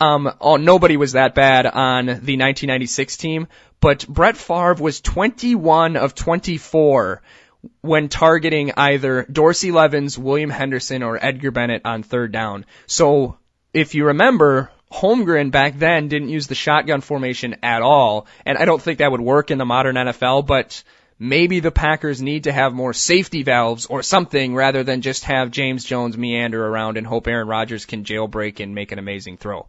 Um, 0.00 0.30
oh, 0.40 0.56
nobody 0.56 0.96
was 0.96 1.12
that 1.12 1.34
bad 1.34 1.66
on 1.66 2.06
the 2.06 2.12
1996 2.12 3.16
team, 3.16 3.48
but 3.84 4.08
Brett 4.08 4.38
Favre 4.38 4.76
was 4.80 5.02
21 5.02 5.98
of 5.98 6.14
24 6.14 7.20
when 7.82 8.08
targeting 8.08 8.72
either 8.78 9.26
Dorsey 9.30 9.72
Levens, 9.72 10.18
William 10.18 10.48
Henderson, 10.48 11.02
or 11.02 11.22
Edgar 11.22 11.50
Bennett 11.50 11.82
on 11.84 12.02
third 12.02 12.32
down. 12.32 12.64
So 12.86 13.36
if 13.74 13.94
you 13.94 14.06
remember, 14.06 14.70
Holmgren 14.90 15.50
back 15.50 15.78
then 15.78 16.08
didn't 16.08 16.30
use 16.30 16.46
the 16.46 16.54
shotgun 16.54 17.02
formation 17.02 17.56
at 17.62 17.82
all, 17.82 18.26
and 18.46 18.56
I 18.56 18.64
don't 18.64 18.80
think 18.80 19.00
that 19.00 19.12
would 19.12 19.20
work 19.20 19.50
in 19.50 19.58
the 19.58 19.66
modern 19.66 19.96
NFL, 19.96 20.46
but 20.46 20.82
maybe 21.18 21.60
the 21.60 21.70
Packers 21.70 22.22
need 22.22 22.44
to 22.44 22.52
have 22.52 22.72
more 22.72 22.94
safety 22.94 23.42
valves 23.42 23.84
or 23.84 24.02
something 24.02 24.54
rather 24.54 24.82
than 24.82 25.02
just 25.02 25.24
have 25.24 25.50
James 25.50 25.84
Jones 25.84 26.16
meander 26.16 26.66
around 26.66 26.96
and 26.96 27.06
hope 27.06 27.26
Aaron 27.26 27.48
Rodgers 27.48 27.84
can 27.84 28.02
jailbreak 28.02 28.60
and 28.60 28.74
make 28.74 28.92
an 28.92 28.98
amazing 28.98 29.36
throw. 29.36 29.68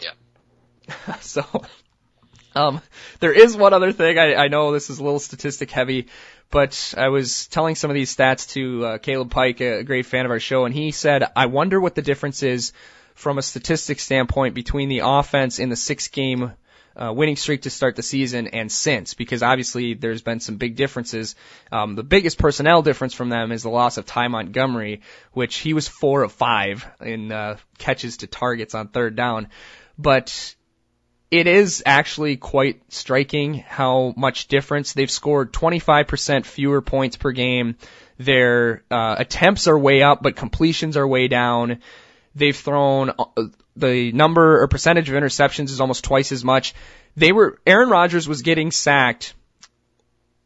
Yeah. 0.00 1.16
so, 1.20 1.44
um, 2.54 2.80
there 3.20 3.32
is 3.32 3.56
one 3.56 3.72
other 3.72 3.92
thing. 3.92 4.18
I, 4.18 4.34
I 4.34 4.48
know 4.48 4.72
this 4.72 4.90
is 4.90 4.98
a 4.98 5.04
little 5.04 5.18
statistic 5.18 5.70
heavy, 5.70 6.08
but 6.50 6.94
I 6.96 7.08
was 7.08 7.46
telling 7.48 7.74
some 7.74 7.90
of 7.90 7.94
these 7.94 8.14
stats 8.14 8.48
to 8.50 8.84
uh, 8.84 8.98
Caleb 8.98 9.30
Pike, 9.30 9.60
a 9.60 9.82
great 9.82 10.06
fan 10.06 10.24
of 10.24 10.30
our 10.30 10.40
show, 10.40 10.64
and 10.64 10.74
he 10.74 10.90
said, 10.90 11.24
I 11.34 11.46
wonder 11.46 11.80
what 11.80 11.94
the 11.94 12.02
difference 12.02 12.42
is 12.42 12.72
from 13.14 13.38
a 13.38 13.42
statistics 13.42 14.04
standpoint 14.04 14.54
between 14.54 14.88
the 14.88 15.00
offense 15.04 15.58
in 15.58 15.68
the 15.68 15.76
six 15.76 16.08
game 16.08 16.52
uh, 16.94 17.12
winning 17.12 17.36
streak 17.36 17.62
to 17.62 17.70
start 17.70 17.96
the 17.96 18.02
season 18.02 18.48
and 18.48 18.70
since, 18.70 19.14
because 19.14 19.42
obviously 19.42 19.94
there's 19.94 20.22
been 20.22 20.40
some 20.40 20.56
big 20.56 20.76
differences. 20.76 21.34
Um, 21.70 21.94
the 21.94 22.02
biggest 22.02 22.38
personnel 22.38 22.82
difference 22.82 23.14
from 23.14 23.30
them 23.30 23.52
is 23.52 23.62
the 23.62 23.70
loss 23.70 23.96
of 23.96 24.06
Ty 24.06 24.28
Montgomery, 24.28 25.00
which 25.32 25.56
he 25.56 25.72
was 25.72 25.88
four 25.88 26.22
of 26.22 26.32
five 26.32 26.86
in 27.00 27.32
uh, 27.32 27.56
catches 27.78 28.18
to 28.18 28.26
targets 28.26 28.74
on 28.74 28.88
third 28.88 29.16
down. 29.16 29.48
But 29.98 30.54
it 31.32 31.46
is 31.46 31.82
actually 31.86 32.36
quite 32.36 32.82
striking 32.92 33.54
how 33.54 34.12
much 34.18 34.48
difference 34.48 34.92
they've 34.92 35.10
scored 35.10 35.50
25% 35.50 36.44
fewer 36.44 36.82
points 36.82 37.16
per 37.16 37.32
game. 37.32 37.76
Their 38.18 38.84
uh, 38.90 39.16
attempts 39.18 39.66
are 39.66 39.78
way 39.78 40.02
up, 40.02 40.22
but 40.22 40.36
completions 40.36 40.98
are 40.98 41.08
way 41.08 41.28
down. 41.28 41.78
They've 42.34 42.54
thrown 42.54 43.12
uh, 43.18 43.24
the 43.76 44.12
number 44.12 44.62
or 44.62 44.68
percentage 44.68 45.08
of 45.08 45.14
interceptions 45.14 45.70
is 45.70 45.80
almost 45.80 46.04
twice 46.04 46.32
as 46.32 46.44
much. 46.44 46.74
They 47.16 47.32
were 47.32 47.58
Aaron 47.66 47.88
Rodgers 47.88 48.28
was 48.28 48.42
getting 48.42 48.70
sacked 48.70 49.32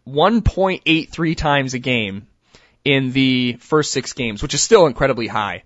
1.83 0.07 1.37
times 1.37 1.75
a 1.75 1.81
game 1.81 2.29
in 2.85 3.11
the 3.11 3.55
first 3.55 3.91
six 3.91 4.13
games, 4.13 4.41
which 4.41 4.55
is 4.55 4.63
still 4.63 4.87
incredibly 4.87 5.27
high. 5.27 5.65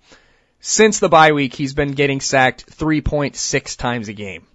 Since 0.61 0.98
the 0.98 1.11
bye 1.11 1.33
week, 1.33 1.54
he's 1.54 1.74
been 1.74 1.92
getting 1.92 2.22
sacked 2.22 2.74
3.6 2.78 3.76
times 3.76 4.09
a 4.09 4.14
game. 4.14 4.46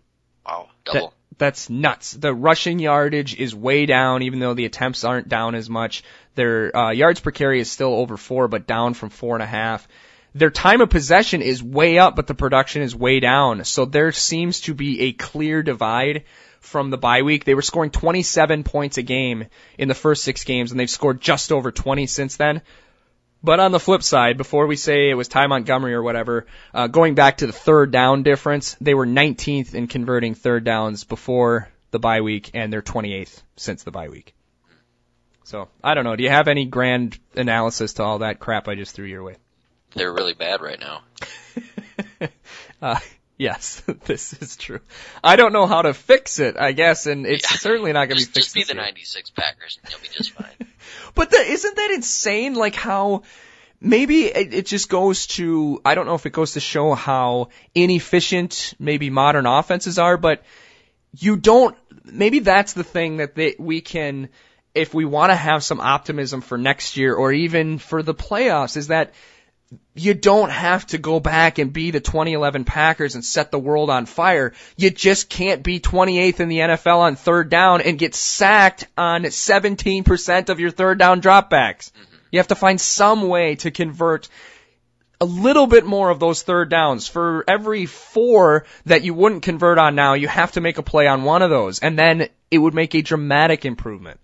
Double. 0.86 1.10
That, 1.10 1.16
that's 1.38 1.70
nuts. 1.70 2.14
The 2.14 2.34
rushing 2.34 2.80
yardage 2.80 3.36
is 3.36 3.54
way 3.54 3.86
down, 3.86 4.24
even 4.24 4.40
though 4.40 4.54
the 4.54 4.66
attempts 4.66 5.04
aren't 5.04 5.28
down 5.28 5.56
as 5.56 5.70
much. 5.70 6.04
Their 6.36 6.76
uh, 6.76 6.92
yards 6.92 7.20
per 7.20 7.32
carry 7.32 7.60
is 7.60 7.70
still 7.70 7.94
over 7.94 8.18
four, 8.18 8.48
but 8.48 8.68
down 8.68 8.94
from 8.94 9.10
four 9.10 9.36
and 9.36 9.44
a 9.44 9.48
half. 9.48 9.88
Their 10.34 10.50
time 10.50 10.82
of 10.82 10.90
possession 10.90 11.42
is 11.42 11.64
way 11.64 11.98
up, 11.98 12.16
but 12.16 12.28
the 12.28 12.36
production 12.36 12.82
is 12.82 12.96
way 12.96 13.22
down. 13.22 13.64
So 13.64 13.86
there 13.86 14.12
seems 14.12 14.62
to 14.62 14.74
be 14.74 15.02
a 15.04 15.14
clear 15.14 15.64
divide 15.64 16.24
from 16.60 16.90
the 16.90 16.98
bye 16.98 17.22
week. 17.22 17.46
They 17.46 17.56
were 17.56 17.62
scoring 17.62 17.92
27 17.92 18.64
points 18.64 18.98
a 18.98 19.02
game 19.02 19.46
in 19.78 19.88
the 19.88 19.94
first 19.94 20.24
six 20.24 20.44
games, 20.44 20.72
and 20.72 20.80
they've 20.80 20.90
scored 20.90 21.22
just 21.22 21.52
over 21.52 21.72
20 21.72 22.08
since 22.08 22.36
then. 22.36 22.62
But 23.44 23.60
on 23.60 23.72
the 23.72 23.80
flip 23.80 24.02
side, 24.02 24.38
before 24.38 24.66
we 24.66 24.76
say 24.76 25.10
it 25.10 25.14
was 25.14 25.28
Ty 25.28 25.48
Montgomery 25.48 25.94
or 25.94 26.02
whatever, 26.02 26.48
uh, 26.74 26.88
going 26.88 27.14
back 27.14 27.38
to 27.38 27.48
the 27.48 27.54
third 27.54 27.92
down 27.92 28.24
difference, 28.24 28.76
they 28.82 28.94
were 28.94 29.06
19th 29.06 29.76
in 29.76 29.88
converting 29.88 30.34
third 30.34 30.64
downs 30.64 31.04
before 31.04 31.70
the 31.92 32.00
bye 32.00 32.22
week, 32.22 32.52
and 32.54 32.74
they're 32.74 32.82
28th 32.82 33.44
since 33.56 33.84
the 33.84 33.92
bye 33.92 34.10
week. 34.10 34.34
So 35.44 35.70
I 35.84 35.94
don't 35.94 36.06
know. 36.06 36.16
Do 36.16 36.24
you 36.24 36.30
have 36.30 36.48
any 36.48 36.66
grand 36.66 37.20
analysis 37.36 37.94
to 37.94 38.04
all 38.04 38.20
that 38.20 38.40
crap 38.40 38.68
I 38.68 38.74
just 38.74 38.96
threw 38.96 39.06
your 39.06 39.24
way? 39.24 39.36
They're 39.94 40.12
really 40.12 40.34
bad 40.34 40.62
right 40.62 40.80
now. 40.80 41.02
uh, 42.82 43.00
yes, 43.38 43.82
this 44.06 44.34
is 44.34 44.56
true. 44.58 44.80
I 45.24 45.36
don't 45.36 45.54
know 45.54 45.68
how 45.68 45.82
to 45.82 45.94
fix 45.94 46.40
it, 46.40 46.58
I 46.58 46.72
guess, 46.72 47.06
and 47.06 47.26
it's 47.26 47.50
yeah. 47.50 47.58
certainly 47.58 47.94
not 47.94 48.08
going 48.08 48.20
to 48.20 48.26
be 48.26 48.32
fixed. 48.32 48.54
Just 48.54 48.56
be 48.56 48.64
the 48.64 48.74
year. 48.74 48.84
96 48.84 49.30
Packers 49.32 49.80
and 49.84 49.92
you'll 49.92 50.02
be 50.02 50.08
just 50.10 50.32
fine. 50.32 50.68
but 51.16 51.32
the, 51.32 51.38
isn't 51.38 51.76
that 51.76 51.92
insane? 51.92 52.56
Like 52.56 52.76
how, 52.76 53.24
maybe 53.82 54.26
it, 54.26 54.54
it 54.54 54.66
just 54.66 54.90
goes 54.90 55.28
to, 55.28 55.82
I 55.86 55.96
don't 55.96 56.06
know 56.06 56.16
if 56.16 56.26
it 56.26 56.34
goes 56.34 56.54
to 56.54 56.60
show 56.60 56.94
how 56.94 57.50
inefficient 57.74 58.74
maybe 58.80 59.10
modern 59.10 59.46
offenses 59.46 60.00
are, 60.00 60.18
but 60.18 60.44
you 61.18 61.38
don't, 61.38 61.78
maybe 62.04 62.40
that's 62.40 62.74
the 62.74 62.84
thing 62.84 63.18
that 63.18 63.36
they, 63.36 63.56
we 63.58 63.82
can, 63.82 64.30
if 64.74 64.94
we 64.94 65.06
want 65.06 65.32
to 65.32 65.36
have 65.36 65.64
some 65.64 65.80
optimism 65.80 66.42
for 66.42 66.58
next 66.58 66.98
year 66.98 67.16
or 67.16 67.32
even 67.32 67.78
for 67.78 68.04
the 68.04 68.14
playoffs, 68.14 68.76
is 68.76 68.88
that 68.88 69.14
you 69.94 70.14
don't 70.14 70.50
have 70.50 70.86
to 70.88 70.98
go 70.98 71.20
back 71.20 71.58
and 71.58 71.72
be 71.72 71.92
the 71.92 72.00
2011 72.00 72.66
Packers 72.66 73.16
and 73.16 73.24
set 73.24 73.52
the 73.52 73.60
world 73.60 73.90
on 73.90 74.06
fire. 74.06 74.54
You 74.78 74.90
just 74.90 75.30
can't 75.30 75.64
be 75.64 75.80
28th 75.80 76.40
in 76.40 76.50
the 76.50 76.60
NFL 76.60 76.98
on 76.98 77.16
third 77.16 77.50
down 77.50 77.82
and 77.82 77.98
get 77.98 78.14
sacked 78.14 78.88
on 78.98 79.24
17% 79.24 80.50
of 80.50 80.60
your 80.60 80.72
third 80.72 81.00
down 81.00 81.22
dropbacks. 81.22 81.92
Mm-hmm. 81.92 82.16
You 82.32 82.40
have 82.40 82.48
to 82.48 82.56
find 82.56 82.80
some 82.80 83.28
way 83.28 83.56
to 83.56 83.72
convert 83.72 84.28
a 85.22 85.26
little 85.26 85.68
bit 85.68 85.86
more 85.86 86.10
of 86.10 86.20
those 86.20 86.44
third 86.44 86.70
downs. 86.70 87.08
For 87.08 87.44
every 87.48 87.86
four 87.86 88.66
that 88.86 89.04
you 89.04 89.14
wouldn't 89.14 89.44
convert 89.44 89.78
on 89.78 89.96
now, 89.96 90.14
you 90.14 90.28
have 90.28 90.52
to 90.54 90.62
make 90.62 90.78
a 90.78 90.84
play 90.84 91.08
on 91.08 91.24
one 91.24 91.42
of 91.42 91.50
those. 91.50 91.80
And 91.80 91.98
then 91.98 92.28
it 92.52 92.58
would 92.58 92.74
make 92.74 92.96
a 92.96 93.02
dramatic 93.02 93.66
improvement. 93.66 94.20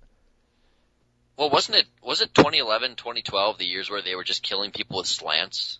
Well, 1.41 1.49
wasn't 1.49 1.79
it 1.79 1.87
was 2.03 2.21
it 2.21 2.35
2011, 2.35 2.97
2012, 2.97 3.57
the 3.57 3.65
years 3.65 3.89
where 3.89 4.03
they 4.03 4.13
were 4.13 4.23
just 4.23 4.43
killing 4.43 4.69
people 4.69 4.97
with 4.97 5.07
slants? 5.07 5.79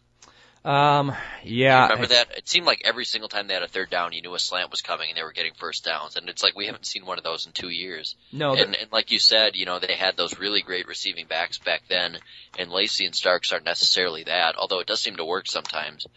Um, 0.65 1.15
yeah. 1.43 1.83
remember 1.83 2.07
that? 2.07 2.35
It 2.35 2.49
seemed 2.49 2.65
like 2.65 2.81
every 2.83 3.05
single 3.05 3.29
time 3.29 3.45
they 3.45 3.53
had 3.53 3.61
a 3.61 3.67
third 3.67 3.91
down, 3.91 4.11
you 4.11 4.23
knew 4.23 4.33
a 4.33 4.39
slant 4.39 4.71
was 4.71 4.81
coming 4.81 5.09
and 5.09 5.17
they 5.19 5.21
were 5.21 5.33
getting 5.33 5.53
first 5.53 5.85
downs. 5.85 6.15
And 6.15 6.29
it's 6.29 6.41
like 6.41 6.55
we 6.55 6.65
haven't 6.65 6.87
seen 6.87 7.05
one 7.05 7.19
of 7.19 7.23
those 7.23 7.45
in 7.45 7.51
two 7.51 7.69
years. 7.69 8.15
No. 8.31 8.55
And, 8.55 8.75
and 8.75 8.91
like 8.91 9.11
you 9.11 9.19
said, 9.19 9.55
you 9.55 9.67
know, 9.67 9.77
they 9.77 9.93
had 9.93 10.17
those 10.17 10.39
really 10.39 10.63
great 10.63 10.87
receiving 10.87 11.27
backs 11.27 11.59
back 11.59 11.83
then, 11.87 12.17
and 12.57 12.71
Lacy 12.71 13.05
and 13.05 13.13
Starks 13.13 13.51
aren't 13.51 13.65
necessarily 13.65 14.23
that, 14.23 14.55
although 14.55 14.79
it 14.79 14.87
does 14.87 14.99
seem 14.99 15.17
to 15.17 15.25
work 15.25 15.45
sometimes. 15.45 16.07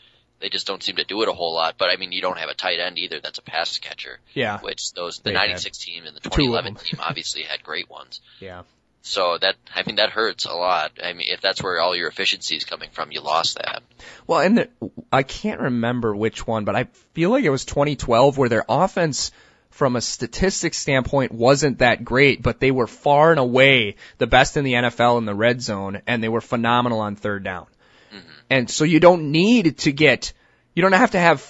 They 0.40 0.48
just 0.48 0.66
don't 0.66 0.82
seem 0.82 0.96
to 0.96 1.04
do 1.04 1.22
it 1.22 1.28
a 1.28 1.32
whole 1.32 1.54
lot. 1.54 1.74
But 1.76 1.90
I 1.90 1.96
mean, 1.96 2.12
you 2.12 2.22
don't 2.22 2.38
have 2.38 2.48
a 2.48 2.54
tight 2.54 2.80
end 2.80 2.98
either 2.98 3.20
that's 3.20 3.38
a 3.38 3.42
pass 3.42 3.76
catcher. 3.76 4.20
Yeah. 4.32 4.60
Which 4.60 4.92
those, 4.94 5.18
the 5.18 5.32
96 5.32 5.76
team 5.76 6.06
and 6.06 6.16
the 6.16 6.20
2011 6.20 6.76
team 6.76 7.00
obviously 7.02 7.42
had 7.42 7.62
great 7.62 7.90
ones. 7.90 8.22
Yeah. 8.40 8.62
So 9.06 9.36
that 9.36 9.56
I 9.74 9.82
mean 9.84 9.96
that 9.96 10.08
hurts 10.08 10.46
a 10.46 10.54
lot. 10.54 10.92
I 11.02 11.12
mean 11.12 11.28
if 11.30 11.42
that's 11.42 11.62
where 11.62 11.78
all 11.78 11.94
your 11.94 12.08
efficiency 12.08 12.56
is 12.56 12.64
coming 12.64 12.88
from, 12.90 13.12
you 13.12 13.20
lost 13.20 13.56
that. 13.56 13.82
Well, 14.26 14.40
and 14.40 14.58
the, 14.58 14.68
I 15.12 15.22
can't 15.22 15.60
remember 15.60 16.16
which 16.16 16.46
one, 16.46 16.64
but 16.64 16.74
I 16.74 16.84
feel 17.12 17.28
like 17.28 17.44
it 17.44 17.50
was 17.50 17.66
2012 17.66 18.38
where 18.38 18.48
their 18.48 18.64
offense 18.66 19.30
from 19.68 19.96
a 19.96 20.00
statistics 20.00 20.78
standpoint 20.78 21.32
wasn't 21.32 21.80
that 21.80 22.02
great, 22.02 22.42
but 22.42 22.60
they 22.60 22.70
were 22.70 22.86
far 22.86 23.30
and 23.30 23.38
away 23.38 23.96
the 24.16 24.26
best 24.26 24.56
in 24.56 24.64
the 24.64 24.72
NFL 24.72 25.18
in 25.18 25.26
the 25.26 25.34
red 25.34 25.60
zone 25.60 26.00
and 26.06 26.22
they 26.22 26.30
were 26.30 26.40
phenomenal 26.40 27.00
on 27.00 27.14
third 27.14 27.44
down. 27.44 27.66
Mm-hmm. 28.10 28.28
And 28.48 28.70
so 28.70 28.84
you 28.84 29.00
don't 29.00 29.30
need 29.32 29.78
to 29.80 29.92
get 29.92 30.32
you 30.74 30.80
don't 30.80 30.92
have 30.92 31.10
to 31.10 31.18
have 31.18 31.42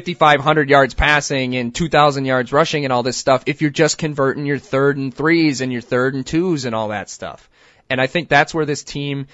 5,500 0.00 0.70
yards 0.70 0.94
passing 0.94 1.56
and 1.56 1.74
2,000 1.74 2.24
yards 2.24 2.52
rushing 2.52 2.84
and 2.84 2.92
all 2.92 3.02
this 3.02 3.16
stuff 3.16 3.44
if 3.46 3.60
you're 3.62 3.70
just 3.70 3.98
converting 3.98 4.46
your 4.46 4.58
third 4.58 4.96
and 4.96 5.14
threes 5.14 5.60
and 5.60 5.72
your 5.72 5.82
third 5.82 6.14
and 6.14 6.26
twos 6.26 6.64
and 6.64 6.74
all 6.74 6.88
that 6.88 7.10
stuff. 7.10 7.48
And 7.88 8.00
I 8.00 8.06
think 8.06 8.28
that's 8.28 8.54
where 8.54 8.66
this 8.66 8.82
team, 8.82 9.26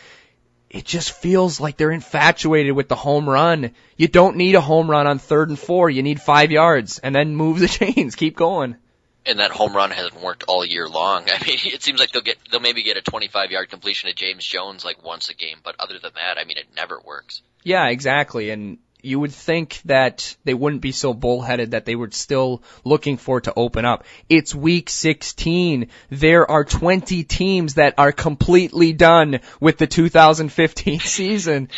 it 0.71 0.85
just 0.85 1.13
feels 1.13 1.61
like 1.61 1.77
they're 1.77 1.91
infatuated 1.91 2.73
with 2.73 2.89
the 2.89 2.97
home 2.97 3.29
run. 3.29 3.73
You 3.97 4.09
don't 4.09 4.37
need 4.37 4.55
a 4.55 4.61
home 4.61 4.91
run 4.91 5.07
on 5.07 5.19
third 5.19 5.49
and 5.49 5.59
four. 5.59 5.91
You 5.91 6.03
need 6.03 6.21
five 6.21 6.51
yards 6.51 6.99
and 6.99 7.15
then 7.15 7.35
move 7.35 7.59
the 7.59 7.69
chains. 7.69 8.15
Keep 8.15 8.37
going. 8.37 8.77
And 9.25 9.39
that 9.39 9.53
home 9.53 9.75
run 9.75 9.91
hasn't 9.91 10.21
worked 10.21 10.45
all 10.49 10.65
year 10.65 10.89
long. 10.89 11.25
I 11.27 11.45
mean, 11.47 11.59
it 11.65 11.83
seems 11.83 12.01
like 12.01 12.11
they'll 12.11 12.23
get, 12.23 12.39
they'll 12.51 12.61
maybe 12.61 12.83
get 12.83 12.97
a 12.97 13.03
25 13.03 13.51
yard 13.51 13.71
completion 13.71 14.11
to 14.11 14.15
James 14.15 14.45
Jones 14.45 14.85
like 14.85 15.05
once 15.05 15.29
a 15.29 15.35
game, 15.35 15.59
but 15.63 15.77
other 15.79 15.99
than 15.99 16.13
that, 16.15 16.39
I 16.39 16.45
mean, 16.45 16.59
it 16.59 16.67
never 16.77 17.01
works. 17.05 17.43
Yeah, 17.63 17.87
exactly. 17.89 18.51
And 18.51 18.79
you 19.03 19.19
would 19.19 19.33
think 19.33 19.81
that 19.85 20.37
they 20.45 20.55
wouldn't 20.55 20.81
be 20.81 20.93
so 20.93 21.13
bullheaded 21.13 21.73
that 21.73 21.85
they 21.85 21.97
were 21.97 22.11
still 22.13 22.63
looking 22.85 23.17
for 23.17 23.41
to 23.41 23.53
open 23.55 23.85
up. 23.85 24.05
It's 24.29 24.55
week 24.55 24.89
16. 24.89 25.89
There 26.09 26.49
are 26.49 26.65
20 26.65 27.25
teams 27.25 27.75
that 27.75 27.95
are 27.99 28.13
completely 28.13 28.93
done 28.93 29.41
with 29.61 29.79
the 29.79 29.89
2015 29.89 31.01
season. 31.19 31.69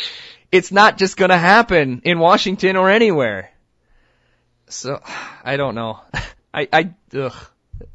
It's 0.51 0.71
not 0.71 0.99
just 0.99 1.17
gonna 1.17 1.37
happen 1.37 2.01
in 2.05 2.19
Washington 2.19 2.75
or 2.75 2.91
anywhere. 2.91 3.51
So, 4.67 5.01
I 5.43 5.57
don't 5.57 5.75
know. 5.75 5.99
I, 6.53 6.67
I, 6.71 6.93
ugh. 7.17 7.35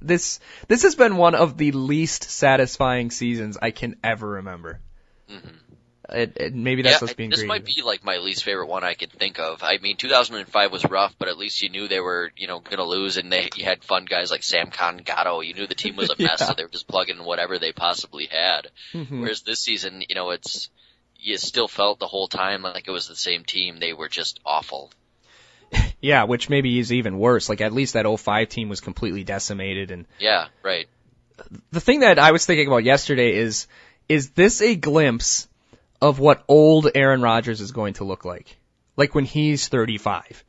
This, 0.03 0.41
this 0.69 0.83
has 0.83 0.95
been 0.95 1.17
one 1.17 1.35
of 1.35 1.57
the 1.57 1.73
least 1.73 2.25
satisfying 2.25 3.11
seasons 3.11 3.57
I 3.63 3.71
can 3.71 3.97
ever 4.05 4.29
remember. 4.29 4.81
Mm-hmm. 5.31 5.70
It, 6.13 6.37
it, 6.37 6.55
maybe 6.55 6.83
that's 6.83 7.01
yeah, 7.03 7.09
us 7.09 7.15
being 7.15 7.31
this 7.31 7.39
greedy. 7.41 7.49
might 7.49 7.65
be 7.65 7.83
like 7.85 8.05
my 8.05 8.17
least 8.19 8.43
favorite 8.45 8.67
one 8.69 8.83
I 8.83 8.95
could 8.95 9.13
think 9.13 9.39
of. 9.39 9.63
I 9.63 9.79
mean, 9.79 9.97
2005 9.97 10.73
was 10.73 10.85
rough, 10.85 11.15
but 11.19 11.29
at 11.29 11.39
least 11.39 11.63
you 11.63 11.69
knew 11.69 11.87
they 11.87 12.01
were, 12.01 12.33
you 12.37 12.49
know, 12.49 12.59
gonna 12.61 12.85
lose, 12.85 13.17
and 13.17 13.33
they 13.33 13.49
you 13.55 13.65
had 13.65 13.85
fun 13.85 14.07
guys 14.07 14.31
like 14.31 14.41
Samkon 14.41 15.05
Gado. 15.05 15.47
You 15.47 15.55
knew 15.55 15.67
the 15.67 15.75
team 15.75 15.97
was 15.97 16.11
a 16.11 16.17
mess, 16.21 16.41
Yeah. 16.41 16.47
so 16.47 16.55
they 16.57 16.65
were 16.65 16.69
just 16.69 16.89
plugging 16.89 17.19
in 17.19 17.25
whatever 17.25 17.59
they 17.59 17.73
possibly 17.73 18.27
had. 18.27 18.69
Mhm. 18.93 19.21
Whereas 19.21 19.43
this 19.43 19.61
season, 19.61 20.03
you 20.09 20.15
know, 20.17 20.31
it's 20.31 20.69
you 21.23 21.37
still 21.37 21.69
felt 21.69 21.99
the 22.01 22.07
whole 22.09 22.29
time 22.29 22.63
like 22.63 22.89
it 22.89 22.91
was 22.93 23.07
the 23.07 23.15
same 23.17 23.45
team. 23.45 23.79
They 23.79 23.93
were 23.93 24.09
just 24.09 24.41
awful. 24.45 24.91
Yeah, 26.03 26.25
which 26.25 26.49
maybe 26.49 26.79
is 26.79 26.93
even 26.95 27.19
worse. 27.19 27.49
Like 27.51 27.61
at 27.61 27.75
least 27.75 27.93
that 27.93 28.07
05 28.19 28.49
team 28.49 28.69
was 28.71 28.81
completely 28.81 29.23
decimated 29.23 29.91
and 29.91 30.07
Yeah, 30.19 30.47
right. 30.63 30.89
the 31.71 31.81
thing 31.81 32.01
that 32.01 32.19
I 32.19 32.33
was 32.33 32.47
thinking 32.47 32.67
about 32.67 32.85
yesterday 32.85 33.37
is 33.37 33.67
is 34.09 34.31
this 34.31 34.61
a 34.63 34.75
glimpse 34.77 35.47
of 36.01 36.19
what 36.19 36.45
old 36.49 36.89
Aaron 36.95 37.23
Rodgers 37.23 37.61
is 37.61 37.73
going 37.73 37.95
to 37.95 38.05
look 38.05 38.25
like? 38.25 38.57
Like 38.97 39.15
when 39.15 39.25
he's 39.25 39.69
35. 39.69 40.45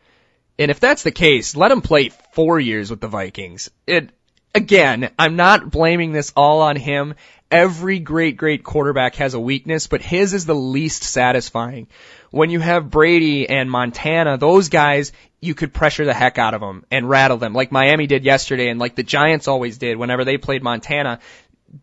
And 0.60 0.72
if 0.72 0.80
that's 0.80 1.04
the 1.04 1.12
case, 1.12 1.56
let 1.56 1.72
him 1.72 1.82
play 1.82 2.10
4 2.34 2.60
years 2.60 2.90
with 2.90 3.02
the 3.02 3.08
Vikings. 3.08 3.72
It 3.88 4.10
again, 4.54 5.10
I'm 5.18 5.36
not 5.36 5.72
blaming 5.72 6.12
this 6.12 6.34
all 6.36 6.62
on 6.62 6.76
him. 6.76 7.16
Every 7.50 8.00
great 8.00 8.38
great 8.38 8.64
quarterback 8.64 9.16
has 9.16 9.34
a 9.34 9.40
weakness, 9.40 9.88
but 9.88 10.02
his 10.02 10.34
is 10.34 10.46
the 10.46 10.56
least 10.56 11.04
satisfying. 11.04 11.88
When 12.30 12.50
you 12.50 12.60
have 12.60 12.90
Brady 12.90 13.50
and 13.50 13.70
Montana, 13.70 14.38
those 14.38 14.70
guys, 14.70 15.12
you 15.42 15.54
could 15.54 15.74
pressure 15.74 16.06
the 16.06 16.14
heck 16.14 16.38
out 16.38 16.54
of 16.54 16.62
them 16.62 16.86
and 16.92 17.10
rattle 17.10 17.38
them 17.38 17.54
like 17.54 17.72
Miami 17.72 18.08
did 18.08 18.24
yesterday 18.24 18.70
and 18.70 18.80
like 18.80 18.96
the 18.96 19.04
Giants 19.04 19.48
always 19.48 19.78
did 19.78 19.98
whenever 19.98 20.24
they 20.24 20.38
played 20.38 20.64
Montana 20.64 21.20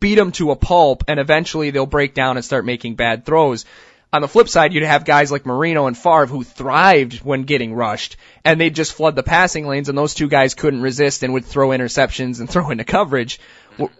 beat 0.00 0.16
them 0.16 0.32
to 0.32 0.50
a 0.50 0.56
pulp 0.56 1.04
and 1.08 1.18
eventually 1.18 1.70
they'll 1.70 1.86
break 1.86 2.14
down 2.14 2.36
and 2.36 2.44
start 2.44 2.64
making 2.64 2.96
bad 2.96 3.24
throws. 3.24 3.64
On 4.10 4.22
the 4.22 4.28
flip 4.28 4.48
side, 4.48 4.72
you'd 4.72 4.84
have 4.84 5.04
guys 5.04 5.30
like 5.30 5.44
Marino 5.44 5.86
and 5.86 5.96
Favre 5.96 6.26
who 6.26 6.42
thrived 6.42 7.18
when 7.18 7.42
getting 7.42 7.74
rushed 7.74 8.16
and 8.44 8.58
they'd 8.58 8.74
just 8.74 8.94
flood 8.94 9.16
the 9.16 9.22
passing 9.22 9.66
lanes 9.66 9.88
and 9.88 9.98
those 9.98 10.14
two 10.14 10.28
guys 10.28 10.54
couldn't 10.54 10.80
resist 10.80 11.22
and 11.22 11.34
would 11.34 11.44
throw 11.44 11.68
interceptions 11.68 12.40
and 12.40 12.48
throw 12.50 12.70
into 12.70 12.84
coverage. 12.84 13.38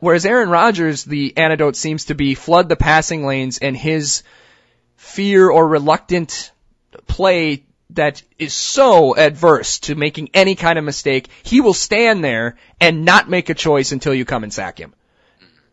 Whereas 0.01 0.27
Aaron 0.27 0.49
Rodgers, 0.49 1.05
the 1.05 1.37
antidote 1.37 1.77
seems 1.77 2.07
to 2.07 2.15
be 2.15 2.35
flood 2.35 2.69
the 2.69 2.77
passing 2.77 3.25
lanes 3.25 3.59
and 3.59 3.77
his 3.77 4.23
fear 4.97 5.49
or 5.51 5.69
reluctant 5.69 6.53
play 7.07 7.65
that 7.91 8.23
is 8.39 8.53
so 8.53 9.17
adverse 9.17 9.79
to 9.81 9.95
making 9.95 10.31
any 10.35 10.55
kind 10.55 10.79
of 10.79 10.85
mistake, 10.85 11.29
he 11.43 11.61
will 11.61 11.75
stand 11.75 12.25
there 12.25 12.57
and 12.81 13.05
not 13.05 13.31
make 13.31 13.51
a 13.51 13.55
choice 13.55 13.93
until 13.93 14.15
you 14.15 14.25
come 14.25 14.43
and 14.43 14.53
sack 14.53 14.79
him 14.79 14.95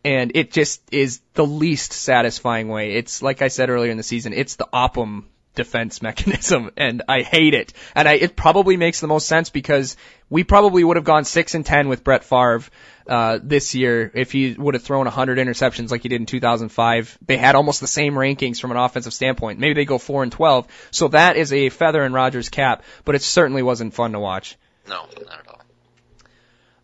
and 0.06 0.32
it 0.36 0.52
just 0.52 0.82
is 0.92 1.20
the 1.34 1.46
least 1.46 1.92
satisfying 1.92 2.70
way. 2.70 2.94
It's 2.94 3.24
like 3.24 3.42
I 3.42 3.48
said 3.48 3.72
earlier 3.72 3.90
in 3.90 3.98
the 3.98 4.04
season, 4.04 4.34
it's 4.34 4.56
the 4.56 4.68
Oppum 4.72 5.24
defense 5.56 6.02
mechanism, 6.10 6.70
and 6.78 7.02
I 7.10 7.24
hate 7.24 7.56
it. 7.56 7.74
And 7.96 8.08
I, 8.08 8.14
it 8.14 8.36
probably 8.36 8.78
makes 8.78 9.00
the 9.00 9.08
most 9.08 9.28
sense 9.28 9.50
because 9.50 9.98
we 10.30 10.44
probably 10.44 10.84
would 10.84 10.98
have 10.98 11.06
gone 11.06 11.26
six 11.26 11.56
and 11.56 11.66
ten 11.66 11.90
with 11.90 12.04
Brett 12.04 12.24
Favre 12.24 12.66
uh, 13.08 13.40
this 13.42 13.74
year 13.74 14.12
if 14.14 14.32
he 14.32 14.54
would 14.54 14.76
have 14.76 14.84
thrown 14.84 15.06
100 15.06 15.40
interceptions 15.40 15.90
like 15.90 16.04
he 16.04 16.10
did 16.10 16.22
in 16.22 16.28
2005. 16.28 17.18
They 17.26 17.38
had 17.38 17.56
almost 17.56 17.82
the 17.82 17.88
same 17.88 18.14
rankings 18.14 18.62
from 18.62 18.70
an 18.70 18.78
offensive 18.78 19.14
standpoint. 19.14 19.58
Maybe 19.58 19.74
they 19.74 19.86
go 19.86 19.98
four 19.98 20.22
and 20.22 20.32
12. 20.32 20.68
So 20.92 21.08
that 21.10 21.36
is 21.36 21.52
a 21.52 21.70
feather 21.70 22.04
in 22.04 22.14
Rodgers' 22.14 22.50
cap, 22.50 22.84
but 23.06 23.16
it 23.16 23.24
certainly 23.24 23.64
wasn't 23.64 23.96
fun 23.96 24.12
to 24.12 24.20
watch. 24.20 24.56
No, 24.88 25.08
not 25.26 25.40
at 25.40 25.48
all. 25.48 25.55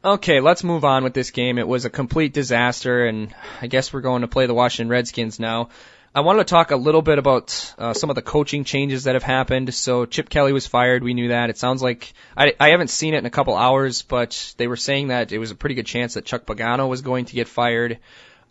Okay, 0.04 0.40
let's 0.40 0.64
move 0.64 0.84
on 0.84 1.04
with 1.04 1.14
this 1.14 1.30
game. 1.30 1.60
It 1.60 1.68
was 1.68 1.86
a 1.86 1.90
complete 1.90 2.34
disaster, 2.34 3.06
and 3.06 3.34
I 3.62 3.68
guess 3.68 3.94
we're 3.94 4.02
going 4.02 4.22
to 4.22 4.28
play 4.28 4.48
the 4.48 4.54
Washington 4.54 4.90
Redskins 4.90 5.40
now. 5.40 5.70
I 6.14 6.22
wanted 6.22 6.40
to 6.40 6.50
talk 6.52 6.72
a 6.72 6.76
little 6.76 7.04
bit 7.04 7.20
about 7.20 7.74
uh, 7.78 7.94
some 7.94 8.10
of 8.10 8.16
the 8.16 8.22
coaching 8.24 8.64
changes 8.64 9.04
that 9.06 9.14
have 9.16 9.24
happened. 9.24 9.74
So 9.74 10.06
Chip 10.06 10.28
Kelly 10.28 10.54
was 10.54 10.66
fired. 10.68 11.04
We 11.04 11.14
knew 11.14 11.30
that. 11.30 11.50
It 11.52 11.58
sounds 11.58 11.82
like 11.84 12.12
I, 12.36 12.54
I 12.60 12.70
haven't 12.70 12.90
seen 12.90 13.14
it 13.14 13.20
in 13.20 13.26
a 13.28 13.30
couple 13.30 13.56
hours, 13.56 14.02
but 14.02 14.54
they 14.58 14.68
were 14.68 14.76
saying 14.76 15.10
that 15.10 15.32
it 15.32 15.38
was 15.38 15.52
a 15.52 15.56
pretty 15.56 15.76
good 15.76 15.86
chance 15.86 16.16
that 16.16 16.26
Chuck 16.26 16.46
Pagano 16.46 16.90
was 16.90 17.02
going 17.02 17.26
to 17.26 17.34
get 17.34 17.48
fired. 17.48 18.00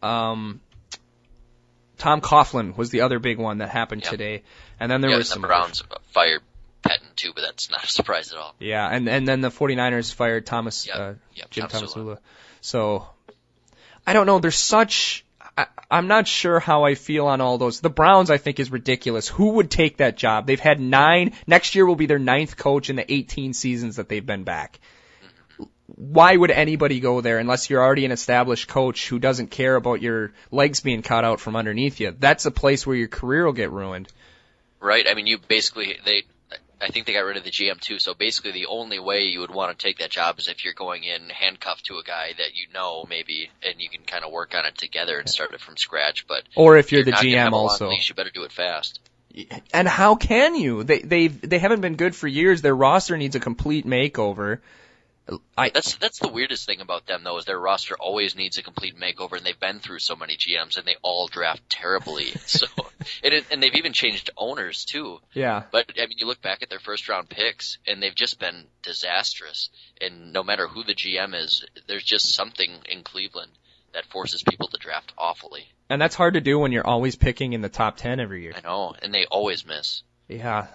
Um, 0.02 0.60
Tom 1.98 2.20
Coughlin 2.22 2.76
was 2.76 2.90
the 2.90 3.02
other 3.02 3.18
big 3.18 3.38
one 3.38 3.58
that 3.58 3.68
happened 3.68 4.02
Yep. 4.02 4.10
today, 4.10 4.42
and 4.78 4.90
then 4.90 5.02
there 5.02 5.10
yeah, 5.10 5.16
was 5.18 5.28
and 5.30 5.32
some 5.34 5.42
the 5.42 5.48
other- 5.48 5.64
Browns 5.64 5.82
fired 6.12 6.40
too, 7.16 7.32
but 7.34 7.42
that's 7.42 7.70
not 7.70 7.84
a 7.84 7.88
surprise 7.98 8.32
at 8.32 8.38
all. 8.38 8.54
Yeah, 8.58 8.88
and 8.88 9.08
and 9.08 9.26
then 9.26 9.40
the 9.40 9.50
49ers 9.50 10.12
fired 10.14 10.46
Thomas 10.46 10.86
Yep, 10.86 10.96
uh, 10.96 11.12
yep, 11.34 11.50
Jim 11.50 11.68
Thomas 11.68 11.94
Tomsula. 11.94 12.18
So 12.60 13.06
I 14.06 14.12
don't 14.12 14.26
know, 14.26 14.38
there's 14.38 14.56
such 14.56 15.24
I, 15.56 15.66
I'm 15.90 16.06
not 16.06 16.26
sure 16.26 16.60
how 16.60 16.84
I 16.84 16.94
feel 16.94 17.26
on 17.26 17.40
all 17.40 17.58
those. 17.58 17.80
The 17.80 17.90
Browns 17.90 18.30
I 18.30 18.38
think 18.38 18.60
is 18.60 18.70
ridiculous. 18.70 19.28
Who 19.28 19.50
would 19.54 19.70
take 19.70 19.98
that 19.98 20.16
job? 20.16 20.46
They've 20.46 20.60
had 20.60 20.80
9 20.80 21.32
next 21.46 21.74
year 21.74 21.86
will 21.86 21.96
be 21.96 22.06
their 22.06 22.18
ninth 22.18 22.56
coach 22.56 22.90
in 22.90 22.96
the 22.96 23.12
18 23.12 23.52
seasons 23.52 23.96
that 23.96 24.08
they've 24.08 24.24
been 24.24 24.44
back. 24.44 24.80
Why 25.86 26.34
would 26.34 26.50
anybody 26.50 27.00
go 27.00 27.20
there 27.20 27.38
unless 27.38 27.68
you're 27.68 27.82
already 27.82 28.04
an 28.04 28.12
established 28.12 28.68
coach 28.68 29.08
who 29.08 29.18
doesn't 29.18 29.50
care 29.50 29.74
about 29.74 30.00
your 30.00 30.32
legs 30.50 30.80
being 30.80 31.02
cut 31.02 31.24
out 31.24 31.40
from 31.40 31.56
underneath 31.56 32.00
you? 32.00 32.14
That's 32.16 32.46
a 32.46 32.50
place 32.50 32.86
where 32.86 32.96
your 32.96 33.08
career 33.08 33.44
will 33.44 33.52
get 33.52 33.70
ruined. 33.70 34.08
Right? 34.80 35.06
I 35.08 35.14
mean, 35.14 35.26
you 35.26 35.38
basically 35.38 35.98
they. 36.04 36.22
I 36.80 36.88
think 36.88 37.06
they 37.06 37.12
got 37.12 37.20
rid 37.20 37.36
of 37.36 37.44
the 37.44 37.50
GM 37.50 37.80
too. 37.80 37.98
So 37.98 38.14
basically, 38.14 38.52
the 38.52 38.66
only 38.66 38.98
way 38.98 39.20
you 39.20 39.40
would 39.40 39.50
want 39.50 39.76
to 39.78 39.82
take 39.86 39.98
that 39.98 40.10
job 40.10 40.38
is 40.38 40.48
if 40.48 40.64
you're 40.64 40.74
going 40.74 41.04
in 41.04 41.28
handcuffed 41.28 41.84
to 41.86 41.98
a 41.98 42.02
guy 42.02 42.32
that 42.38 42.54
you 42.54 42.66
know 42.72 43.04
maybe, 43.08 43.50
and 43.62 43.80
you 43.80 43.88
can 43.90 44.02
kind 44.02 44.24
of 44.24 44.32
work 44.32 44.54
on 44.54 44.64
it 44.64 44.76
together 44.78 45.18
and 45.18 45.28
start 45.28 45.52
it 45.52 45.60
from 45.60 45.76
scratch. 45.76 46.26
But 46.26 46.44
Or 46.56 46.76
if 46.78 46.90
you're 46.90 47.02
you're 47.02 47.04
the 47.06 47.12
GM 47.12 47.52
also. 47.52 47.88
leash, 47.88 48.08
you 48.08 48.14
better 48.14 48.30
do 48.30 48.44
it 48.44 48.52
fast. 48.52 49.00
And 49.72 49.86
how 49.86 50.16
can 50.16 50.54
you? 50.54 50.82
They 50.82 51.00
they 51.00 51.28
they 51.28 51.58
haven't 51.58 51.82
been 51.82 51.96
good 51.96 52.16
for 52.16 52.26
years. 52.26 52.62
Their 52.62 52.74
roster 52.74 53.16
needs 53.16 53.36
a 53.36 53.40
complete 53.40 53.86
makeover. 53.86 54.58
I 55.56 55.70
That's 55.70 55.96
that's 55.96 56.18
the 56.18 56.28
weirdest 56.28 56.66
thing 56.66 56.80
about 56.80 57.06
them 57.06 57.22
though 57.22 57.38
is 57.38 57.44
their 57.44 57.58
roster 57.58 57.94
always 57.98 58.34
needs 58.34 58.58
a 58.58 58.62
complete 58.62 58.96
makeover, 58.96 59.36
and 59.36 59.44
they've 59.46 59.58
been 59.58 59.78
through 59.78 60.00
so 60.00 60.16
many 60.16 60.36
GMs, 60.36 60.76
and 60.76 60.86
they 60.86 60.96
all 61.02 61.28
draft 61.28 61.62
terribly. 61.68 62.26
so, 62.46 62.66
it 63.22 63.32
is, 63.32 63.44
and 63.50 63.62
they've 63.62 63.74
even 63.74 63.92
changed 63.92 64.30
owners 64.36 64.84
too. 64.84 65.18
yeah. 65.32 65.64
But 65.70 65.92
I 65.96 66.06
mean, 66.06 66.18
you 66.18 66.26
look 66.26 66.42
back 66.42 66.62
at 66.62 66.70
their 66.70 66.80
first 66.80 67.08
round 67.08 67.28
picks, 67.28 67.78
and 67.86 68.02
they've 68.02 68.14
just 68.14 68.38
been 68.38 68.66
disastrous. 68.82 69.70
And 70.00 70.32
no 70.32 70.42
matter 70.42 70.66
who 70.66 70.82
the 70.82 70.94
GM 70.94 71.34
is, 71.34 71.64
there's 71.86 72.04
just 72.04 72.34
something 72.34 72.70
in 72.88 73.02
Cleveland 73.02 73.52
that 73.92 74.06
forces 74.06 74.42
people 74.42 74.68
to 74.68 74.78
draft 74.78 75.12
awfully. 75.18 75.68
And 75.88 76.00
that's 76.00 76.14
hard 76.14 76.34
to 76.34 76.40
do 76.40 76.58
when 76.58 76.72
you're 76.72 76.86
always 76.86 77.16
picking 77.16 77.52
in 77.52 77.60
the 77.60 77.68
top 77.68 77.96
10 77.96 78.20
every 78.20 78.42
year. 78.42 78.52
I 78.56 78.60
know, 78.60 78.94
and 79.02 79.12
they 79.12 79.26
always 79.26 79.66
miss. 79.66 80.02
Yeah. 80.28 80.68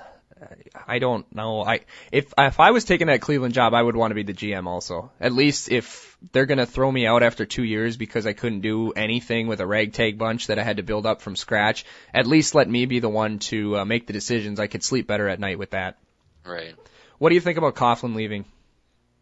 I 0.87 0.99
don't 0.99 1.33
know. 1.33 1.63
I 1.63 1.81
if 2.11 2.33
if 2.37 2.59
I 2.59 2.71
was 2.71 2.83
taking 2.83 3.07
that 3.07 3.21
Cleveland 3.21 3.53
job, 3.53 3.73
I 3.73 3.81
would 3.81 3.95
want 3.95 4.11
to 4.11 4.15
be 4.15 4.23
the 4.23 4.33
GM 4.33 4.67
also. 4.67 5.11
At 5.19 5.31
least 5.31 5.71
if 5.71 6.17
they're 6.31 6.45
gonna 6.45 6.65
throw 6.65 6.91
me 6.91 7.07
out 7.07 7.23
after 7.23 7.45
two 7.45 7.63
years 7.63 7.95
because 7.95 8.25
I 8.27 8.33
couldn't 8.33 8.61
do 8.61 8.91
anything 8.91 9.47
with 9.47 9.61
a 9.61 9.65
ragtag 9.67 10.17
bunch 10.17 10.47
that 10.47 10.59
I 10.59 10.63
had 10.63 10.77
to 10.77 10.83
build 10.83 11.05
up 11.05 11.21
from 11.21 11.35
scratch, 11.37 11.85
at 12.13 12.27
least 12.27 12.53
let 12.53 12.69
me 12.69 12.85
be 12.85 12.99
the 12.99 13.09
one 13.09 13.39
to 13.39 13.77
uh, 13.79 13.85
make 13.85 14.07
the 14.07 14.13
decisions. 14.13 14.59
I 14.59 14.67
could 14.67 14.83
sleep 14.83 15.07
better 15.07 15.29
at 15.29 15.39
night 15.39 15.57
with 15.57 15.71
that. 15.71 15.97
Right. 16.45 16.75
What 17.17 17.29
do 17.29 17.35
you 17.35 17.41
think 17.41 17.57
about 17.57 17.75
Coughlin 17.75 18.13
leaving? 18.15 18.43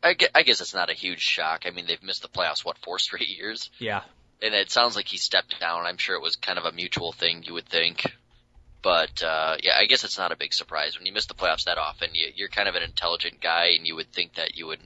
I 0.01 0.13
guess, 0.15 0.29
I 0.33 0.41
guess 0.43 0.61
it's 0.61 0.73
not 0.73 0.89
a 0.89 0.93
huge 0.93 1.21
shock. 1.21 1.63
I 1.65 1.69
mean, 1.69 1.85
they've 1.85 2.01
missed 2.03 2.23
the 2.23 2.27
playoffs 2.27 2.65
what 2.65 2.77
four 2.79 2.97
straight 2.99 3.29
years, 3.29 3.69
Yeah. 3.79 4.01
and 4.41 4.53
it 4.53 4.71
sounds 4.71 4.95
like 4.95 5.07
he 5.07 5.17
stepped 5.17 5.59
down. 5.59 5.85
I'm 5.85 5.97
sure 5.97 6.15
it 6.15 6.21
was 6.21 6.35
kind 6.35 6.57
of 6.59 6.65
a 6.65 6.71
mutual 6.73 7.11
thing. 7.13 7.43
You 7.43 7.53
would 7.53 7.67
think. 7.69 8.05
But 8.83 9.23
uh 9.23 9.55
yeah, 9.63 9.73
I 9.79 9.85
guess 9.85 10.03
it's 10.03 10.17
not 10.19 10.31
a 10.31 10.35
big 10.35 10.53
surprise 10.53 10.97
when 10.97 11.05
you 11.07 11.13
miss 11.13 11.25
the 11.25 11.33
playoffs 11.33 11.63
that 11.65 11.77
often. 11.79 12.09
You, 12.13 12.27
you're 12.35 12.49
kind 12.49 12.67
of 12.69 12.75
an 12.75 12.83
intelligent 12.83 13.39
guy, 13.41 13.69
and 13.77 13.87
you 13.87 13.95
would 13.95 14.11
think 14.11 14.35
that 14.35 14.55
you 14.57 14.67
would. 14.67 14.79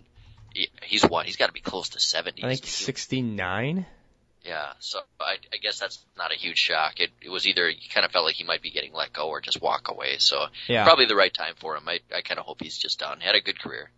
he- 0.54 0.70
He's 0.84 1.04
what? 1.04 1.26
He's 1.26 1.36
got 1.36 1.48
to 1.48 1.54
be 1.54 1.60
close 1.62 1.90
to 1.90 2.00
70. 2.00 2.44
I 2.44 2.50
think 2.50 2.66
69. 2.66 3.86
Yeah, 4.46 4.72
so 4.80 5.00
I, 5.20 5.38
I 5.52 5.58
guess 5.58 5.78
that's 5.78 6.00
not 6.18 6.32
a 6.32 6.36
huge 6.36 6.58
shock. 6.58 7.02
It, 7.02 7.10
it 7.22 7.28
was 7.30 7.46
either 7.48 7.68
he 7.68 7.90
kind 7.94 8.06
of 8.06 8.12
felt 8.14 8.24
like 8.24 8.36
he 8.36 8.46
might 8.46 8.62
be 8.62 8.70
getting 8.70 8.94
let 8.94 9.12
go 9.12 9.28
or 9.28 9.42
just 9.42 9.62
walk 9.62 9.90
away. 9.90 10.18
So 10.20 10.46
Yeah. 10.68 10.86
probably 10.86 11.06
the 11.06 11.18
right 11.18 11.34
time 11.34 11.56
for 11.58 11.76
him. 11.76 11.84
I, 11.90 12.00
I 12.16 12.22
kind 12.22 12.40
of 12.40 12.46
hope 12.46 12.62
he's 12.62 12.78
just 12.78 12.98
done. 13.00 13.20
Had 13.20 13.36
a 13.36 13.42
good 13.42 13.60
career. 13.60 13.90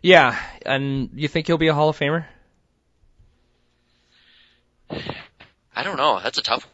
Yeah, 0.00 0.38
and 0.64 1.10
you 1.14 1.26
think 1.26 1.48
he'll 1.48 1.58
be 1.58 1.66
a 1.68 1.74
Hall 1.74 1.88
of 1.88 1.98
Famer? 1.98 2.26
I 5.74 5.82
don't 5.82 5.96
know. 5.96 6.20
That's 6.22 6.38
a 6.38 6.42
tough. 6.42 6.68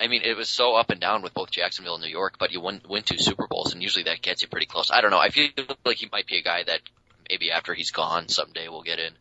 I 0.00 0.08
mean, 0.08 0.22
it 0.24 0.36
was 0.36 0.48
so 0.48 0.74
up 0.76 0.90
and 0.90 1.00
down 1.00 1.22
with 1.22 1.34
both 1.34 1.50
Jacksonville 1.50 1.94
and 1.94 2.02
New 2.02 2.10
York, 2.10 2.36
but 2.38 2.52
you 2.52 2.60
won, 2.60 2.80
win 2.88 3.02
two 3.02 3.18
Super 3.18 3.46
Bowls, 3.46 3.74
and 3.74 3.82
usually 3.82 4.04
that 4.04 4.22
gets 4.22 4.42
you 4.42 4.48
pretty 4.48 4.66
close. 4.66 4.90
I 4.90 5.00
don't 5.02 5.10
know. 5.10 5.18
I 5.18 5.28
feel 5.28 5.48
like 5.84 5.98
he 5.98 6.08
might 6.10 6.26
be 6.26 6.38
a 6.38 6.42
guy 6.42 6.62
that 6.62 6.80
maybe 7.28 7.50
after 7.50 7.74
he's 7.74 7.90
gone 7.90 8.28
someday 8.28 8.68
we'll 8.68 8.82
get 8.82 8.98
in. 8.98 9.12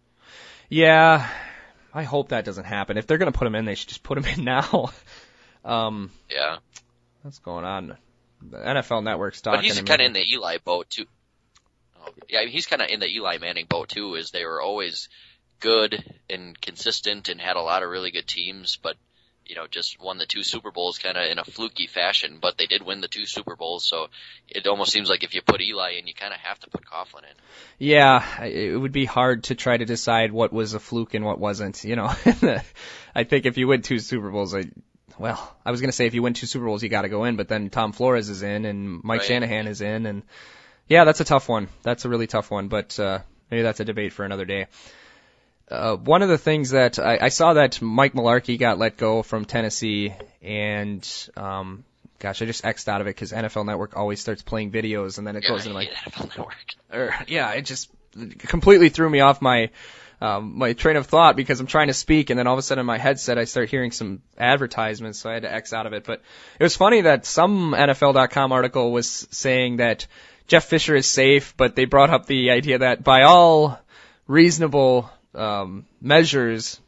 Yeah, 0.69 1.27
I 1.93 2.03
hope 2.03 2.29
that 2.29 2.45
doesn't 2.45 2.65
happen. 2.65 2.97
If 2.97 3.07
they're 3.07 3.17
gonna 3.17 3.31
put 3.31 3.47
him 3.47 3.55
in, 3.55 3.65
they 3.65 3.75
should 3.75 3.89
just 3.89 4.03
put 4.03 4.17
him 4.17 4.25
in 4.25 4.43
now. 4.45 4.91
um, 5.65 6.11
Yeah, 6.29 6.57
what's 7.23 7.39
going 7.39 7.65
on? 7.65 7.97
The 8.41 8.57
NFL 8.57 9.03
Network's 9.03 9.41
talking. 9.41 9.59
but 9.59 9.65
he's 9.65 9.81
kind 9.81 10.01
of 10.01 10.05
in 10.05 10.13
the 10.13 10.23
Eli 10.33 10.57
boat 10.63 10.89
too. 10.89 11.05
Oh, 11.99 12.09
yeah, 12.29 12.45
he's 12.45 12.67
kind 12.67 12.81
of 12.81 12.87
in 12.89 13.01
the 13.01 13.07
Eli 13.09 13.37
Manning 13.39 13.65
boat 13.67 13.89
too. 13.89 14.15
Is 14.15 14.31
they 14.31 14.45
were 14.45 14.61
always 14.61 15.09
good 15.59 16.01
and 16.29 16.59
consistent 16.59 17.27
and 17.27 17.41
had 17.41 17.57
a 17.57 17.61
lot 17.61 17.83
of 17.83 17.89
really 17.89 18.11
good 18.11 18.27
teams, 18.27 18.77
but 18.81 18.95
you 19.49 19.55
know, 19.55 19.65
just 19.67 19.99
won 19.99 20.19
the 20.19 20.27
two 20.27 20.43
Super 20.43 20.71
Bowls 20.71 20.99
kind 20.99 21.17
of 21.17 21.29
in 21.29 21.39
a 21.39 21.43
fluky 21.43 21.87
fashion, 21.87 22.37
but 22.39 22.57
they 22.57 22.67
did 22.67 22.85
win 22.85 23.01
the 23.01 23.07
two 23.07 23.25
Super 23.25 23.55
Bowls, 23.55 23.83
so 23.83 24.07
it 24.47 24.67
almost 24.67 24.91
seems 24.91 25.09
like 25.09 25.23
if 25.23 25.33
you 25.33 25.41
put 25.41 25.59
Eli 25.59 25.93
in, 25.99 26.05
you 26.05 26.13
kind 26.13 26.33
of 26.33 26.39
have 26.39 26.59
to 26.59 26.69
put 26.69 26.85
Coughlin 26.85 27.23
in. 27.23 27.35
Yeah, 27.79 28.43
it 28.43 28.79
would 28.79 28.91
be 28.91 29.05
hard 29.05 29.45
to 29.45 29.55
try 29.55 29.75
to 29.75 29.85
decide 29.85 30.31
what 30.31 30.53
was 30.53 30.75
a 30.75 30.79
fluke 30.79 31.15
and 31.15 31.25
what 31.25 31.39
wasn't. 31.39 31.83
You 31.83 31.95
know, 31.95 32.05
I 33.15 33.23
think 33.23 33.47
if 33.47 33.57
you 33.57 33.67
win 33.67 33.81
two 33.81 33.97
Super 33.97 34.29
Bowls, 34.29 34.53
I, 34.53 34.65
well, 35.17 35.57
I 35.65 35.71
was 35.71 35.81
gonna 35.81 35.93
say 35.93 36.05
if 36.05 36.13
you 36.13 36.21
win 36.21 36.35
two 36.35 36.45
Super 36.45 36.65
Bowls, 36.65 36.83
you 36.83 36.89
got 36.89 37.01
to 37.01 37.09
go 37.09 37.23
in, 37.23 37.35
but 37.35 37.47
then 37.47 37.71
Tom 37.71 37.91
Flores 37.91 38.29
is 38.29 38.43
in 38.43 38.65
and 38.65 39.03
Mike 39.03 39.21
Right. 39.21 39.27
Shanahan 39.27 39.65
is 39.65 39.81
in, 39.81 40.05
and 40.05 40.21
yeah, 40.87 41.05
that's 41.05 41.21
a 41.21 41.25
tough 41.25 41.49
one. 41.49 41.69
That's 41.81 42.05
a 42.05 42.09
really 42.09 42.27
tough 42.27 42.51
one, 42.51 42.67
but 42.67 42.99
uh, 42.99 43.19
maybe 43.49 43.63
that's 43.63 43.79
a 43.79 43.85
debate 43.85 44.13
for 44.13 44.25
another 44.25 44.45
day. 44.45 44.67
Uh, 45.69 45.95
one 45.97 46.21
of 46.21 46.29
the 46.29 46.37
things 46.37 46.71
that 46.71 46.97
I, 46.99 47.17
I 47.21 47.29
saw 47.29 47.53
that 47.53 47.81
Mike 47.81 48.13
Mularkey 48.13 48.57
got 48.59 48.79
let 48.79 48.97
go 48.97 49.21
from 49.23 49.45
Tennessee, 49.45 50.13
and 50.41 51.07
um, 51.37 51.83
gosh, 52.17 52.41
I 52.41 52.45
just 52.45 52.63
xed 52.63 52.87
out 52.87 53.01
of 53.01 53.07
it 53.07 53.11
because 53.11 53.31
NFL 53.31 53.65
Network 53.65 53.95
always 53.95 54.19
starts 54.19 54.41
playing 54.41 54.71
videos, 54.71 55.17
and 55.19 55.27
then 55.27 55.35
it 55.35 55.43
Yeah, 55.43 55.49
goes 55.49 55.65
into 55.65 55.75
like 55.77 55.89
NFL 55.91 56.29
Network. 56.29 56.55
or 56.91 57.15
yeah, 57.27 57.51
it 57.51 57.63
just 57.63 57.89
completely 58.39 58.89
threw 58.89 59.09
me 59.09 59.19
off 59.19 59.41
my 59.41 59.69
um, 60.21 60.57
my 60.57 60.73
train 60.73 60.97
of 60.97 61.05
thought 61.05 61.35
because 61.37 61.59
I'm 61.59 61.67
trying 61.67 61.87
to 61.87 61.93
speak, 61.93 62.29
and 62.29 62.37
then 62.39 62.47
all 62.47 62.53
of 62.55 62.59
a 62.59 62.61
sudden 62.63 62.79
in 62.81 62.85
my 62.85 62.97
headset 62.97 63.37
I 63.37 63.43
start 63.45 63.69
hearing 63.69 63.91
some 63.91 64.21
advertisements, 64.37 65.19
so 65.19 65.29
I 65.29 65.33
had 65.33 65.43
to 65.43 65.53
X 65.53 65.71
out 65.71 65.85
of 65.85 65.93
it. 65.93 66.03
But 66.03 66.21
it 66.59 66.63
was 66.63 66.75
funny 66.75 67.01
that 67.01 67.25
some 67.25 67.73
NFL.com 67.77 68.51
article 68.51 68.91
was 68.91 69.27
saying 69.31 69.77
that 69.77 70.07
Jeff 70.47 70.65
Fisher 70.65 70.95
is 70.95 71.05
safe, 71.05 71.53
but 71.55 71.75
they 71.75 71.85
brought 71.85 72.09
up 72.09 72.25
the 72.25 72.49
idea 72.49 72.79
that 72.79 73.03
by 73.03 73.21
all 73.23 73.79
reasonable 74.27 75.09
um, 75.35 75.85
measures, 76.01 76.79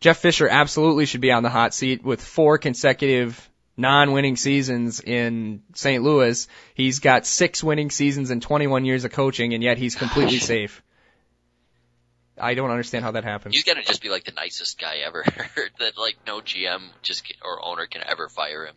Jeff 0.00 0.18
Fisher 0.18 0.48
absolutely 0.48 1.06
should 1.06 1.20
be 1.20 1.32
on 1.32 1.42
the 1.42 1.50
hot 1.50 1.74
seat 1.74 2.02
with 2.04 2.22
four 2.22 2.58
consecutive 2.58 3.48
non-winning 3.76 4.36
seasons 4.36 5.00
in 5.00 5.62
St. 5.74 6.02
Louis. 6.02 6.48
He's 6.74 6.98
got 6.98 7.26
six 7.26 7.62
winning 7.62 7.90
seasons 7.90 8.30
and 8.30 8.42
21 8.42 8.84
years 8.84 9.04
of 9.04 9.12
coaching, 9.12 9.54
and 9.54 9.62
yet 9.62 9.78
he's 9.78 9.94
completely 9.94 10.38
safe. 10.38 10.82
I 12.40 12.54
don't 12.54 12.70
understand 12.70 13.04
how 13.04 13.12
that 13.12 13.24
happens. 13.24 13.54
He's 13.54 13.64
got 13.64 13.74
to 13.74 13.82
just 13.82 14.02
be 14.02 14.10
like 14.10 14.24
the 14.24 14.32
nicest 14.32 14.80
guy 14.80 14.98
ever. 14.98 15.24
that 15.78 15.98
like 15.98 16.16
no 16.26 16.40
GM 16.40 16.82
just 17.02 17.26
ca- 17.26 17.34
or 17.44 17.64
owner 17.64 17.86
can 17.86 18.02
ever 18.06 18.28
fire 18.28 18.66
him. 18.66 18.74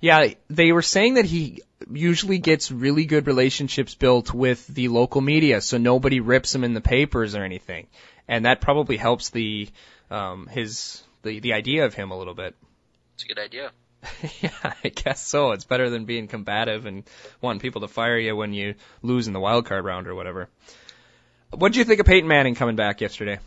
Yeah, 0.00 0.28
they 0.48 0.72
were 0.72 0.82
saying 0.82 1.14
that 1.14 1.24
he 1.24 1.62
usually 1.90 2.38
gets 2.38 2.70
really 2.70 3.06
good 3.06 3.26
relationships 3.26 3.94
built 3.94 4.34
with 4.34 4.66
the 4.66 4.88
local 4.88 5.20
media, 5.20 5.60
so 5.60 5.78
nobody 5.78 6.20
rips 6.20 6.54
him 6.54 6.64
in 6.64 6.74
the 6.74 6.80
papers 6.80 7.34
or 7.34 7.42
anything, 7.42 7.86
and 8.28 8.44
that 8.44 8.60
probably 8.60 8.96
helps 8.96 9.30
the 9.30 9.68
um, 10.10 10.46
his 10.46 11.02
the 11.22 11.40
the 11.40 11.52
idea 11.52 11.84
of 11.84 11.94
him 11.94 12.10
a 12.10 12.18
little 12.18 12.34
bit. 12.34 12.54
It's 13.14 13.24
a 13.24 13.28
good 13.28 13.38
idea. 13.38 13.70
yeah, 14.40 14.72
I 14.84 14.88
guess 14.88 15.26
so. 15.26 15.52
It's 15.52 15.64
better 15.64 15.90
than 15.90 16.04
being 16.04 16.28
combative 16.28 16.86
and 16.86 17.04
wanting 17.40 17.60
people 17.60 17.80
to 17.80 17.88
fire 17.88 18.18
you 18.18 18.36
when 18.36 18.52
you 18.52 18.74
lose 19.02 19.26
in 19.26 19.32
the 19.32 19.40
wild 19.40 19.66
card 19.66 19.84
round 19.84 20.06
or 20.06 20.14
whatever. 20.14 20.48
What 21.50 21.72
did 21.72 21.78
you 21.78 21.84
think 21.84 22.00
of 22.00 22.06
Peyton 22.06 22.28
Manning 22.28 22.54
coming 22.54 22.76
back 22.76 23.00
yesterday? 23.00 23.38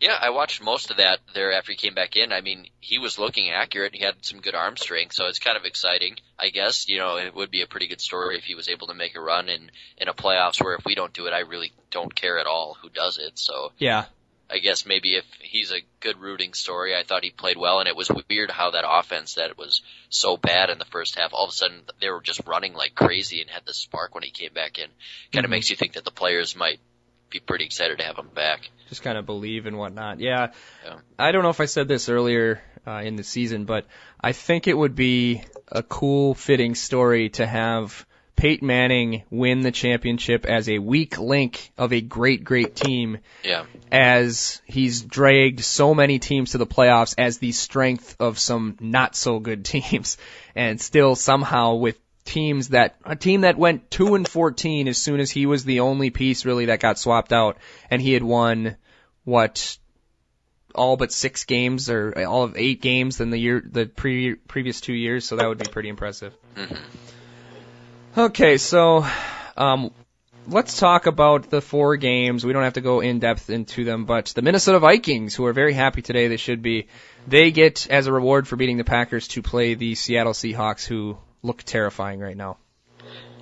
Yeah, 0.00 0.16
I 0.18 0.30
watched 0.30 0.62
most 0.62 0.90
of 0.90 0.96
that 0.96 1.18
there 1.34 1.52
after 1.52 1.72
he 1.72 1.76
came 1.76 1.94
back 1.94 2.16
in. 2.16 2.32
I 2.32 2.40
mean, 2.40 2.66
he 2.80 2.98
was 2.98 3.18
looking 3.18 3.50
accurate. 3.50 3.94
He 3.94 4.02
had 4.02 4.14
some 4.24 4.40
good 4.40 4.54
arm 4.54 4.76
strength, 4.78 5.14
so 5.14 5.26
it's 5.26 5.38
kind 5.38 5.58
of 5.58 5.66
exciting. 5.66 6.16
I 6.38 6.48
guess 6.48 6.88
you 6.88 6.98
know 6.98 7.16
it 7.18 7.34
would 7.34 7.50
be 7.50 7.60
a 7.60 7.66
pretty 7.66 7.86
good 7.86 8.00
story 8.00 8.38
if 8.38 8.44
he 8.44 8.54
was 8.54 8.68
able 8.70 8.86
to 8.86 8.94
make 8.94 9.14
a 9.14 9.20
run 9.20 9.48
in 9.50 9.70
in 9.98 10.08
a 10.08 10.14
playoffs. 10.14 10.62
Where 10.62 10.74
if 10.74 10.84
we 10.86 10.94
don't 10.94 11.12
do 11.12 11.26
it, 11.26 11.32
I 11.34 11.40
really 11.40 11.72
don't 11.90 12.14
care 12.14 12.38
at 12.38 12.46
all 12.46 12.78
who 12.80 12.88
does 12.88 13.18
it. 13.18 13.38
So 13.38 13.72
Yeah, 13.76 14.06
I 14.48 14.58
guess 14.58 14.86
maybe 14.86 15.16
if 15.16 15.24
he's 15.38 15.70
a 15.70 15.82
good 16.00 16.18
rooting 16.18 16.54
story, 16.54 16.96
I 16.96 17.02
thought 17.02 17.22
he 17.22 17.30
played 17.30 17.58
well, 17.58 17.80
and 17.80 17.86
it 17.88 17.94
was 17.94 18.10
weird 18.30 18.50
how 18.50 18.70
that 18.70 18.84
offense 18.88 19.34
that 19.34 19.58
was 19.58 19.82
so 20.08 20.38
bad 20.38 20.70
in 20.70 20.78
the 20.78 20.86
first 20.86 21.18
half, 21.18 21.34
all 21.34 21.44
of 21.44 21.50
a 21.50 21.52
sudden 21.52 21.82
they 22.00 22.08
were 22.08 22.22
just 22.22 22.40
running 22.46 22.72
like 22.72 22.94
crazy 22.94 23.42
and 23.42 23.50
had 23.50 23.66
the 23.66 23.74
spark 23.74 24.14
when 24.14 24.24
he 24.24 24.30
came 24.30 24.54
back 24.54 24.78
in. 24.78 24.88
Kind 25.30 25.44
of 25.44 25.50
Mhm. 25.50 25.56
makes 25.56 25.68
you 25.68 25.76
think 25.76 25.92
that 25.92 26.04
the 26.06 26.10
players 26.10 26.56
might 26.56 26.80
be 27.30 27.40
pretty 27.40 27.64
excited 27.64 27.98
to 27.98 28.04
have 28.04 28.16
him 28.16 28.28
back. 28.34 28.68
just 28.88 29.02
kind 29.02 29.16
of 29.16 29.24
believe 29.26 29.66
and 29.66 29.78
whatnot. 29.78 30.20
Yeah. 30.20 30.48
Yeah. 30.84 30.96
I 31.18 31.32
don't 31.32 31.42
know 31.42 31.50
if 31.50 31.60
I 31.60 31.66
said 31.66 31.88
this 31.88 32.08
earlier 32.08 32.60
uh, 32.86 33.02
in 33.04 33.16
the 33.16 33.22
season, 33.24 33.64
but 33.64 33.86
I 34.20 34.32
think 34.32 34.66
it 34.66 34.76
would 34.76 34.94
be 34.96 35.42
a 35.68 35.82
cool, 35.82 36.34
fitting 36.34 36.74
story 36.74 37.28
to 37.30 37.46
have 37.46 38.04
Peyton 38.36 38.66
Manning 38.66 39.22
win 39.30 39.60
the 39.60 39.70
championship 39.70 40.46
as 40.46 40.68
a 40.68 40.78
weak 40.78 41.18
link 41.18 41.72
of 41.76 41.92
a 41.92 42.00
great, 42.00 42.42
great 42.42 42.74
team 42.74 43.18
Yeah. 43.44 43.66
as 43.92 44.62
he's 44.64 45.02
dragged 45.02 45.60
so 45.62 45.94
many 45.94 46.18
teams 46.18 46.52
to 46.52 46.58
the 46.58 46.66
playoffs 46.66 47.14
as 47.18 47.38
the 47.38 47.52
strength 47.52 48.16
of 48.18 48.38
some 48.38 48.76
not 48.80 49.14
so 49.14 49.40
good 49.40 49.64
teams 49.66 50.16
and 50.54 50.80
still 50.80 51.14
somehow 51.16 51.74
with 51.74 51.98
teams 52.24 52.68
that 52.68 52.96
a 53.04 53.16
team 53.16 53.42
that 53.42 53.56
went 53.56 53.90
2 53.90 54.14
and 54.14 54.28
14 54.28 54.88
as 54.88 54.98
soon 54.98 55.20
as 55.20 55.30
he 55.30 55.46
was 55.46 55.64
the 55.64 55.80
only 55.80 56.10
piece 56.10 56.44
really 56.44 56.66
that 56.66 56.80
got 56.80 56.98
swapped 56.98 57.32
out 57.32 57.56
and 57.90 58.00
he 58.00 58.12
had 58.12 58.22
won 58.22 58.76
what 59.24 59.78
all 60.74 60.96
but 60.96 61.12
6 61.12 61.44
games 61.44 61.90
or 61.90 62.12
all 62.26 62.44
of 62.44 62.56
8 62.56 62.80
games 62.80 63.20
in 63.20 63.30
the 63.30 63.38
year 63.38 63.62
the 63.64 63.86
pre- 63.86 64.34
previous 64.34 64.80
2 64.80 64.92
years 64.92 65.24
so 65.24 65.36
that 65.36 65.48
would 65.48 65.58
be 65.58 65.68
pretty 65.70 65.88
impressive. 65.88 66.32
hmm 66.56 66.74
Okay, 68.16 68.58
so 68.58 69.06
um, 69.56 69.92
let's 70.48 70.78
talk 70.78 71.06
about 71.06 71.48
the 71.48 71.60
four 71.60 71.96
games. 71.96 72.44
We 72.44 72.52
don't 72.52 72.64
have 72.64 72.72
to 72.72 72.80
go 72.80 73.00
in 73.00 73.20
depth 73.20 73.50
into 73.50 73.84
them, 73.84 74.04
but 74.04 74.26
the 74.34 74.42
Minnesota 74.42 74.80
Vikings, 74.80 75.36
who 75.36 75.46
are 75.46 75.52
very 75.52 75.72
happy 75.72 76.02
today, 76.02 76.26
they 76.26 76.36
should 76.36 76.60
be. 76.60 76.88
They 77.28 77.52
get 77.52 77.88
as 77.88 78.08
a 78.08 78.12
reward 78.12 78.48
for 78.48 78.56
beating 78.56 78.78
the 78.78 78.84
Packers 78.84 79.28
to 79.28 79.42
play 79.42 79.74
the 79.74 79.94
Seattle 79.94 80.32
Seahawks, 80.32 80.84
who 80.84 81.18
look 81.42 81.62
terrifying 81.62 82.20
right 82.20 82.36
now. 82.36 82.58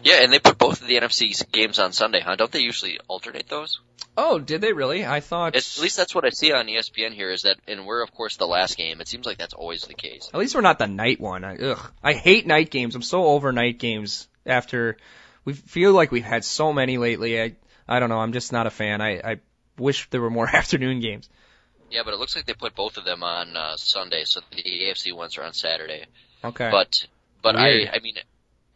Yeah, 0.02 0.22
and 0.22 0.32
they 0.32 0.38
put 0.38 0.58
both 0.58 0.80
of 0.80 0.86
the 0.86 0.96
NFC 0.96 1.50
games 1.50 1.78
on 1.78 1.92
Sunday, 1.92 2.20
huh? 2.20 2.36
Don't 2.36 2.52
they 2.52 2.60
usually 2.60 3.00
alternate 3.08 3.48
those? 3.48 3.80
Oh, 4.16 4.38
did 4.38 4.60
they 4.60 4.72
really? 4.72 5.04
I 5.04 5.20
thought. 5.20 5.56
At 5.56 5.78
least 5.80 5.96
that's 5.96 6.14
what 6.14 6.24
I 6.24 6.30
see 6.30 6.52
on 6.52 6.66
ESPN 6.66 7.12
here. 7.12 7.30
Is 7.30 7.42
that, 7.42 7.56
and 7.66 7.86
we're 7.86 8.02
of 8.02 8.12
course 8.12 8.36
the 8.36 8.46
last 8.46 8.76
game. 8.76 9.00
It 9.00 9.08
seems 9.08 9.26
like 9.26 9.38
that's 9.38 9.54
always 9.54 9.82
the 9.82 9.94
case. 9.94 10.30
At 10.32 10.40
least 10.40 10.54
we're 10.54 10.60
not 10.60 10.78
the 10.78 10.86
night 10.86 11.20
one. 11.20 11.44
I, 11.44 11.56
ugh, 11.56 11.92
I 12.02 12.12
hate 12.14 12.46
night 12.46 12.70
games. 12.70 12.94
I'm 12.94 13.02
so 13.02 13.24
over 13.24 13.52
night 13.52 13.78
games. 13.78 14.28
After 14.46 14.96
we 15.44 15.52
feel 15.52 15.92
like 15.92 16.10
we've 16.10 16.24
had 16.24 16.44
so 16.44 16.72
many 16.72 16.96
lately, 16.96 17.40
I 17.40 17.56
I 17.86 18.00
don't 18.00 18.08
know. 18.08 18.18
I'm 18.18 18.32
just 18.32 18.52
not 18.52 18.66
a 18.66 18.70
fan. 18.70 19.00
I 19.00 19.18
I 19.18 19.40
wish 19.76 20.08
there 20.10 20.20
were 20.20 20.30
more 20.30 20.48
afternoon 20.52 21.00
games. 21.00 21.28
Yeah, 21.90 22.02
but 22.04 22.12
it 22.12 22.20
looks 22.20 22.36
like 22.36 22.44
they 22.44 22.54
put 22.54 22.74
both 22.74 22.98
of 22.98 23.04
them 23.04 23.22
on 23.22 23.56
uh, 23.56 23.76
Sunday, 23.76 24.24
so 24.24 24.40
the 24.50 24.62
AFC 24.62 25.14
ones 25.14 25.38
are 25.38 25.42
on 25.42 25.54
Saturday. 25.54 26.04
Okay. 26.44 26.70
But 26.70 27.06
but 27.52 27.60
Weird. 27.60 27.88
I 27.88 27.96
I 27.96 28.00
mean, 28.00 28.16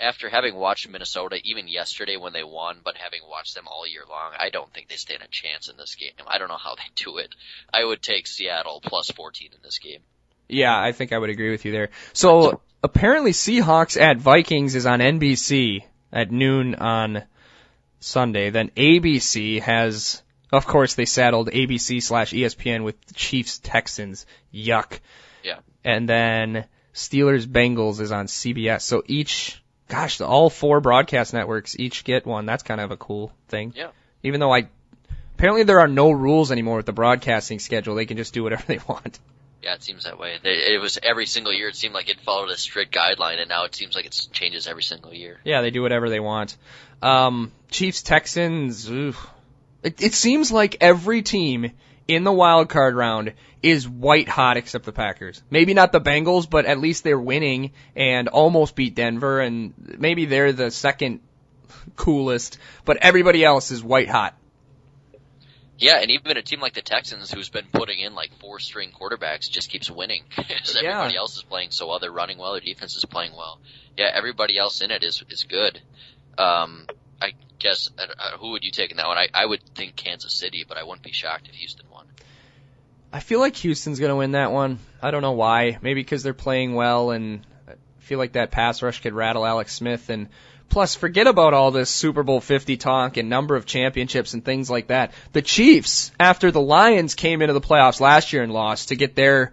after 0.00 0.30
having 0.30 0.54
watched 0.54 0.88
Minnesota 0.88 1.38
even 1.44 1.68
yesterday 1.68 2.16
when 2.16 2.32
they 2.32 2.42
won, 2.42 2.78
but 2.82 2.96
having 2.96 3.20
watched 3.28 3.54
them 3.54 3.68
all 3.68 3.86
year 3.86 4.02
long, 4.08 4.32
I 4.38 4.48
don't 4.48 4.72
think 4.72 4.88
they 4.88 4.96
stand 4.96 5.22
a 5.22 5.28
chance 5.28 5.68
in 5.68 5.76
this 5.76 5.94
game. 5.94 6.12
I 6.26 6.38
don't 6.38 6.48
know 6.48 6.56
how 6.56 6.74
they 6.74 6.82
do 6.96 7.18
it. 7.18 7.34
I 7.72 7.84
would 7.84 8.00
take 8.00 8.26
Seattle 8.26 8.80
plus 8.82 9.10
14 9.10 9.50
in 9.52 9.58
this 9.62 9.78
game. 9.78 10.00
Yeah, 10.48 10.78
I 10.78 10.92
think 10.92 11.12
I 11.12 11.18
would 11.18 11.28
agree 11.28 11.50
with 11.50 11.66
you 11.66 11.72
there. 11.72 11.90
So 12.14 12.62
apparently 12.82 13.32
Seahawks 13.32 14.00
at 14.00 14.16
Vikings 14.18 14.74
is 14.74 14.86
on 14.86 15.00
NBC 15.00 15.84
at 16.10 16.30
noon 16.30 16.74
on 16.74 17.24
Sunday. 18.00 18.48
Then 18.48 18.70
ABC 18.70 19.60
has, 19.60 20.22
of 20.50 20.66
course, 20.66 20.94
they 20.94 21.04
saddled 21.04 21.50
ABC 21.50 22.02
slash 22.02 22.32
ESPN 22.32 22.84
with 22.84 22.96
Chiefs 23.14 23.58
Texans. 23.58 24.24
Yuck. 24.52 25.00
Yeah. 25.44 25.58
And 25.84 26.08
then 26.08 26.64
Steelers 26.94 27.46
Bengals 27.46 28.00
is 28.00 28.12
on 28.12 28.26
CBS. 28.26 28.82
So 28.82 29.02
each, 29.06 29.62
gosh, 29.88 30.20
all 30.20 30.50
four 30.50 30.80
broadcast 30.80 31.32
networks 31.32 31.76
each 31.78 32.04
get 32.04 32.26
one. 32.26 32.46
That's 32.46 32.62
kind 32.62 32.80
of 32.80 32.90
a 32.90 32.96
cool 32.96 33.32
thing. 33.48 33.72
Yeah. 33.76 33.88
Even 34.22 34.40
though 34.40 34.52
I, 34.54 34.68
apparently 35.34 35.62
there 35.64 35.80
are 35.80 35.88
no 35.88 36.10
rules 36.10 36.52
anymore 36.52 36.76
with 36.76 36.86
the 36.86 36.92
broadcasting 36.92 37.58
schedule. 37.58 37.94
They 37.94 38.06
can 38.06 38.16
just 38.16 38.34
do 38.34 38.42
whatever 38.42 38.62
they 38.66 38.78
want. 38.86 39.18
Yeah, 39.62 39.74
it 39.74 39.82
seems 39.84 40.04
that 40.04 40.18
way. 40.18 40.38
They- 40.42 40.74
It 40.74 40.80
was 40.80 40.98
every 41.02 41.26
single 41.26 41.52
year. 41.52 41.68
It 41.68 41.76
seemed 41.76 41.94
like 41.94 42.08
it 42.08 42.20
followed 42.20 42.50
a 42.50 42.56
strict 42.56 42.92
guideline, 42.92 43.38
and 43.38 43.48
now 43.48 43.64
it 43.64 43.74
seems 43.76 43.94
like 43.94 44.06
it 44.06 44.28
changes 44.32 44.66
every 44.66 44.82
single 44.82 45.14
year. 45.14 45.38
Yeah, 45.44 45.60
they 45.60 45.70
do 45.70 45.82
whatever 45.82 46.10
they 46.10 46.18
want. 46.20 46.56
Um, 47.00 47.52
Chiefs 47.70 48.02
Texans. 48.02 48.90
oof. 48.90 49.24
It, 49.84 50.02
it 50.02 50.14
seems 50.14 50.50
like 50.52 50.76
every 50.80 51.22
team 51.22 51.72
in 52.08 52.24
the 52.24 52.32
wild 52.32 52.68
card 52.68 52.94
round 52.94 53.32
is 53.62 53.88
white 53.88 54.28
hot 54.28 54.56
except 54.56 54.84
the 54.84 54.92
Packers. 54.92 55.42
Maybe 55.50 55.72
not 55.74 55.92
the 55.92 56.00
Bengals, 56.00 56.48
but 56.48 56.66
at 56.66 56.78
least 56.78 57.04
they're 57.04 57.18
winning 57.18 57.72
and 57.94 58.28
almost 58.28 58.74
beat 58.74 58.94
Denver, 58.94 59.40
and 59.40 59.72
maybe 59.98 60.24
they're 60.24 60.52
the 60.52 60.70
second 60.70 61.20
coolest. 61.96 62.58
But 62.84 62.98
everybody 62.98 63.44
else 63.44 63.70
is 63.70 63.82
white 63.82 64.08
hot. 64.08 64.36
Yeah, 65.78 65.98
and 66.00 66.10
even 66.12 66.36
a 66.36 66.42
team 66.42 66.60
like 66.60 66.74
the 66.74 66.82
Texans, 66.82 67.32
who's 67.32 67.48
been 67.48 67.66
putting 67.72 67.98
in 67.98 68.14
like 68.14 68.30
four 68.38 68.60
string 68.60 68.92
quarterbacks, 68.92 69.50
just 69.50 69.68
keeps 69.70 69.90
winning. 69.90 70.22
Because 70.36 70.78
Yeah. 70.80 70.90
everybody 70.90 71.16
else 71.16 71.36
is 71.36 71.42
playing 71.42 71.70
so 71.72 71.88
well. 71.88 71.98
They're 71.98 72.12
running 72.12 72.38
well. 72.38 72.52
Their 72.52 72.60
defense 72.60 72.96
is 72.96 73.04
playing 73.04 73.32
well. 73.36 73.58
Yeah, 73.96 74.10
everybody 74.14 74.58
else 74.58 74.80
in 74.80 74.90
it 74.90 75.02
is 75.02 75.22
is 75.28 75.44
good. 75.44 75.80
Um, 76.38 76.86
I 77.22 77.32
guess 77.58 77.88
uh, 77.96 78.36
who 78.38 78.50
would 78.50 78.64
you 78.64 78.72
take 78.72 78.90
in 78.90 78.96
that 78.96 79.06
one? 79.06 79.16
I, 79.16 79.28
I 79.32 79.46
would 79.46 79.62
think 79.74 79.96
Kansas 79.96 80.34
City, 80.34 80.64
but 80.66 80.76
I 80.76 80.82
wouldn't 80.82 81.02
be 81.02 81.12
shocked 81.12 81.48
if 81.48 81.54
Houston 81.54 81.86
won. 81.92 82.06
I 83.12 83.20
feel 83.20 83.40
like 83.40 83.56
Houston's 83.56 84.00
going 84.00 84.10
to 84.10 84.16
win 84.16 84.32
that 84.32 84.52
one. 84.52 84.78
I 85.00 85.10
don't 85.10 85.22
know 85.22 85.32
why. 85.32 85.78
Maybe 85.82 86.00
because 86.00 86.22
they're 86.22 86.34
playing 86.34 86.74
well 86.74 87.10
and 87.10 87.46
I 87.68 87.74
feel 88.00 88.18
like 88.18 88.32
that 88.32 88.50
pass 88.50 88.82
rush 88.82 89.00
could 89.02 89.12
rattle 89.12 89.46
Alex 89.46 89.74
Smith 89.74 90.10
and 90.10 90.28
plus 90.68 90.94
forget 90.94 91.26
about 91.26 91.52
all 91.52 91.70
this 91.70 91.90
Super 91.90 92.22
Bowl 92.22 92.40
50 92.40 92.78
talk 92.78 93.18
and 93.18 93.28
number 93.28 93.54
of 93.54 93.66
championships 93.66 94.32
and 94.32 94.42
things 94.42 94.70
like 94.70 94.86
that. 94.88 95.12
The 95.32 95.42
Chiefs, 95.42 96.10
after 96.18 96.50
the 96.50 96.60
Lions 96.60 97.14
came 97.14 97.42
into 97.42 97.52
the 97.52 97.60
playoffs 97.60 98.00
last 98.00 98.32
year 98.32 98.42
and 98.42 98.52
lost 98.52 98.88
to 98.88 98.96
get 98.96 99.14
their 99.14 99.52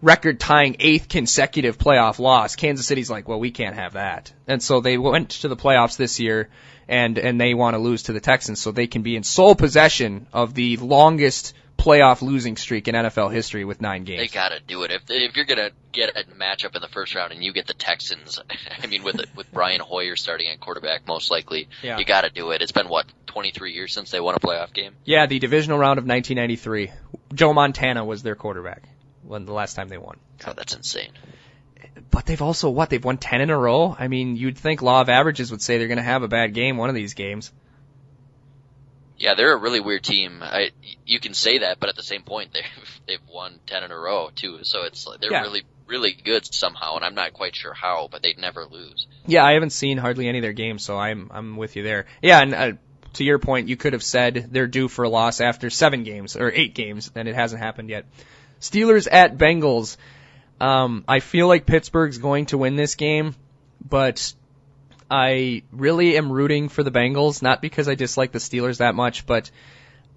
record 0.00 0.38
tying 0.40 0.76
eighth 0.78 1.08
consecutive 1.08 1.78
playoff 1.78 2.18
loss, 2.18 2.56
Kansas 2.56 2.86
City's 2.86 3.10
like, 3.10 3.28
well, 3.28 3.40
we 3.40 3.50
can't 3.50 3.76
have 3.76 3.94
that. 3.94 4.32
And 4.46 4.62
so 4.62 4.80
they 4.80 4.98
went 4.98 5.30
to 5.30 5.48
the 5.48 5.56
playoffs 5.56 5.96
this 5.96 6.20
year 6.20 6.48
and, 6.88 7.18
and 7.18 7.40
they 7.40 7.54
want 7.54 7.74
to 7.74 7.78
lose 7.78 8.04
to 8.04 8.12
the 8.12 8.20
Texans 8.20 8.60
so 8.60 8.72
they 8.72 8.86
can 8.86 9.02
be 9.02 9.16
in 9.16 9.22
sole 9.22 9.54
possession 9.54 10.26
of 10.32 10.54
the 10.54 10.76
longest 10.78 11.54
playoff 11.78 12.22
losing 12.22 12.56
streak 12.56 12.88
in 12.88 12.94
NFL 12.94 13.32
history 13.32 13.64
with 13.64 13.80
nine 13.80 14.02
games. 14.02 14.20
They 14.20 14.26
gotta 14.34 14.58
do 14.60 14.82
it. 14.82 14.90
If 14.90 15.02
if 15.08 15.36
you're 15.36 15.44
gonna 15.44 15.70
get 15.92 16.10
a 16.16 16.24
matchup 16.24 16.74
in 16.74 16.82
the 16.82 16.88
first 16.88 17.14
round 17.14 17.32
and 17.32 17.42
you 17.42 17.52
get 17.52 17.68
the 17.68 17.74
Texans, 17.74 18.40
I 18.82 18.86
mean 18.88 19.04
with 19.04 19.20
with 19.36 19.50
Brian 19.52 19.80
Hoyer 19.80 20.16
starting 20.16 20.48
at 20.48 20.58
quarterback 20.58 21.06
most 21.06 21.30
likely, 21.30 21.68
yeah. 21.82 21.98
you 21.98 22.04
gotta 22.04 22.30
do 22.30 22.50
it. 22.50 22.62
It's 22.62 22.72
been 22.72 22.88
what 22.88 23.06
23 23.26 23.72
years 23.72 23.94
since 23.94 24.10
they 24.10 24.18
won 24.18 24.34
a 24.34 24.40
playoff 24.40 24.72
game. 24.72 24.96
Yeah, 25.04 25.26
the 25.26 25.38
divisional 25.38 25.78
round 25.78 25.98
of 25.98 26.04
1993. 26.04 26.90
Joe 27.32 27.52
Montana 27.52 28.04
was 28.04 28.22
their 28.24 28.34
quarterback 28.34 28.88
when 29.22 29.44
the 29.44 29.52
last 29.52 29.74
time 29.74 29.88
they 29.88 29.98
won. 29.98 30.18
Oh, 30.46 30.52
that's 30.52 30.74
insane. 30.74 31.12
But 32.10 32.26
they've 32.26 32.42
also 32.42 32.70
what? 32.70 32.90
They've 32.90 33.04
won 33.04 33.18
10 33.18 33.40
in 33.40 33.50
a 33.50 33.58
row. 33.58 33.94
I 33.98 34.08
mean, 34.08 34.36
you'd 34.36 34.58
think 34.58 34.82
law 34.82 35.00
of 35.00 35.08
averages 35.08 35.50
would 35.50 35.62
say 35.62 35.78
they're 35.78 35.88
going 35.88 35.98
to 35.98 36.02
have 36.02 36.22
a 36.22 36.28
bad 36.28 36.54
game 36.54 36.76
one 36.76 36.88
of 36.88 36.94
these 36.94 37.14
games. 37.14 37.52
Yeah, 39.16 39.34
they're 39.34 39.52
a 39.52 39.60
really 39.60 39.80
weird 39.80 40.04
team. 40.04 40.42
I 40.42 40.70
you 41.04 41.18
can 41.18 41.34
say 41.34 41.58
that, 41.58 41.80
but 41.80 41.88
at 41.88 41.96
the 41.96 42.04
same 42.04 42.22
point, 42.22 42.52
they've 42.54 43.00
they've 43.06 43.28
won 43.32 43.58
ten 43.66 43.82
in 43.82 43.90
a 43.90 43.98
row 43.98 44.30
too. 44.34 44.60
So 44.62 44.82
it's 44.82 45.06
like 45.06 45.20
they're 45.20 45.32
yeah. 45.32 45.42
really 45.42 45.64
really 45.86 46.12
good 46.12 46.52
somehow, 46.54 46.96
and 46.96 47.04
I'm 47.04 47.14
not 47.14 47.32
quite 47.32 47.56
sure 47.56 47.74
how, 47.74 48.08
but 48.10 48.22
they 48.22 48.34
never 48.38 48.64
lose. 48.64 49.06
Yeah, 49.26 49.44
I 49.44 49.52
haven't 49.52 49.70
seen 49.70 49.98
hardly 49.98 50.28
any 50.28 50.38
of 50.38 50.42
their 50.42 50.52
games, 50.52 50.84
so 50.84 50.96
I'm 50.96 51.30
I'm 51.32 51.56
with 51.56 51.74
you 51.74 51.82
there. 51.82 52.06
Yeah, 52.22 52.40
and 52.40 52.54
uh, 52.54 52.72
to 53.14 53.24
your 53.24 53.38
point, 53.38 53.68
you 53.68 53.76
could 53.76 53.92
have 53.94 54.02
said 54.02 54.48
they're 54.52 54.66
due 54.66 54.88
for 54.88 55.04
a 55.04 55.08
loss 55.08 55.40
after 55.40 55.70
seven 55.70 56.04
games 56.04 56.36
or 56.36 56.52
eight 56.52 56.74
games, 56.74 57.10
and 57.14 57.28
it 57.28 57.34
hasn't 57.34 57.60
happened 57.60 57.90
yet. 57.90 58.06
Steelers 58.60 59.08
at 59.10 59.38
Bengals. 59.38 59.96
Um, 60.60 61.04
I 61.06 61.20
feel 61.20 61.46
like 61.46 61.66
Pittsburgh's 61.66 62.18
going 62.18 62.46
to 62.46 62.58
win 62.58 62.76
this 62.76 62.94
game, 62.96 63.34
but 63.86 64.32
I 65.10 65.62
really 65.72 66.16
am 66.16 66.32
rooting 66.32 66.68
for 66.68 66.82
the 66.82 66.90
Bengals, 66.90 67.42
not 67.42 67.62
because 67.62 67.88
I 67.88 67.94
dislike 67.94 68.32
the 68.32 68.40
Steelers 68.40 68.78
that 68.78 68.94
much, 68.94 69.26
but 69.26 69.50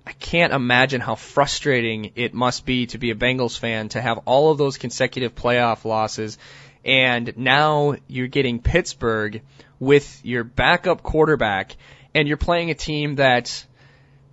I 0.06 0.14
can't 0.14 0.52
imagine 0.52 1.00
how 1.00 1.16
frustrating 1.16 2.14
it 2.16 2.34
must 2.34 2.66
be 2.66 2.88
to 2.88 2.98
be 2.98 3.12
a 3.12 3.16
Bengals 3.16 3.58
fan 3.58 3.90
to 3.90 4.02
have 4.02 4.20
all 4.26 4.52
of 4.52 4.58
those 4.58 4.78
consecutive 4.78 5.36
playoff 5.36 5.86
losses 5.86 6.38
and 6.84 7.34
now 7.38 7.96
you're 8.08 8.28
getting 8.28 8.60
Pittsburgh 8.60 9.42
with 9.80 10.22
your 10.24 10.44
backup 10.44 11.04
quarterback 11.04 11.76
and 12.14 12.28
you're 12.28 12.38
playing 12.38 12.72
a 12.72 12.76
team 12.76 13.16
that 13.16 13.66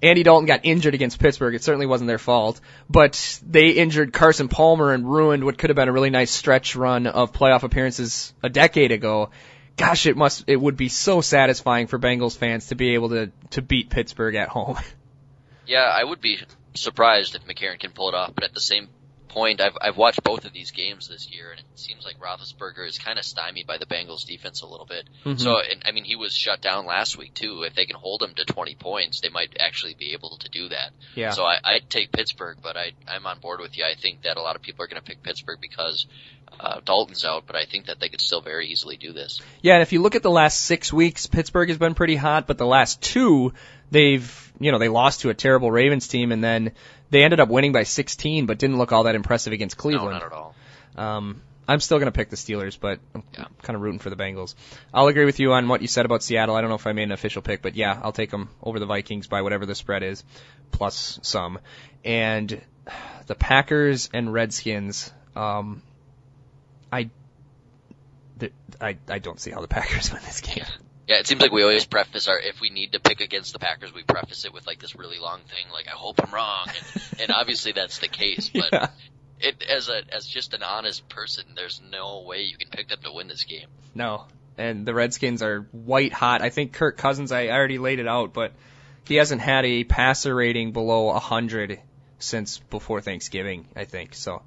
Andy 0.02 0.22
Dalton 0.22 0.46
got 0.46 0.60
injured 0.62 0.94
against 0.94 1.18
Pittsburgh. 1.18 1.54
It 1.54 1.62
certainly 1.64 1.86
wasn't 1.86 2.08
their 2.08 2.18
fault, 2.18 2.60
but 2.88 3.40
they 3.44 3.70
injured 3.70 4.12
Carson 4.12 4.48
Palmer 4.48 4.92
and 4.92 5.10
ruined 5.10 5.44
what 5.44 5.58
could 5.58 5.70
have 5.70 5.76
been 5.76 5.88
a 5.88 5.92
really 5.92 6.10
nice 6.10 6.30
stretch 6.30 6.76
run 6.76 7.06
of 7.06 7.32
playoff 7.32 7.64
appearances 7.64 8.32
a 8.42 8.48
decade 8.48 8.92
ago 8.92 9.30
gosh, 9.78 10.06
it 10.06 10.16
must, 10.16 10.44
it 10.46 10.56
would 10.60 10.76
be 10.76 10.90
so 10.90 11.22
satisfying 11.22 11.86
for 11.86 11.98
Bengals 11.98 12.36
fans 12.36 12.66
to 12.66 12.74
be 12.74 12.94
able 12.94 13.10
to, 13.10 13.30
to 13.50 13.62
beat 13.62 13.88
Pittsburgh 13.88 14.34
at 14.34 14.48
home. 14.48 14.76
Yeah, 15.66 15.82
I 15.82 16.02
would 16.02 16.22
be 16.22 16.38
surprised 16.72 17.34
if 17.34 17.44
McCarron 17.44 17.78
can 17.78 17.90
pull 17.90 18.08
it 18.08 18.14
off, 18.14 18.34
but 18.34 18.42
at 18.42 18.54
the 18.54 18.60
same 18.60 18.88
point, 19.28 19.60
I've, 19.60 19.76
I've 19.80 19.96
watched 19.96 20.22
both 20.22 20.44
of 20.44 20.52
these 20.52 20.70
games 20.70 21.08
this 21.08 21.30
year, 21.30 21.50
and 21.50 21.60
it 21.60 21.66
seems 21.74 22.04
like 22.04 22.18
Roethlisberger 22.18 22.86
is 22.86 22.98
kind 22.98 23.18
of 23.18 23.24
stymied 23.24 23.66
by 23.66 23.78
the 23.78 23.86
Bengals 23.86 24.26
defense 24.26 24.62
a 24.62 24.66
little 24.66 24.86
bit. 24.86 25.08
Mm-hmm. 25.24 25.38
So, 25.38 25.58
and, 25.58 25.82
I 25.86 25.92
mean, 25.92 26.04
he 26.04 26.16
was 26.16 26.34
shut 26.34 26.60
down 26.60 26.86
last 26.86 27.16
week 27.16 27.34
too. 27.34 27.62
If 27.62 27.74
they 27.74 27.86
can 27.86 27.96
hold 27.96 28.22
him 28.22 28.34
to 28.34 28.44
20 28.44 28.74
points, 28.76 29.20
they 29.20 29.28
might 29.28 29.56
actually 29.60 29.94
be 29.94 30.12
able 30.12 30.36
to 30.38 30.48
do 30.48 30.68
that. 30.68 30.90
Yeah. 31.14 31.30
So 31.30 31.44
I, 31.44 31.58
I'd 31.62 31.90
take 31.90 32.12
Pittsburgh, 32.12 32.58
but 32.62 32.76
I, 32.76 32.92
I'm 33.06 33.26
on 33.26 33.38
board 33.40 33.60
with 33.60 33.76
you. 33.76 33.84
I 33.84 33.94
think 33.94 34.22
that 34.22 34.36
a 34.36 34.42
lot 34.42 34.56
of 34.56 34.62
people 34.62 34.84
are 34.84 34.88
going 34.88 35.00
to 35.00 35.06
pick 35.06 35.22
Pittsburgh 35.22 35.58
because 35.60 36.06
uh, 36.60 36.80
Dalton's 36.84 37.24
out, 37.24 37.44
but 37.46 37.56
I 37.56 37.64
think 37.64 37.86
that 37.86 38.00
they 38.00 38.08
could 38.08 38.20
still 38.20 38.40
very 38.40 38.68
easily 38.68 38.96
do 38.96 39.12
this. 39.12 39.40
Yeah, 39.62 39.74
and 39.74 39.82
if 39.82 39.92
you 39.92 40.02
look 40.02 40.14
at 40.14 40.22
the 40.22 40.30
last 40.30 40.60
six 40.60 40.92
weeks, 40.92 41.26
Pittsburgh 41.26 41.68
has 41.68 41.78
been 41.78 41.94
pretty 41.94 42.16
hot, 42.16 42.46
but 42.46 42.58
the 42.58 42.66
last 42.66 43.00
two, 43.00 43.52
they've, 43.90 44.52
you 44.58 44.72
know, 44.72 44.78
they 44.78 44.88
lost 44.88 45.20
to 45.20 45.30
a 45.30 45.34
terrible 45.34 45.70
Ravens 45.70 46.08
team, 46.08 46.32
and 46.32 46.42
then 46.42 46.72
they 47.10 47.24
ended 47.24 47.40
up 47.40 47.48
winning 47.48 47.72
by 47.72 47.84
16, 47.84 48.46
but 48.46 48.58
didn't 48.58 48.78
look 48.78 48.92
all 48.92 49.04
that 49.04 49.14
impressive 49.14 49.52
against 49.52 49.76
Cleveland. 49.76 50.10
No, 50.10 50.18
not 50.18 50.24
at 50.24 50.32
all. 50.32 50.54
Um, 50.96 51.42
I'm 51.66 51.80
still 51.80 51.98
going 51.98 52.06
to 52.06 52.12
pick 52.12 52.30
the 52.30 52.36
Steelers, 52.36 52.78
but 52.80 52.98
I'm 53.14 53.22
yeah. 53.34 53.44
kind 53.62 53.76
of 53.76 53.82
rooting 53.82 53.98
for 53.98 54.08
the 54.08 54.16
Bengals. 54.16 54.54
I'll 54.92 55.06
agree 55.08 55.26
with 55.26 55.38
you 55.38 55.52
on 55.52 55.68
what 55.68 55.82
you 55.82 55.88
said 55.88 56.06
about 56.06 56.22
Seattle. 56.22 56.56
I 56.56 56.62
don't 56.62 56.70
know 56.70 56.76
if 56.76 56.86
I 56.86 56.92
made 56.92 57.04
an 57.04 57.12
official 57.12 57.42
pick, 57.42 57.60
but 57.60 57.76
yeah, 57.76 58.00
I'll 58.02 58.12
take 58.12 58.30
them 58.30 58.48
over 58.62 58.78
the 58.78 58.86
Vikings 58.86 59.26
by 59.26 59.42
whatever 59.42 59.66
the 59.66 59.74
spread 59.74 60.02
is, 60.02 60.24
plus 60.70 61.20
some. 61.22 61.58
And 62.04 62.62
the 63.26 63.34
Packers 63.34 64.08
and 64.14 64.32
Redskins, 64.32 65.12
um, 65.36 65.82
I, 66.90 67.10
I, 68.80 68.96
I 69.06 69.18
don't 69.18 69.38
see 69.38 69.50
how 69.50 69.60
the 69.60 69.68
Packers 69.68 70.10
win 70.12 70.22
this 70.24 70.40
game. 70.40 70.64
Yeah, 71.08 71.16
it 71.16 71.26
seems 71.26 71.40
like 71.40 71.52
we 71.52 71.62
always 71.62 71.86
preface 71.86 72.28
our 72.28 72.38
if 72.38 72.60
we 72.60 72.68
need 72.68 72.92
to 72.92 73.00
pick 73.00 73.22
against 73.22 73.54
the 73.54 73.58
Packers, 73.58 73.94
we 73.94 74.02
preface 74.02 74.44
it 74.44 74.52
with 74.52 74.66
like 74.66 74.78
this 74.78 74.94
really 74.94 75.18
long 75.18 75.40
thing, 75.40 75.72
like 75.72 75.88
I 75.88 75.96
hope 75.96 76.20
I'm 76.22 76.32
wrong, 76.32 76.66
and, 76.68 77.02
and 77.20 77.30
obviously 77.32 77.72
that's 77.72 77.98
the 77.98 78.08
case. 78.08 78.50
But 78.50 78.68
yeah. 78.70 78.88
it 79.40 79.64
as 79.66 79.88
a 79.88 80.02
as 80.14 80.26
just 80.26 80.52
an 80.52 80.62
honest 80.62 81.08
person, 81.08 81.46
there's 81.56 81.80
no 81.90 82.24
way 82.26 82.42
you 82.42 82.58
can 82.58 82.68
pick 82.68 82.88
them 82.88 82.98
to 83.04 83.12
win 83.12 83.26
this 83.26 83.44
game. 83.44 83.68
No, 83.94 84.26
and 84.58 84.84
the 84.84 84.92
Redskins 84.92 85.40
are 85.40 85.66
white 85.72 86.12
hot. 86.12 86.42
I 86.42 86.50
think 86.50 86.74
Kirk 86.74 86.98
Cousins, 86.98 87.32
I 87.32 87.48
already 87.48 87.78
laid 87.78 88.00
it 88.00 88.06
out, 88.06 88.34
but 88.34 88.52
he 89.06 89.14
hasn't 89.14 89.40
had 89.40 89.64
a 89.64 89.84
passer 89.84 90.34
rating 90.34 90.72
below 90.72 91.10
hundred 91.14 91.80
since 92.18 92.58
before 92.58 93.00
Thanksgiving. 93.00 93.66
I 93.74 93.86
think 93.86 94.14
so. 94.14 94.42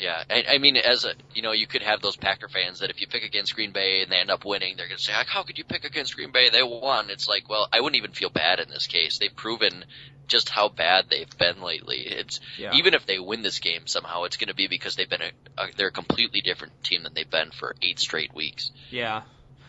Yeah, 0.00 0.24
I, 0.30 0.44
I 0.48 0.58
mean, 0.58 0.78
as 0.78 1.04
a 1.04 1.12
you 1.34 1.42
know, 1.42 1.52
you 1.52 1.66
could 1.66 1.82
have 1.82 2.00
those 2.00 2.16
Packer 2.16 2.48
fans 2.48 2.80
that 2.80 2.88
if 2.88 3.00
you 3.02 3.06
pick 3.06 3.22
against 3.22 3.54
Green 3.54 3.70
Bay 3.70 4.02
and 4.02 4.10
they 4.10 4.16
end 4.16 4.30
up 4.30 4.46
winning, 4.46 4.76
they're 4.76 4.88
going 4.88 4.96
to 4.96 5.02
say, 5.02 5.12
"How 5.12 5.42
could 5.42 5.58
you 5.58 5.64
pick 5.64 5.84
against 5.84 6.16
Green 6.16 6.32
Bay? 6.32 6.48
They 6.48 6.62
won." 6.62 7.10
It's 7.10 7.28
like, 7.28 7.50
well, 7.50 7.68
I 7.70 7.80
wouldn't 7.80 7.96
even 7.98 8.12
feel 8.12 8.30
bad 8.30 8.60
in 8.60 8.70
this 8.70 8.86
case. 8.86 9.18
They've 9.18 9.34
proven 9.34 9.84
just 10.26 10.48
how 10.48 10.68
bad 10.68 11.06
they've 11.10 11.38
been 11.38 11.60
lately. 11.60 11.98
It's 11.98 12.40
yeah. 12.56 12.72
even 12.74 12.94
if 12.94 13.04
they 13.04 13.18
win 13.18 13.42
this 13.42 13.58
game 13.58 13.86
somehow, 13.86 14.24
it's 14.24 14.38
going 14.38 14.48
to 14.48 14.54
be 14.54 14.68
because 14.68 14.96
they've 14.96 15.08
been 15.08 15.22
a, 15.22 15.62
a 15.62 15.66
they're 15.76 15.88
a 15.88 15.92
completely 15.92 16.40
different 16.40 16.82
team 16.82 17.02
than 17.02 17.12
they've 17.12 17.28
been 17.28 17.50
for 17.50 17.74
eight 17.82 17.98
straight 17.98 18.34
weeks. 18.34 18.70
Yeah. 18.90 19.22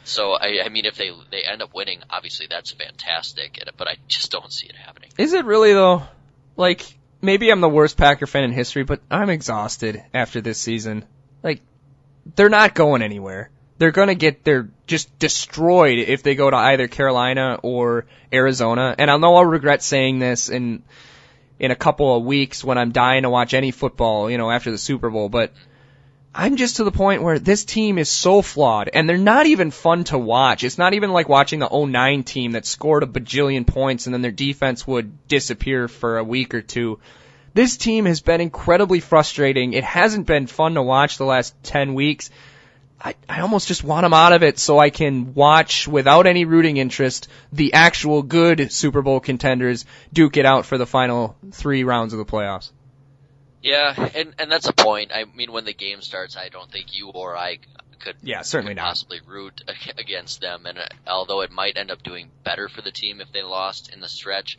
So 0.05 0.31
I, 0.31 0.61
I 0.63 0.69
mean, 0.69 0.85
if 0.85 0.95
they 0.95 1.11
they 1.29 1.41
end 1.41 1.61
up 1.61 1.73
winning, 1.73 2.03
obviously 2.09 2.47
that's 2.49 2.71
fantastic. 2.71 3.61
But 3.75 3.87
I 3.89 3.97
just 4.07 4.31
don't 4.31 4.51
see 4.53 4.67
it 4.67 4.75
happening. 4.75 5.09
Is 5.17 5.33
it 5.33 5.43
really 5.43 5.73
though? 5.73 6.03
Like 6.55 6.97
maybe 7.21 7.49
I'm 7.49 7.61
the 7.61 7.69
worst 7.69 7.97
Packer 7.97 8.27
fan 8.27 8.43
in 8.43 8.51
history, 8.51 8.83
but 8.83 9.01
I'm 9.09 9.29
exhausted 9.29 10.03
after 10.13 10.41
this 10.41 10.59
season. 10.59 11.05
Like, 11.43 11.61
they're 12.35 12.49
not 12.49 12.75
going 12.75 13.01
anywhere. 13.01 13.49
They're 13.77 13.91
gonna 13.91 14.15
get, 14.15 14.43
they're 14.43 14.69
just 14.85 15.17
destroyed 15.17 15.99
if 15.99 16.23
they 16.23 16.35
go 16.35 16.49
to 16.49 16.55
either 16.55 16.87
Carolina 16.87 17.59
or 17.63 18.05
Arizona. 18.31 18.95
And 18.97 19.09
I 19.09 19.17
know 19.17 19.35
I'll 19.35 19.45
regret 19.45 19.81
saying 19.81 20.19
this 20.19 20.49
in, 20.49 20.83
in 21.59 21.71
a 21.71 21.75
couple 21.75 22.15
of 22.15 22.23
weeks 22.23 22.63
when 22.63 22.77
I'm 22.77 22.91
dying 22.91 23.23
to 23.23 23.29
watch 23.29 23.53
any 23.53 23.71
football, 23.71 24.29
you 24.29 24.37
know, 24.37 24.51
after 24.51 24.71
the 24.71 24.77
Super 24.77 25.09
Bowl, 25.09 25.29
but 25.29 25.51
I'm 26.33 26.55
just 26.55 26.77
to 26.77 26.85
the 26.85 26.91
point 26.91 27.23
where 27.23 27.39
this 27.39 27.65
team 27.65 27.97
is 27.97 28.09
so 28.09 28.41
flawed 28.41 28.89
and 28.93 29.07
they're 29.07 29.17
not 29.17 29.47
even 29.47 29.69
fun 29.69 30.05
to 30.05 30.17
watch. 30.17 30.63
It's 30.63 30.77
not 30.77 30.93
even 30.93 31.11
like 31.11 31.27
watching 31.27 31.59
the 31.59 31.67
09 31.69 32.23
team 32.23 32.53
that 32.53 32.65
scored 32.65 33.03
a 33.03 33.07
bajillion 33.07 33.67
points 33.67 34.05
and 34.05 34.13
then 34.13 34.21
their 34.21 34.31
defense 34.31 34.87
would 34.87 35.27
disappear 35.27 35.89
for 35.89 36.17
a 36.17 36.23
week 36.23 36.53
or 36.53 36.61
two. 36.61 36.99
This 37.53 37.75
team 37.75 38.05
has 38.05 38.21
been 38.21 38.39
incredibly 38.39 39.01
frustrating. 39.01 39.73
It 39.73 39.83
hasn't 39.83 40.25
been 40.25 40.47
fun 40.47 40.75
to 40.75 40.81
watch 40.81 41.17
the 41.17 41.25
last 41.25 41.53
10 41.63 41.95
weeks. 41.95 42.29
I, 43.03 43.15
I 43.27 43.41
almost 43.41 43.67
just 43.67 43.83
want 43.83 44.05
them 44.05 44.13
out 44.13 44.31
of 44.31 44.41
it 44.41 44.57
so 44.57 44.79
I 44.79 44.89
can 44.89 45.33
watch 45.33 45.85
without 45.85 46.27
any 46.27 46.45
rooting 46.45 46.77
interest 46.77 47.27
the 47.51 47.73
actual 47.73 48.23
good 48.23 48.71
Super 48.71 49.01
Bowl 49.01 49.19
contenders 49.19 49.85
duke 50.13 50.37
it 50.37 50.45
out 50.45 50.65
for 50.65 50.77
the 50.77 50.85
final 50.85 51.35
three 51.51 51.83
rounds 51.83 52.13
of 52.13 52.19
the 52.19 52.25
playoffs. 52.25 52.71
Yeah, 53.61 54.09
and 54.15 54.33
and 54.39 54.51
that's 54.51 54.67
a 54.67 54.73
point. 54.73 55.11
I 55.13 55.25
mean, 55.25 55.51
when 55.51 55.65
the 55.65 55.73
game 55.73 56.01
starts, 56.01 56.35
I 56.35 56.49
don't 56.49 56.71
think 56.71 56.97
you 56.97 57.09
or 57.09 57.37
I 57.37 57.59
could 57.99 58.15
yeah 58.21 58.41
certainly 58.41 58.73
could 58.73 58.81
possibly 58.81 59.19
not. 59.19 59.27
root 59.27 59.61
against 59.97 60.41
them. 60.41 60.65
And 60.65 60.79
uh, 60.79 60.87
although 61.07 61.41
it 61.41 61.51
might 61.51 61.77
end 61.77 61.91
up 61.91 62.03
doing 62.03 62.31
better 62.43 62.67
for 62.67 62.81
the 62.81 62.91
team 62.91 63.21
if 63.21 63.31
they 63.31 63.43
lost 63.43 63.93
in 63.93 64.01
the 64.01 64.09
stretch, 64.09 64.57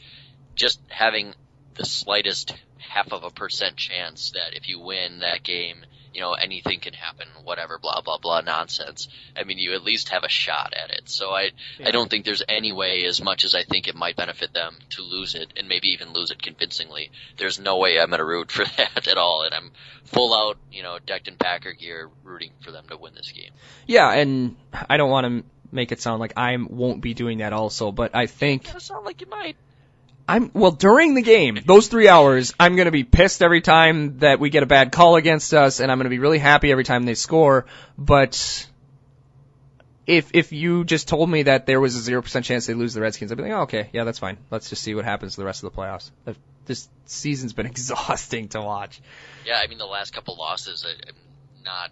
just 0.55 0.81
having 0.89 1.35
the 1.75 1.85
slightest 1.85 2.55
half 2.79 3.13
of 3.13 3.25
a 3.25 3.31
percent 3.31 3.77
chance 3.77 4.33
that 4.33 4.55
if 4.55 4.69
you 4.69 4.81
win 4.81 5.21
that 5.21 5.43
game, 5.43 5.85
you 6.13 6.21
know, 6.21 6.35
anything 6.35 6.81
can 6.81 6.93
happen, 6.93 7.27
whatever, 7.45 7.79
blah 7.79 8.01
blah 8.01 8.19
blah 8.19 8.41
nonsense. 8.41 9.09
I 9.37 9.45
mean, 9.45 9.59
you 9.59 9.75
at 9.75 9.83
least 9.83 10.11
have 10.11 10.25
a 10.25 10.29
shot 10.29 10.75
at 10.75 10.91
it. 10.91 11.09
So 11.09 11.31
I 11.31 11.51
Yeah. 11.79 11.89
I 11.89 11.91
don't 11.91 12.11
think 12.11 12.25
there's 12.25 12.43
any 12.49 12.73
way, 12.73 13.05
as 13.05 13.23
much 13.23 13.45
as 13.45 13.55
I 13.55 13.63
think 13.63 13.89
it 13.89 13.95
might 13.95 14.17
benefit 14.17 14.53
them 14.53 14.77
to 14.91 15.03
lose 15.03 15.35
it, 15.35 15.53
and 15.57 15.69
maybe 15.69 15.89
even 15.89 16.13
lose 16.13 16.31
it 16.31 16.43
convincingly. 16.43 17.11
There's 17.37 17.59
no 17.59 17.79
way 17.79 17.99
I'm 17.99 18.11
gonna 18.11 18.25
root 18.25 18.51
for 18.57 18.65
that 18.65 19.09
at 19.09 19.17
all, 19.17 19.43
and 19.43 19.55
I'm 19.55 19.73
full 20.05 20.35
out, 20.35 20.59
you 20.71 20.83
know, 20.83 20.99
decked 21.05 21.29
in 21.29 21.37
Packer 21.37 21.73
gear, 21.73 22.11
rooting 22.23 22.53
for 22.61 22.71
them 22.71 22.85
to 22.89 22.97
win 22.97 23.15
this 23.15 23.33
game. 23.33 23.53
Yeah, 23.87 24.11
and 24.13 24.57
I 24.89 24.97
don't 24.97 25.11
want 25.11 25.27
to 25.27 25.45
make 25.73 25.91
it 25.91 26.01
sound 26.01 26.21
like 26.21 26.35
I 26.37 26.57
won't 26.57 27.01
be 27.01 27.15
doing 27.15 27.39
that 27.39 27.53
also, 27.53 27.91
but 27.93 28.15
I 28.15 28.27
think 28.27 28.71
Does 28.71 28.85
sound 28.85 29.05
like 29.05 29.21
you 29.21 29.29
might. 29.29 29.57
I'm 30.29 30.51
well 30.55 30.71
during 30.71 31.15
the 31.15 31.23
game, 31.23 31.59
those 31.65 31.89
three 31.89 32.09
hours, 32.09 32.55
I'm 32.59 32.77
gonna 32.77 32.91
be 32.91 33.05
pissed 33.05 33.43
every 33.43 33.61
time 33.61 34.19
that 34.19 34.39
we 34.39 34.51
get 34.51 34.63
a 34.63 34.67
bad 34.67 34.93
call 34.93 35.17
against 35.17 35.53
us, 35.53 35.81
and 35.81 35.91
I'm 35.91 35.99
gonna 35.99 36.11
be 36.11 36.19
really 36.19 36.39
happy 36.39 36.71
every 36.71 36.85
time 36.85 37.05
they 37.05 37.15
score. 37.15 37.67
But 37.99 38.67
if 40.07 40.31
if 40.35 40.53
you 40.53 40.85
just 40.85 41.09
told 41.09 41.29
me 41.29 41.45
that 41.45 41.67
there 41.67 41.81
was 41.81 41.97
a 41.97 42.01
zero 42.01 42.23
percent 42.23 42.45
chance 42.45 42.67
they 42.67 42.75
lose 42.75 42.95
the 42.95 43.01
Redskins, 43.01 43.33
I'd 43.33 43.37
be 43.37 43.45
like, 43.45 43.53
oh, 43.53 43.63
okay, 43.63 43.91
yeah, 43.93 44.05
that's 44.05 44.19
fine. 44.19 44.39
Let's 44.51 44.69
just 44.69 44.83
see 44.83 44.95
what 44.95 45.05
happens 45.05 45.35
to 45.35 45.41
the 45.41 45.45
rest 45.45 45.63
of 45.65 45.73
the 45.73 45.79
playoffs. 45.79 46.11
This 46.67 46.89
season's 47.07 47.53
been 47.53 47.67
exhausting 47.75 48.49
to 48.51 48.61
watch. 48.61 49.01
Yeah, 49.45 49.61
I 49.63 49.67
mean 49.67 49.79
the 49.79 49.87
last 49.87 50.13
couple 50.15 50.37
losses, 50.37 50.87
I'm 50.87 51.15
not 51.65 51.91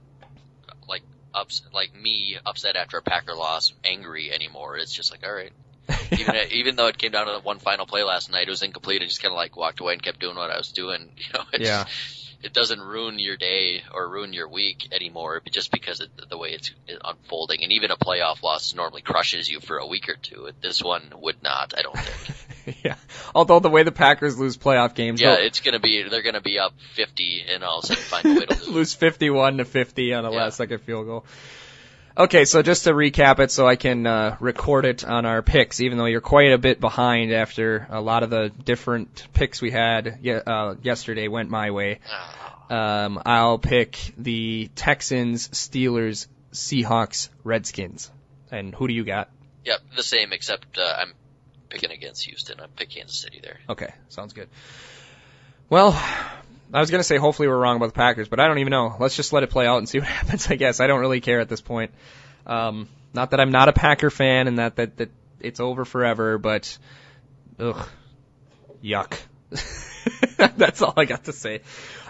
like 0.88 1.02
ups 1.34 1.62
like 1.72 1.94
me 1.94 2.36
upset 2.44 2.76
after 2.76 2.98
a 2.98 3.02
Packer 3.02 3.34
loss, 3.34 3.72
angry 3.84 4.32
anymore. 4.32 4.76
It's 4.76 4.92
just 4.92 5.10
like, 5.10 5.24
all 5.24 5.32
right. 5.32 5.52
Even 6.12 6.34
even 6.52 6.76
though 6.76 6.86
it 6.88 6.98
came 6.98 7.12
down 7.12 7.26
to 7.26 7.32
the 7.32 7.40
one 7.40 7.58
final 7.58 7.86
play 7.86 8.02
last 8.02 8.30
night, 8.30 8.46
it 8.48 8.50
was 8.50 8.62
incomplete. 8.62 9.02
I 9.02 9.06
just 9.06 9.22
kind 9.22 9.32
of 9.32 9.36
like 9.36 9.56
walked 9.56 9.80
away 9.80 9.94
and 9.94 10.02
kept 10.02 10.20
doing 10.20 10.36
what 10.36 10.50
I 10.50 10.56
was 10.58 10.72
doing. 10.72 11.10
You 11.16 11.24
know, 11.34 11.44
it's, 11.52 11.64
Yeah. 11.68 11.84
it 12.42 12.52
doesn't 12.52 12.80
ruin 12.80 13.18
your 13.18 13.36
day 13.36 13.82
or 13.92 14.08
ruin 14.08 14.32
your 14.32 14.48
week 14.48 14.88
anymore, 14.92 15.42
just 15.50 15.70
because 15.70 16.00
of 16.00 16.08
the 16.28 16.38
way 16.38 16.50
it's 16.50 16.70
unfolding. 17.04 17.62
And 17.62 17.72
even 17.72 17.90
a 17.90 17.96
playoff 17.96 18.42
loss 18.42 18.74
normally 18.74 19.02
crushes 19.02 19.48
you 19.48 19.60
for 19.60 19.76
a 19.78 19.86
week 19.86 20.08
or 20.08 20.16
two. 20.16 20.48
This 20.62 20.82
one 20.82 21.02
would 21.20 21.42
not, 21.42 21.74
I 21.76 21.82
don't 21.82 21.98
think. 21.98 22.76
yeah. 22.84 22.94
Although 23.34 23.60
the 23.60 23.68
way 23.70 23.82
the 23.82 23.92
Packers 23.92 24.38
lose 24.38 24.56
playoff 24.56 24.94
games, 24.94 25.20
Yeah, 25.20 25.34
it's 25.38 25.60
gonna 25.60 25.80
be 25.80 26.02
they're 26.08 26.22
gonna 26.22 26.40
be 26.40 26.58
up 26.58 26.72
50 26.94 27.44
and 27.52 27.62
all 27.64 27.78
of 27.80 27.84
a 27.84 27.86
sudden 27.88 28.02
find 28.04 28.24
a 28.26 28.40
way 28.40 28.46
to 28.46 28.54
lose. 28.54 28.68
lose 28.68 28.94
51 28.94 29.58
to 29.58 29.64
50 29.64 30.14
on 30.14 30.24
a 30.24 30.30
Yeah. 30.30 30.36
last 30.38 30.56
second 30.56 30.78
field 30.80 31.06
goal. 31.06 31.24
Okay, 32.16 32.44
so 32.44 32.60
just 32.62 32.84
to 32.84 32.92
recap 32.92 33.38
it 33.38 33.50
so 33.50 33.66
I 33.66 33.76
can 33.76 34.06
uh, 34.06 34.36
record 34.40 34.84
it 34.84 35.04
on 35.04 35.24
our 35.26 35.42
picks, 35.42 35.80
even 35.80 35.96
though 35.96 36.06
you're 36.06 36.20
quite 36.20 36.52
a 36.52 36.58
bit 36.58 36.80
behind 36.80 37.32
after 37.32 37.86
a 37.88 38.00
lot 38.00 38.22
of 38.24 38.30
the 38.30 38.50
different 38.64 39.26
picks 39.32 39.62
we 39.62 39.70
had 39.70 40.18
ye- 40.22 40.32
uh, 40.34 40.74
yesterday 40.82 41.28
went 41.28 41.50
my 41.50 41.70
way. 41.70 42.00
Ah, 42.10 43.04
Um, 43.04 43.22
I'll 43.24 43.58
pick 43.58 43.96
the 44.18 44.70
Texans, 44.74 45.48
Steelers, 45.48 46.26
Seahawks, 46.52 47.28
Redskins. 47.44 48.10
And 48.50 48.74
who 48.74 48.88
do 48.88 48.94
you 48.94 49.04
got? 49.04 49.30
Yep, 49.64 49.80
the 49.96 50.02
same 50.02 50.32
except 50.32 50.78
uh, 50.78 50.94
I'm 50.98 51.12
picking 51.68 51.92
against 51.92 52.24
Houston. 52.26 52.60
I'm 52.60 52.70
picking 52.70 52.98
Kansas 53.02 53.18
City 53.18 53.40
there. 53.42 53.58
Okay, 53.68 53.92
sounds 54.08 54.32
good. 54.32 54.48
Well, 55.68 55.92
I 56.72 56.80
was 56.80 56.90
gonna 56.90 57.02
say 57.02 57.16
hopefully 57.16 57.48
we're 57.48 57.58
wrong 57.58 57.76
about 57.76 57.86
the 57.86 57.94
Packers, 57.94 58.28
but 58.28 58.40
I 58.40 58.46
don't 58.46 58.58
even 58.58 58.70
know. 58.70 58.96
Let's 58.98 59.16
just 59.16 59.32
let 59.32 59.42
it 59.42 59.50
play 59.50 59.66
out 59.66 59.78
and 59.78 59.88
see 59.88 59.98
what 59.98 60.08
happens. 60.08 60.50
I 60.50 60.56
guess 60.56 60.80
I 60.80 60.86
don't 60.86 61.00
really 61.00 61.20
care 61.20 61.40
at 61.40 61.48
this 61.48 61.60
point. 61.60 61.92
Um, 62.46 62.88
not 63.12 63.30
that 63.30 63.40
I'm 63.40 63.50
not 63.50 63.68
a 63.68 63.72
Packer 63.72 64.10
fan 64.10 64.48
and 64.48 64.58
that 64.58 64.76
that 64.76 64.96
that 64.98 65.10
it's 65.40 65.60
over 65.60 65.84
forever, 65.84 66.38
but 66.38 66.78
ugh, 67.58 67.88
yuck. 68.82 69.18
That's 70.36 70.82
all 70.82 70.94
I 70.96 71.04
got 71.04 71.24
to 71.24 71.32
say. 71.32 71.60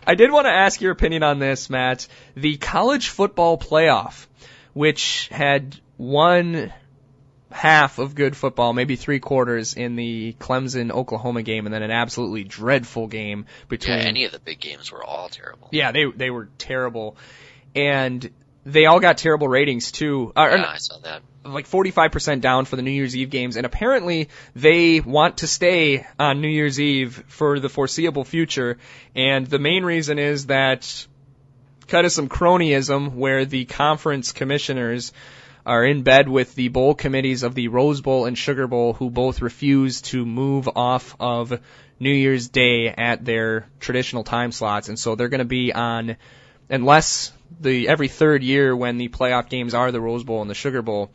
I 0.07 0.15
did 0.15 0.31
want 0.31 0.47
to 0.47 0.53
ask 0.53 0.81
your 0.81 0.93
opinion 0.93 1.23
on 1.23 1.39
this, 1.39 1.71
Matt. 1.71 2.07
The 2.35 2.57
college 2.57 3.09
football 3.09 3.59
playoff, 3.59 4.27
which 4.73 5.29
had 5.29 5.79
one 5.97 6.73
half 7.51 7.99
of 7.99 8.15
good 8.15 8.37
football, 8.37 8.73
maybe 8.73 8.97
three 8.97 9.19
quarters 9.21 9.75
in 9.75 9.97
the 9.97 10.35
Clemson 10.39 10.91
Oklahoma 10.91 11.43
game, 11.43 11.67
and 11.67 11.75
then 11.75 11.83
an 11.83 11.91
absolutely 11.91 12.45
dreadful 12.45 13.07
game 13.07 13.47
between. 13.69 13.99
Yeah, 13.99 14.05
any 14.05 14.25
of 14.25 14.33
the 14.33 14.39
big 14.39 14.61
games 14.61 14.91
were 14.93 15.05
all 15.05 15.29
terrible. 15.29 15.69
Yeah, 15.73 15.93
they 15.93 16.05
they 16.05 16.31
were 16.31 16.49
terrible, 16.59 17.17
and 17.75 18.31
they 18.65 18.87
all 18.87 19.01
got 19.01 19.19
terrible 19.19 19.49
ratings 19.49 19.91
too. 19.91 20.33
Uh, 20.37 20.49
Yeah, 20.51 20.67
I 20.69 20.77
saw 20.77 20.99
that. 20.99 21.23
like 21.45 21.67
45% 21.69 22.41
down 22.41 22.67
for 22.67 22.77
the 22.77 22.83
New 22.83 22.91
Year's 22.91 23.17
Eve 23.17 23.31
games, 23.31 23.57
and 23.57 23.65
apparently 23.67 24.29
they 24.55 25.01
want 25.01 25.39
to 25.39 25.47
stay 25.47 26.07
on 26.19 26.41
New 26.41 26.49
Year's 26.49 26.79
Eve 26.79 27.25
for 27.29 27.59
the 27.59 27.69
foreseeable 27.71 28.25
future. 28.25 28.77
And 29.17 29.47
the 29.47 29.59
main 29.59 29.85
reason 29.85 30.19
is 30.19 30.47
that 30.47 31.07
kind 31.89 32.07
of 32.07 32.13
some 32.13 32.29
cronyism 32.29 33.15
where 33.15 33.45
the 33.45 33.65
conference 33.65 34.33
commissioners 34.33 35.13
are 35.65 35.85
in 35.85 36.03
bed 36.03 36.29
with 36.29 36.55
the 36.55 36.69
bowl 36.69 36.95
committees 36.95 37.43
of 37.43 37.55
the 37.55 37.69
Rose 37.69 38.01
Bowl 38.01 38.27
and 38.27 38.37
Sugar 38.37 38.67
Bowl 38.67 38.93
who 38.95 39.11
both 39.11 39.43
refuse 39.43 40.01
to 40.03 40.25
move 40.25 40.69
off 40.75 41.15
of 41.21 41.61
New 41.99 42.13
Year's 42.13 42.49
Day 42.49 42.89
at 42.89 43.25
their 43.25 43.67
traditional 43.79 44.25
time 44.25 44.53
slots. 44.53 44.89
And 44.89 44.99
so 44.99 45.15
they're 45.15 45.29
going 45.29 45.41
to 45.41 45.45
be 45.45 45.73
on, 45.73 46.17
unless 46.69 47.33
the 47.61 47.89
every 47.89 48.09
third 48.09 48.43
year 48.43 48.75
when 48.75 48.97
the 48.97 49.09
playoff 49.09 49.51
games 49.51 49.75
are 49.75 49.93
the 49.93 50.01
Rose 50.01 50.25
Bowl 50.25 50.41
and 50.41 50.51
the 50.51 50.55
Sugar 50.55 50.83
Bowl, 50.83 51.11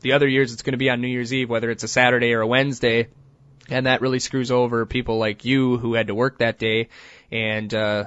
the 0.00 0.12
other 0.12 0.28
years 0.28 0.52
it's 0.52 0.62
going 0.62 0.72
to 0.72 0.78
be 0.78 0.90
on 0.90 1.00
New 1.00 1.08
Year's 1.08 1.32
Eve, 1.32 1.48
whether 1.48 1.70
it's 1.70 1.84
a 1.84 1.88
Saturday 1.88 2.34
or 2.34 2.40
a 2.40 2.46
Wednesday. 2.46 3.08
And 3.70 3.86
that 3.86 4.02
really 4.02 4.18
screws 4.18 4.50
over 4.50 4.84
people 4.84 5.18
like 5.18 5.44
you 5.44 5.78
who 5.78 5.94
had 5.94 6.08
to 6.08 6.14
work 6.14 6.38
that 6.38 6.58
day 6.58 6.88
and, 7.30 7.72
uh, 7.72 8.04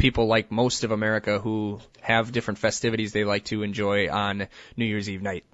people 0.00 0.26
like 0.26 0.50
most 0.50 0.82
of 0.82 0.92
America 0.92 1.38
who 1.38 1.78
have 2.00 2.32
different 2.32 2.58
festivities 2.58 3.12
they 3.12 3.24
like 3.24 3.44
to 3.44 3.62
enjoy 3.62 4.08
on 4.08 4.48
New 4.74 4.86
Year's 4.86 5.10
Eve 5.10 5.20
night. 5.20 5.44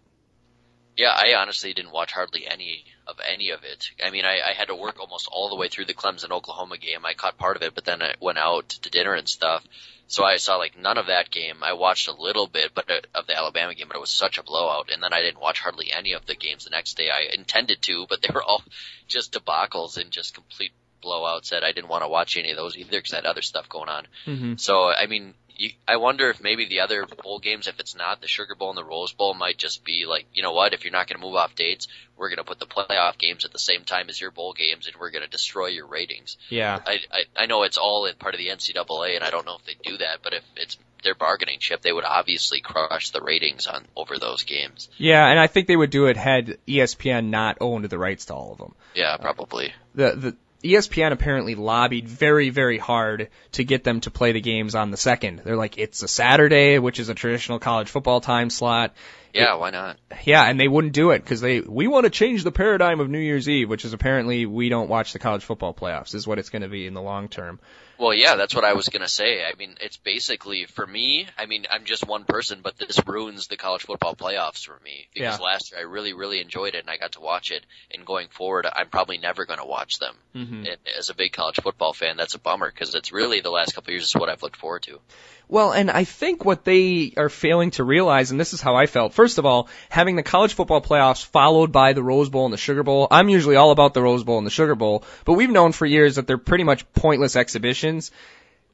Yeah, 0.96 1.10
I 1.10 1.34
honestly 1.34 1.74
didn't 1.74 1.90
watch 1.90 2.12
hardly 2.12 2.46
any 2.46 2.84
of 3.08 3.16
any 3.28 3.50
of 3.50 3.64
it. 3.64 3.90
I 4.02 4.10
mean, 4.10 4.24
I, 4.24 4.38
I 4.48 4.52
had 4.52 4.68
to 4.68 4.76
work 4.76 5.00
almost 5.00 5.28
all 5.30 5.50
the 5.50 5.56
way 5.56 5.68
through 5.68 5.86
the 5.86 5.94
Clemson 5.94 6.30
Oklahoma 6.30 6.78
game. 6.78 7.04
I 7.04 7.12
caught 7.12 7.36
part 7.36 7.56
of 7.56 7.62
it, 7.62 7.74
but 7.74 7.84
then 7.84 8.00
I 8.00 8.14
went 8.20 8.38
out 8.38 8.68
to 8.68 8.88
dinner 8.88 9.14
and 9.14 9.28
stuff. 9.28 9.64
So 10.06 10.24
I 10.24 10.36
saw 10.36 10.56
like 10.56 10.78
none 10.78 10.96
of 10.96 11.08
that 11.08 11.30
game. 11.30 11.56
I 11.62 11.72
watched 11.72 12.08
a 12.08 12.14
little 12.14 12.46
bit, 12.46 12.70
but 12.72 12.88
uh, 12.88 13.00
of 13.16 13.26
the 13.26 13.36
Alabama 13.36 13.74
game, 13.74 13.88
but 13.88 13.96
it 13.96 14.00
was 14.00 14.10
such 14.10 14.38
a 14.38 14.44
blowout. 14.44 14.90
And 14.92 15.02
then 15.02 15.12
I 15.12 15.22
didn't 15.22 15.40
watch 15.40 15.58
hardly 15.58 15.92
any 15.92 16.12
of 16.12 16.24
the 16.24 16.36
games 16.36 16.64
the 16.64 16.70
next 16.70 16.96
day. 16.96 17.10
I 17.10 17.34
intended 17.34 17.82
to, 17.82 18.06
but 18.08 18.22
they 18.22 18.30
were 18.32 18.44
all 18.44 18.62
just 19.08 19.32
debacles 19.32 19.98
and 19.98 20.12
just 20.12 20.34
complete 20.34 20.72
blowouts 21.06 21.50
that 21.50 21.64
I 21.64 21.72
didn't 21.72 21.88
want 21.88 22.02
to 22.02 22.08
watch 22.08 22.36
any 22.36 22.50
of 22.50 22.56
those 22.56 22.76
either 22.76 22.98
because 22.98 23.12
I 23.12 23.16
had 23.16 23.26
other 23.26 23.42
stuff 23.42 23.68
going 23.68 23.88
on. 23.88 24.06
Mm-hmm. 24.26 24.54
So 24.56 24.88
I 24.88 25.06
mean, 25.06 25.34
you, 25.58 25.70
I 25.86 25.96
wonder 25.96 26.28
if 26.30 26.42
maybe 26.42 26.68
the 26.68 26.80
other 26.80 27.06
bowl 27.06 27.38
games, 27.38 27.66
if 27.66 27.80
it's 27.80 27.94
not 27.94 28.20
the 28.20 28.28
Sugar 28.28 28.54
Bowl 28.54 28.70
and 28.70 28.78
the 28.78 28.84
Rose 28.84 29.12
Bowl, 29.12 29.34
might 29.34 29.56
just 29.56 29.84
be 29.84 30.04
like, 30.06 30.26
you 30.32 30.42
know 30.42 30.52
what? 30.52 30.74
If 30.74 30.84
you're 30.84 30.92
not 30.92 31.08
going 31.08 31.20
to 31.20 31.26
move 31.26 31.36
off 31.36 31.54
dates, 31.54 31.88
we're 32.16 32.28
going 32.28 32.38
to 32.38 32.44
put 32.44 32.58
the 32.58 32.66
playoff 32.66 33.18
games 33.18 33.44
at 33.44 33.52
the 33.52 33.58
same 33.58 33.84
time 33.84 34.08
as 34.08 34.20
your 34.20 34.30
bowl 34.30 34.52
games, 34.52 34.86
and 34.86 34.96
we're 34.96 35.10
going 35.10 35.24
to 35.24 35.30
destroy 35.30 35.66
your 35.68 35.86
ratings. 35.86 36.36
Yeah. 36.50 36.78
I, 36.84 37.00
I 37.10 37.44
I 37.44 37.46
know 37.46 37.62
it's 37.62 37.78
all 37.78 38.06
in 38.06 38.16
part 38.16 38.34
of 38.34 38.38
the 38.38 38.48
NCAA, 38.48 39.16
and 39.16 39.24
I 39.24 39.30
don't 39.30 39.46
know 39.46 39.56
if 39.56 39.64
they 39.64 39.76
do 39.82 39.98
that, 39.98 40.18
but 40.22 40.34
if 40.34 40.42
it's 40.56 40.76
their 41.02 41.14
bargaining 41.14 41.58
chip, 41.60 41.82
they 41.82 41.92
would 41.92 42.04
obviously 42.04 42.60
crush 42.60 43.10
the 43.10 43.20
ratings 43.20 43.66
on 43.66 43.86
over 43.94 44.18
those 44.18 44.42
games. 44.42 44.88
Yeah, 44.98 45.26
and 45.26 45.38
I 45.38 45.46
think 45.46 45.68
they 45.68 45.76
would 45.76 45.90
do 45.90 46.06
it 46.06 46.16
had 46.16 46.58
ESPN 46.66 47.26
not 47.26 47.58
owned 47.60 47.84
the 47.84 47.98
rights 47.98 48.26
to 48.26 48.34
all 48.34 48.52
of 48.52 48.58
them. 48.58 48.74
Yeah, 48.94 49.16
probably. 49.16 49.72
The 49.94 50.12
the 50.12 50.30
E 50.30 50.34
ESPN 50.62 51.12
apparently 51.12 51.54
lobbied 51.54 52.08
very, 52.08 52.50
very 52.50 52.78
hard 52.78 53.28
to 53.52 53.64
get 53.64 53.84
them 53.84 54.00
to 54.00 54.10
play 54.10 54.32
the 54.32 54.40
games 54.40 54.74
on 54.74 54.90
the 54.90 54.96
second. 54.96 55.42
They're 55.44 55.56
like, 55.56 55.78
it's 55.78 56.02
a 56.02 56.08
Saturday, 56.08 56.78
which 56.78 56.98
is 56.98 57.08
a 57.08 57.14
traditional 57.14 57.58
college 57.58 57.88
football 57.88 58.20
time 58.20 58.50
slot. 58.50 58.94
Yeah, 59.32 59.54
why 59.56 59.70
not? 59.70 59.98
Yeah, 60.24 60.44
and 60.44 60.58
they 60.58 60.68
wouldn't 60.68 60.94
do 60.94 61.10
it 61.10 61.22
because 61.22 61.42
they 61.42 61.60
we 61.60 61.86
want 61.86 62.04
to 62.04 62.10
change 62.10 62.42
the 62.42 62.52
paradigm 62.52 63.00
of 63.00 63.10
New 63.10 63.18
Year's 63.18 63.48
Eve, 63.48 63.68
which 63.68 63.84
is 63.84 63.92
apparently 63.92 64.46
we 64.46 64.70
don't 64.70 64.88
watch 64.88 65.12
the 65.12 65.18
college 65.18 65.44
football 65.44 65.74
playoffs, 65.74 66.14
is 66.14 66.26
what 66.26 66.38
it's 66.38 66.48
going 66.48 66.62
to 66.62 66.68
be 66.68 66.86
in 66.86 66.94
the 66.94 67.02
long 67.02 67.28
term. 67.28 67.60
Well, 67.98 68.12
yeah, 68.12 68.36
that's 68.36 68.54
what 68.54 68.64
I 68.64 68.74
was 68.74 68.88
gonna 68.88 69.08
say. 69.08 69.44
I 69.44 69.54
mean, 69.56 69.76
it's 69.80 69.96
basically 69.96 70.66
for 70.66 70.86
me. 70.86 71.26
I 71.38 71.46
mean, 71.46 71.66
I'm 71.70 71.84
just 71.84 72.06
one 72.06 72.24
person, 72.24 72.60
but 72.62 72.76
this 72.78 73.00
ruins 73.06 73.46
the 73.46 73.56
college 73.56 73.82
football 73.82 74.14
playoffs 74.14 74.64
for 74.64 74.78
me 74.84 75.08
because 75.14 75.38
Yeah. 75.38 75.44
last 75.44 75.72
year 75.72 75.80
I 75.80 75.84
really, 75.84 76.12
really 76.12 76.40
enjoyed 76.40 76.74
it 76.74 76.80
and 76.80 76.90
I 76.90 76.96
got 76.98 77.12
to 77.12 77.20
watch 77.20 77.50
it. 77.50 77.64
And 77.90 78.04
going 78.04 78.28
forward, 78.28 78.66
I'm 78.70 78.88
probably 78.88 79.18
never 79.18 79.46
gonna 79.46 79.66
watch 79.66 79.98
them. 79.98 80.14
Mm-hmm. 80.34 80.66
And 80.66 80.78
as 80.98 81.08
a 81.10 81.14
big 81.14 81.32
college 81.32 81.60
football 81.62 81.92
fan, 81.92 82.16
that's 82.16 82.34
a 82.34 82.38
bummer 82.38 82.70
because 82.70 82.94
it's 82.94 83.12
really 83.12 83.40
the 83.40 83.50
last 83.50 83.74
couple 83.74 83.90
of 83.90 83.94
years 83.94 84.04
is 84.04 84.14
what 84.14 84.28
I've 84.28 84.42
looked 84.42 84.56
forward 84.56 84.82
to. 84.84 85.00
Well, 85.48 85.72
and 85.72 85.90
I 85.90 86.02
think 86.02 86.44
what 86.44 86.64
they 86.64 87.12
are 87.16 87.28
failing 87.28 87.70
to 87.72 87.84
realize, 87.84 88.32
and 88.32 88.40
this 88.40 88.52
is 88.52 88.60
how 88.60 88.74
I 88.74 88.86
felt. 88.86 89.14
First 89.14 89.38
of 89.38 89.46
all, 89.46 89.68
having 89.88 90.16
the 90.16 90.24
college 90.24 90.54
football 90.54 90.80
playoffs 90.80 91.24
followed 91.24 91.70
by 91.70 91.92
the 91.92 92.02
Rose 92.02 92.28
Bowl 92.28 92.46
and 92.46 92.52
the 92.52 92.58
Sugar 92.58 92.82
Bowl. 92.82 93.06
I'm 93.10 93.28
usually 93.28 93.54
all 93.54 93.70
about 93.70 93.94
the 93.94 94.02
Rose 94.02 94.24
Bowl 94.24 94.38
and 94.38 94.46
the 94.46 94.50
Sugar 94.50 94.74
Bowl, 94.74 95.04
but 95.24 95.34
we've 95.34 95.50
known 95.50 95.70
for 95.70 95.86
years 95.86 96.16
that 96.16 96.26
they're 96.26 96.36
pretty 96.36 96.64
much 96.64 96.90
pointless 96.94 97.36
exhibitions. 97.36 98.10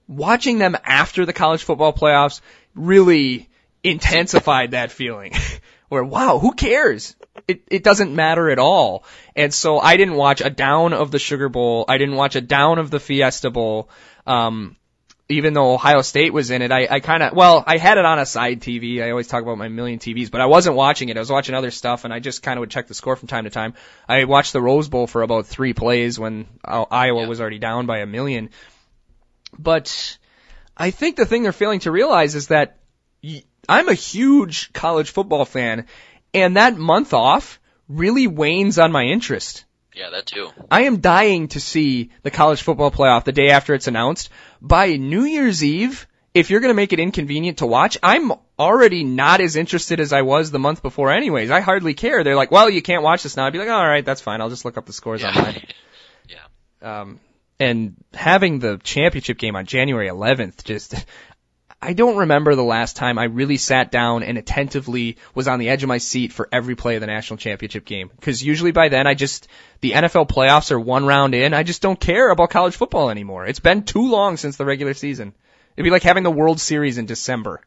Watching 0.09 0.59
them 0.59 0.77
after 0.83 1.27
the 1.27 1.35
college 1.35 1.63
football 1.63 1.93
playoffs 1.93 2.41
really 2.75 3.51
intensified 3.85 4.71
that 4.71 4.91
feeling. 4.91 5.35
Where 5.89 6.05
wow, 6.05 6.39
who 6.39 6.55
cares? 6.55 7.15
It 7.47 7.65
it 7.69 7.85
doesn't 7.85 8.15
matter 8.15 8.49
at 8.49 8.59
all. 8.59 9.05
And 9.37 9.53
so 9.53 9.79
I 9.79 9.99
didn't 9.99 10.15
watch 10.15 10.41
a 10.41 10.49
down 10.49 10.95
of 10.95 11.11
the 11.11 11.19
Sugar 11.19 11.51
Bowl. 11.51 11.85
I 11.87 11.99
didn't 11.99 12.17
watch 12.17 12.35
a 12.35 12.41
down 12.41 12.79
of 12.79 12.91
the 12.91 12.99
Fiesta 13.01 13.51
Bowl. 13.51 13.91
Um, 14.27 14.77
even 15.29 15.55
though 15.55 15.73
Ohio 15.73 16.03
State 16.03 16.33
was 16.33 16.51
in 16.51 16.61
it, 16.63 16.71
I, 16.73 16.87
I 16.91 17.01
kind 17.01 17.23
of, 17.23 17.33
well, 17.35 17.63
I 17.67 17.79
had 17.79 17.97
it 17.97 18.05
on 18.05 18.19
a 18.19 18.27
side 18.27 18.61
TV. 18.61 19.03
I 19.03 19.11
always 19.11 19.29
talk 19.29 19.43
about 19.43 19.57
my 19.57 19.69
million 19.69 19.99
TVs, 19.99 20.31
but 20.31 20.41
I 20.41 20.47
wasn't 20.47 20.77
watching 20.77 21.09
it. 21.09 21.17
I 21.17 21.21
was 21.21 21.31
watching 21.31 21.55
other 21.55 21.71
stuff 21.71 22.05
and 22.05 22.13
I 22.13 22.19
just 22.21 22.43
kind 22.43 22.59
of 22.59 22.61
would 22.61 22.71
check 22.71 22.87
the 22.89 22.95
score 22.95 23.17
from 23.17 23.29
time 23.29 23.45
to 23.45 23.51
time. 23.51 23.75
I 24.09 24.25
watched 24.25 24.53
the 24.53 24.61
Rose 24.61 24.89
Bowl 24.89 25.07
for 25.07 25.23
about 25.23 25.47
three 25.47 25.73
plays 25.73 26.19
when 26.19 26.47
Iowa 26.65 27.23
Yeah. 27.23 27.29
was 27.29 27.41
already 27.41 27.59
down 27.61 27.87
by 27.87 27.99
a 27.99 28.07
million. 28.07 28.51
But 29.59 30.19
I 30.77 30.91
think 30.91 31.17
the 31.17 31.27
thing 31.27 31.43
they're 31.43 31.53
failing 31.53 31.81
to 31.81 31.91
realize 31.91 32.35
is 32.35 32.49
that 32.49 32.79
y- 33.23 33.45
I'm 33.69 33.89
a 33.89 33.95
huge 33.95 34.73
college 34.73 35.11
football 35.11 35.45
fan 35.45 35.87
and 36.35 36.57
that 36.57 36.77
month 36.77 37.15
off 37.15 37.61
really 37.89 38.27
wanes 38.27 38.79
on 38.79 38.93
my 38.93 39.05
interest. 39.05 39.65
Yeah, 39.95 40.11
that 40.11 40.27
too. 40.27 40.49
I 40.71 40.83
am 40.85 41.01
dying 41.01 41.49
to 41.49 41.61
see 41.61 42.11
the 42.23 42.31
college 42.31 42.63
football 42.63 42.91
playoff 42.91 43.25
the 43.25 43.33
day 43.33 43.51
after 43.51 43.75
it's 43.75 43.87
announced. 43.89 44.31
By 44.61 44.97
New 44.97 45.25
Year's 45.25 45.63
Eve, 45.63 46.07
if 46.33 46.49
you're 46.51 46.61
going 46.61 46.71
to 46.71 46.75
make 46.75 46.93
it 46.95 47.01
inconvenient 47.01 47.59
to 47.59 47.67
watch, 47.67 47.99
I'm 48.03 48.33
already 48.59 49.05
not 49.05 49.41
as 49.43 49.57
interested 49.57 50.01
as 50.01 50.13
I 50.15 50.23
was 50.23 50.51
the 50.51 50.59
month 50.59 50.81
before 50.83 51.13
anyways. 51.13 51.51
I 51.51 51.61
hardly 51.61 51.93
care. 51.93 52.25
They're 52.25 52.37
like, 52.37 52.51
well, 52.51 52.71
you 52.71 52.81
can't 52.81 53.03
watch 53.03 53.23
this 53.23 53.37
now. 53.37 53.45
I'd 53.47 53.53
be 53.53 53.59
like, 53.59 53.69
all 53.69 53.87
right, 53.87 54.05
that's 54.05 54.23
fine. 54.23 54.41
I'll 54.41 54.49
just 54.49 54.65
look 54.65 54.79
up 54.79 54.87
the 54.87 54.93
scores 54.95 55.21
Yeah. 55.21 55.29
online. 55.29 55.63
yeah. 56.29 57.01
Um, 57.01 57.21
and 57.61 57.95
having 58.15 58.61
the 58.61 58.79
championship 58.83 59.37
game 59.39 59.57
on 59.57 59.67
January 59.67 60.09
11th 60.09 60.65
just, 60.65 60.95
I 61.85 61.95
don't 61.95 62.19
remember 62.19 62.55
the 62.55 62.63
last 62.63 62.95
time 62.95 63.19
I 63.19 63.25
really 63.25 63.57
sat 63.57 63.91
down 63.91 64.23
and 64.23 64.39
attentively 64.39 65.17
was 65.35 65.49
on 65.49 65.59
the 65.59 65.69
edge 65.69 65.83
of 65.83 65.89
my 65.89 65.99
seat 65.99 66.33
for 66.33 66.49
every 66.53 66.77
play 66.77 66.95
of 66.95 67.01
the 67.01 67.09
national 67.09 67.39
championship 67.39 67.85
game. 67.85 68.09
Cause 68.21 68.41
usually 68.41 68.71
by 68.71 68.89
then 68.89 69.09
I 69.09 69.15
just, 69.15 69.49
the 69.81 69.91
NFL 69.91 70.29
playoffs 70.29 70.71
are 70.71 70.79
one 70.79 71.07
round 71.07 71.35
in. 71.35 71.55
I 71.55 71.65
just 71.65 71.83
don't 71.83 71.99
care 71.99 72.31
about 72.31 72.51
college 72.51 72.77
football 72.77 73.11
anymore. 73.11 73.47
It's 73.47 73.59
been 73.59 73.83
too 73.83 74.09
long 74.09 74.37
since 74.37 74.57
the 74.57 74.65
regular 74.65 74.95
season. 74.95 75.35
It'd 75.77 75.85
be 75.85 75.91
like 75.91 76.05
having 76.05 76.23
the 76.23 76.31
World 76.31 76.61
Series 76.61 76.99
in 76.99 77.07
December. 77.07 77.63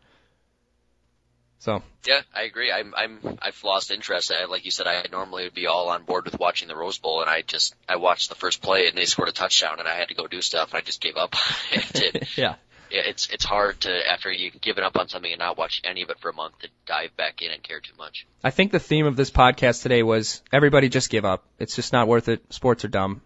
So, 1.59 1.81
Yeah, 2.05 2.21
I 2.33 2.43
agree. 2.43 2.71
I'm, 2.71 2.93
I'm, 2.95 3.19
I've 3.41 3.61
lost 3.63 3.89
interest. 3.89 4.31
I, 4.31 4.45
like 4.45 4.65
you 4.65 4.71
said, 4.71 4.85
I 4.85 5.03
normally 5.11 5.45
would 5.45 5.55
be 5.55 5.65
all 5.65 5.89
on 5.89 6.03
board 6.03 6.25
with 6.25 6.39
watching 6.39 6.67
the 6.67 6.75
Rose 6.75 6.99
Bowl, 6.99 7.21
and 7.21 7.29
I 7.29 7.41
just, 7.41 7.73
I 7.89 7.95
watched 7.95 8.29
the 8.29 8.35
first 8.35 8.61
play, 8.61 8.87
and 8.87 8.95
they 8.95 9.05
scored 9.05 9.29
a 9.29 9.31
touchdown, 9.31 9.79
and 9.79 9.87
I 9.87 9.95
had 9.95 10.09
to 10.09 10.13
go 10.13 10.27
do 10.27 10.41
stuff, 10.43 10.69
and 10.69 10.77
I 10.77 10.81
just 10.81 11.01
gave 11.01 11.17
up. 11.17 11.33
it, 11.71 12.29
yeah. 12.37 12.55
It's, 12.89 13.27
it's 13.31 13.45
hard 13.45 13.81
to 13.81 14.11
after 14.11 14.31
you've 14.31 14.59
given 14.61 14.83
up 14.83 14.97
on 14.97 15.07
something 15.07 15.31
and 15.31 15.39
not 15.39 15.57
watch 15.57 15.81
any 15.83 16.01
of 16.01 16.09
it 16.09 16.19
for 16.19 16.29
a 16.29 16.33
month 16.33 16.59
to 16.59 16.69
dive 16.85 17.15
back 17.17 17.41
in 17.41 17.51
and 17.51 17.61
care 17.61 17.79
too 17.79 17.93
much. 17.97 18.25
I 18.43 18.51
think 18.51 18.71
the 18.71 18.79
theme 18.79 19.05
of 19.05 19.15
this 19.15 19.31
podcast 19.31 19.83
today 19.83 20.03
was 20.03 20.41
everybody 20.51 20.89
just 20.89 21.09
give 21.09 21.25
up. 21.25 21.45
It's 21.59 21.75
just 21.75 21.93
not 21.93 22.07
worth 22.07 22.29
it. 22.29 22.53
Sports 22.53 22.85
are 22.85 22.89
dumb. 22.89 23.21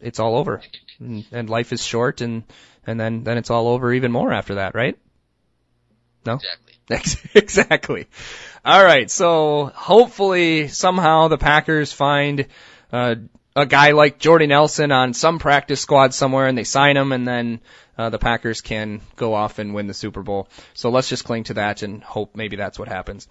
It's 0.00 0.20
all 0.20 0.36
over. 0.36 0.60
And, 1.00 1.24
and 1.32 1.50
life 1.50 1.72
is 1.72 1.84
short 1.84 2.20
and, 2.20 2.44
and 2.86 3.00
then, 3.00 3.24
then 3.24 3.38
it's 3.38 3.50
all 3.50 3.68
over 3.68 3.92
even 3.92 4.12
more 4.12 4.32
after 4.32 4.56
that, 4.56 4.74
right? 4.74 4.98
No? 6.24 6.34
Exactly. 6.34 6.72
exactly. 7.34 8.06
All 8.64 8.82
right. 8.82 9.10
So 9.10 9.72
hopefully 9.74 10.68
somehow 10.68 11.28
the 11.28 11.38
Packers 11.38 11.92
find 11.92 12.46
uh, 12.92 13.16
a 13.56 13.64
guy 13.64 13.92
like 13.92 14.18
Jordy 14.18 14.46
Nelson 14.46 14.92
on 14.92 15.14
some 15.14 15.38
practice 15.38 15.80
squad 15.80 16.12
somewhere, 16.12 16.46
and 16.46 16.56
they 16.56 16.64
sign 16.64 16.96
him, 16.96 17.12
and 17.12 17.26
then 17.26 17.60
uh, 17.96 18.10
the 18.10 18.18
Packers 18.18 18.60
can 18.60 19.00
go 19.16 19.32
off 19.32 19.58
and 19.58 19.74
win 19.74 19.86
the 19.86 19.94
Super 19.94 20.22
Bowl. 20.22 20.48
So 20.74 20.90
let's 20.90 21.08
just 21.08 21.24
cling 21.24 21.44
to 21.44 21.54
that 21.54 21.82
and 21.82 22.04
hope 22.04 22.36
maybe 22.36 22.56
that's 22.56 22.78
what 22.78 22.88
happens. 22.88 23.26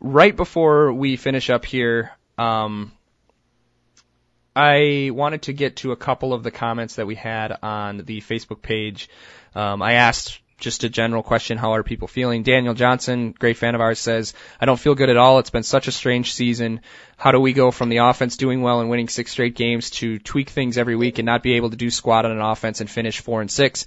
Right 0.00 0.36
before 0.36 0.92
we 0.92 1.16
finish 1.16 1.48
up 1.48 1.64
here, 1.64 2.10
um, 2.36 2.92
I 4.54 5.10
wanted 5.12 5.42
to 5.42 5.52
get 5.52 5.76
to 5.76 5.92
a 5.92 5.96
couple 5.96 6.32
of 6.34 6.42
the 6.42 6.50
comments 6.50 6.96
that 6.96 7.06
we 7.06 7.14
had 7.14 7.56
on 7.62 7.98
the 7.98 8.20
Facebook 8.20 8.60
page. 8.60 9.08
Um, 9.54 9.80
I 9.80 9.92
asked 9.94 10.40
just 10.58 10.84
a 10.84 10.88
general 10.88 11.22
question, 11.22 11.56
how 11.56 11.74
are 11.74 11.82
people 11.82 12.08
feeling? 12.08 12.42
Daniel 12.42 12.74
Johnson, 12.74 13.32
great 13.38 13.56
fan 13.56 13.74
of 13.74 13.80
ours, 13.80 13.98
says, 13.98 14.34
I 14.60 14.66
don't 14.66 14.78
feel 14.78 14.94
good 14.94 15.08
at 15.08 15.16
all. 15.16 15.38
It's 15.38 15.50
been 15.50 15.62
such 15.62 15.88
a 15.88 15.92
strange 15.92 16.32
season. 16.32 16.80
How 17.16 17.32
do 17.32 17.40
we 17.40 17.52
go 17.52 17.70
from 17.70 17.88
the 17.88 17.98
offense 17.98 18.36
doing 18.36 18.60
well 18.60 18.80
and 18.80 18.90
winning 18.90 19.08
six 19.08 19.30
straight 19.30 19.54
games 19.54 19.90
to 19.90 20.18
tweak 20.18 20.50
things 20.50 20.76
every 20.76 20.96
week 20.96 21.18
and 21.18 21.26
not 21.26 21.42
be 21.42 21.54
able 21.54 21.70
to 21.70 21.76
do 21.76 21.90
squat 21.90 22.24
on 22.24 22.32
an 22.32 22.40
offense 22.40 22.80
and 22.80 22.90
finish 22.90 23.20
four 23.20 23.40
and 23.40 23.50
six? 23.50 23.86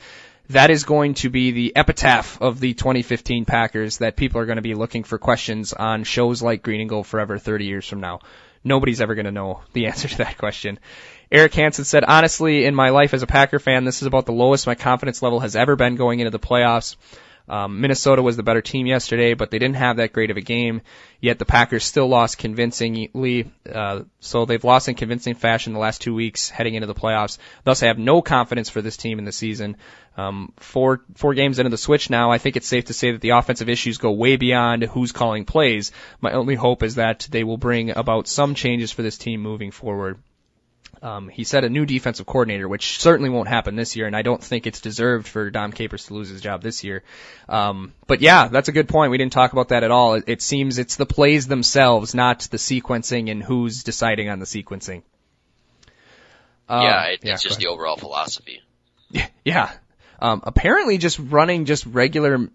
That 0.49 0.69
is 0.69 0.83
going 0.83 1.13
to 1.15 1.29
be 1.29 1.51
the 1.51 1.73
epitaph 1.75 2.41
of 2.41 2.59
the 2.59 2.73
2015 2.73 3.45
Packers 3.45 3.99
that 3.99 4.15
people 4.15 4.41
are 4.41 4.45
going 4.45 4.57
to 4.57 4.61
be 4.61 4.73
looking 4.73 5.03
for 5.03 5.17
questions 5.17 5.73
on 5.73 6.03
shows 6.03 6.41
like 6.41 6.63
Green 6.63 6.81
and 6.81 6.89
Gold 6.89 7.07
Forever 7.07 7.37
30 7.37 7.65
years 7.65 7.87
from 7.87 8.01
now. 8.01 8.19
Nobody's 8.63 9.01
ever 9.01 9.15
going 9.15 9.25
to 9.25 9.31
know 9.31 9.61
the 9.73 9.85
answer 9.87 10.07
to 10.07 10.17
that 10.19 10.37
question. 10.37 10.79
Eric 11.31 11.53
Hansen 11.53 11.85
said, 11.85 12.03
honestly, 12.03 12.65
in 12.65 12.75
my 12.75 12.89
life 12.89 13.13
as 13.13 13.23
a 13.23 13.27
Packer 13.27 13.59
fan, 13.59 13.85
this 13.85 14.01
is 14.01 14.05
about 14.05 14.25
the 14.25 14.33
lowest 14.33 14.67
my 14.67 14.75
confidence 14.75 15.21
level 15.21 15.39
has 15.39 15.55
ever 15.55 15.77
been 15.77 15.95
going 15.95 16.19
into 16.19 16.31
the 16.31 16.39
playoffs. 16.39 16.97
Um, 17.47 17.81
Minnesota 17.81 18.21
was 18.21 18.37
the 18.37 18.43
better 18.43 18.61
team 18.61 18.85
yesterday, 18.85 19.33
but 19.33 19.49
they 19.49 19.59
didn't 19.59 19.77
have 19.77 19.97
that 19.97 20.13
great 20.13 20.29
of 20.29 20.37
a 20.37 20.41
game. 20.41 20.81
Yet 21.19 21.39
the 21.39 21.45
Packers 21.45 21.83
still 21.83 22.07
lost 22.07 22.37
convincingly. 22.37 23.51
Uh, 23.69 24.01
so 24.19 24.45
they've 24.45 24.63
lost 24.63 24.89
in 24.89 24.95
convincing 24.95 25.35
fashion 25.35 25.73
the 25.73 25.79
last 25.79 26.01
two 26.01 26.13
weeks 26.13 26.49
heading 26.49 26.75
into 26.75 26.87
the 26.87 26.93
playoffs. 26.93 27.37
Thus, 27.63 27.81
I 27.81 27.87
have 27.87 27.97
no 27.97 28.21
confidence 28.21 28.69
for 28.69 28.81
this 28.81 28.97
team 28.97 29.17
in 29.17 29.25
the 29.25 29.31
season. 29.31 29.77
Um, 30.17 30.53
four 30.57 31.03
four 31.15 31.33
games 31.33 31.59
into 31.59 31.69
the 31.69 31.77
switch 31.77 32.09
now, 32.09 32.31
I 32.31 32.37
think 32.37 32.57
it's 32.57 32.67
safe 32.67 32.85
to 32.85 32.93
say 32.93 33.11
that 33.11 33.21
the 33.21 33.29
offensive 33.29 33.69
issues 33.69 33.97
go 33.97 34.11
way 34.11 34.35
beyond 34.35 34.83
who's 34.83 35.11
calling 35.11 35.45
plays. 35.45 35.91
My 36.19 36.33
only 36.33 36.55
hope 36.55 36.83
is 36.83 36.95
that 36.95 37.27
they 37.31 37.43
will 37.43 37.57
bring 37.57 37.89
about 37.91 38.27
some 38.27 38.53
changes 38.55 38.91
for 38.91 39.01
this 39.01 39.17
team 39.17 39.41
moving 39.41 39.71
forward. 39.71 40.19
Um, 41.03 41.29
he 41.29 41.45
said 41.45 41.63
a 41.63 41.69
new 41.69 41.87
defensive 41.87 42.27
coordinator, 42.27 42.67
which 42.67 42.99
certainly 42.99 43.31
won't 43.31 43.47
happen 43.47 43.75
this 43.75 43.95
year, 43.95 44.05
and 44.05 44.15
I 44.15 44.21
don't 44.21 44.43
think 44.43 44.67
it's 44.67 44.81
deserved 44.81 45.27
for 45.27 45.49
Dom 45.49 45.71
Capers 45.71 46.05
to 46.05 46.13
lose 46.13 46.29
his 46.29 46.41
job 46.41 46.61
this 46.61 46.83
year. 46.83 47.03
Um, 47.49 47.93
but 48.05 48.21
yeah, 48.21 48.49
that's 48.49 48.69
a 48.69 48.71
good 48.71 48.87
point. 48.87 49.09
We 49.09 49.17
didn't 49.17 49.33
talk 49.33 49.51
about 49.51 49.69
that 49.69 49.83
at 49.83 49.89
all. 49.89 50.13
It, 50.13 50.25
it 50.27 50.41
seems 50.43 50.77
it's 50.77 50.97
the 50.97 51.07
plays 51.07 51.47
themselves, 51.47 52.13
not 52.13 52.41
the 52.51 52.57
sequencing 52.57 53.31
and 53.31 53.41
who's 53.41 53.81
deciding 53.81 54.29
on 54.29 54.37
the 54.37 54.45
sequencing. 54.45 55.01
Uh, 56.69 56.81
yeah, 56.83 57.03
it, 57.05 57.19
yeah, 57.23 57.33
it's 57.33 57.41
just 57.41 57.57
ahead. 57.57 57.67
the 57.67 57.71
overall 57.71 57.97
philosophy. 57.97 58.61
Yeah. 59.43 59.71
Um, 60.19 60.41
apparently 60.45 60.99
just 60.99 61.17
running 61.17 61.65
just 61.65 61.85
regular, 61.87 62.47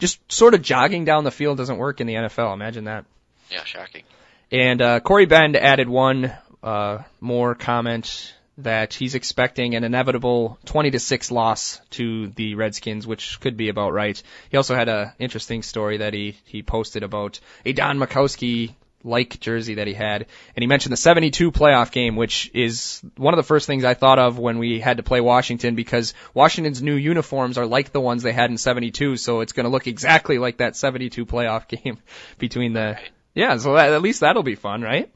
just 0.00 0.20
sort 0.32 0.54
of 0.54 0.62
jogging 0.62 1.04
down 1.04 1.22
the 1.22 1.30
field 1.30 1.58
doesn't 1.58 1.78
work 1.78 2.00
in 2.00 2.08
the 2.08 2.14
NFL. 2.14 2.52
Imagine 2.52 2.84
that. 2.84 3.04
Yeah, 3.50 3.62
shocking. 3.64 4.02
And 4.50 4.82
uh, 4.82 5.00
Corey 5.00 5.26
Bend 5.26 5.56
added 5.56 5.88
one 5.88 6.32
uh, 6.64 7.02
more 7.20 7.54
comment 7.54 8.34
that 8.58 8.94
he's 8.94 9.14
expecting 9.14 9.74
an 9.74 9.84
inevitable 9.84 10.58
20 10.64 10.92
to 10.92 10.98
6 10.98 11.30
loss 11.30 11.80
to 11.90 12.28
the 12.28 12.54
Redskins, 12.54 13.06
which 13.06 13.38
could 13.40 13.56
be 13.56 13.68
about 13.68 13.92
right. 13.92 14.20
He 14.48 14.56
also 14.56 14.74
had 14.74 14.88
an 14.88 15.12
interesting 15.18 15.62
story 15.62 15.98
that 15.98 16.14
he 16.14 16.36
he 16.44 16.62
posted 16.62 17.02
about 17.02 17.40
a 17.64 17.72
Don 17.72 17.98
Majkowski 17.98 18.74
like 19.06 19.38
jersey 19.38 19.74
that 19.74 19.86
he 19.86 19.92
had, 19.92 20.24
and 20.56 20.62
he 20.62 20.66
mentioned 20.66 20.94
the 20.94 20.96
72 20.96 21.52
playoff 21.52 21.92
game, 21.92 22.16
which 22.16 22.50
is 22.54 23.02
one 23.18 23.34
of 23.34 23.36
the 23.36 23.42
first 23.42 23.66
things 23.66 23.84
I 23.84 23.92
thought 23.92 24.18
of 24.18 24.38
when 24.38 24.56
we 24.56 24.80
had 24.80 24.96
to 24.96 25.02
play 25.02 25.20
Washington 25.20 25.74
because 25.74 26.14
Washington's 26.32 26.80
new 26.80 26.94
uniforms 26.94 27.58
are 27.58 27.66
like 27.66 27.92
the 27.92 28.00
ones 28.00 28.22
they 28.22 28.32
had 28.32 28.50
in 28.50 28.56
72, 28.56 29.18
so 29.18 29.40
it's 29.40 29.52
going 29.52 29.64
to 29.64 29.70
look 29.70 29.86
exactly 29.86 30.38
like 30.38 30.58
that 30.58 30.74
72 30.74 31.26
playoff 31.26 31.68
game 31.82 31.98
between 32.38 32.72
the 32.72 32.98
yeah, 33.34 33.56
so 33.56 33.74
that, 33.74 33.92
at 33.92 34.00
least 34.00 34.20
that'll 34.20 34.44
be 34.44 34.54
fun, 34.54 34.80
right? 34.80 35.12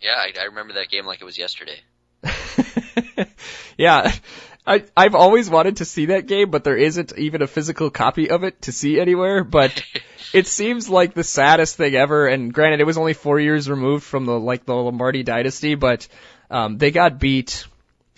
Yeah, 0.00 0.16
I, 0.16 0.32
I 0.40 0.44
remember 0.44 0.74
that 0.74 0.88
game 0.88 1.06
like 1.06 1.20
it 1.20 1.24
was 1.24 1.38
yesterday. 1.38 1.80
yeah. 3.78 4.12
I, 4.66 4.84
I've 4.96 5.14
always 5.14 5.48
wanted 5.48 5.78
to 5.78 5.84
see 5.84 6.06
that 6.06 6.26
game, 6.26 6.50
but 6.50 6.64
there 6.64 6.76
isn't 6.76 7.16
even 7.18 7.42
a 7.42 7.46
physical 7.46 7.90
copy 7.90 8.30
of 8.30 8.44
it 8.44 8.62
to 8.62 8.72
see 8.72 9.00
anywhere, 9.00 9.42
but 9.42 9.82
it 10.32 10.46
seems 10.46 10.88
like 10.88 11.14
the 11.14 11.24
saddest 11.24 11.76
thing 11.76 11.94
ever, 11.94 12.26
and 12.26 12.52
granted 12.52 12.80
it 12.80 12.86
was 12.86 12.98
only 12.98 13.14
four 13.14 13.40
years 13.40 13.68
removed 13.68 14.04
from 14.04 14.26
the, 14.26 14.38
like, 14.38 14.66
the 14.66 14.74
Lombardi 14.74 15.22
dynasty, 15.22 15.74
but, 15.74 16.06
um, 16.50 16.78
they 16.78 16.90
got 16.90 17.18
beat, 17.18 17.66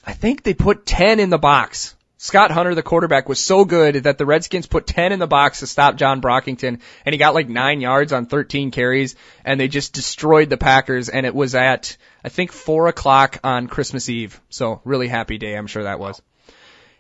I 0.05 0.13
think 0.13 0.43
they 0.43 0.55
put 0.55 0.85
10 0.85 1.21
in 1.21 1.31
the 1.31 1.39
box. 1.39 1.95
Scott 2.23 2.53
Hunter, 2.53 2.77
the 2.77 2.85
quarterback, 2.85 3.29
was 3.29 3.41
so 3.41 3.65
good 3.65 4.05
that 4.05 4.17
the 4.17 4.25
Redskins 4.25 4.69
put 4.69 4.87
10 4.87 5.11
in 5.11 5.19
the 5.19 5.27
box 5.27 5.59
to 5.59 5.67
stop 5.67 5.97
John 5.97 6.23
Brockington, 6.23 6.79
and 7.05 7.13
he 7.13 7.17
got 7.17 7.35
like 7.35 7.49
9 7.49 7.81
yards 7.81 8.13
on 8.13 8.27
13 8.27 8.71
carries, 8.71 9.17
and 9.45 9.59
they 9.59 9.67
just 9.67 9.93
destroyed 9.93 10.49
the 10.49 10.57
Packers, 10.57 11.09
and 11.09 11.27
it 11.27 11.35
was 11.35 11.57
at, 11.57 11.97
I 12.25 12.29
think, 12.29 12.53
4 12.53 12.87
o'clock 12.87 13.41
on 13.43 13.67
Christmas 13.67 14.09
Eve. 14.09 14.41
So, 14.51 14.81
really 14.85 15.09
happy 15.09 15.37
day, 15.37 15.57
I'm 15.57 15.67
sure 15.67 15.83
that 15.83 15.99
was. 15.99 16.23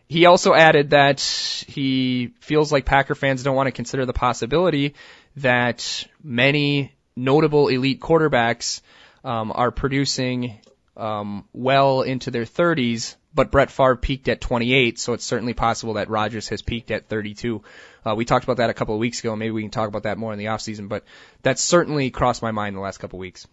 He 0.08 0.26
also 0.26 0.54
added 0.54 0.90
that 0.90 1.20
he 1.20 2.32
feels 2.40 2.72
like 2.72 2.84
Packer 2.84 3.14
fans 3.14 3.44
don't 3.44 3.54
want 3.54 3.68
to 3.68 3.72
consider 3.72 4.04
the 4.04 4.12
possibility 4.12 4.94
that 5.36 6.04
many 6.20 6.96
notable 7.14 7.68
elite 7.68 8.00
quarterbacks 8.00 8.80
um, 9.22 9.52
are 9.54 9.70
producing 9.70 10.58
um, 10.96 11.44
well 11.52 12.02
into 12.02 12.32
their 12.32 12.44
30s, 12.44 13.14
but 13.34 13.50
Brett 13.50 13.70
Favre 13.70 13.96
peaked 13.96 14.28
at 14.28 14.40
28, 14.40 14.98
so 14.98 15.12
it's 15.12 15.24
certainly 15.24 15.54
possible 15.54 15.94
that 15.94 16.10
Rodgers 16.10 16.48
has 16.48 16.62
peaked 16.62 16.90
at 16.90 17.08
32. 17.08 17.62
Uh, 18.04 18.14
we 18.14 18.24
talked 18.24 18.44
about 18.44 18.58
that 18.58 18.70
a 18.70 18.74
couple 18.74 18.94
of 18.94 19.00
weeks 19.00 19.20
ago. 19.20 19.32
and 19.32 19.38
Maybe 19.38 19.52
we 19.52 19.62
can 19.62 19.70
talk 19.70 19.88
about 19.88 20.04
that 20.04 20.18
more 20.18 20.32
in 20.32 20.38
the 20.38 20.46
offseason, 20.46 20.88
but 20.88 21.04
that's 21.42 21.62
certainly 21.62 22.10
crossed 22.10 22.42
my 22.42 22.50
mind 22.50 22.76
the 22.76 22.80
last 22.80 22.98
couple 22.98 23.18
of 23.18 23.20
weeks. 23.20 23.46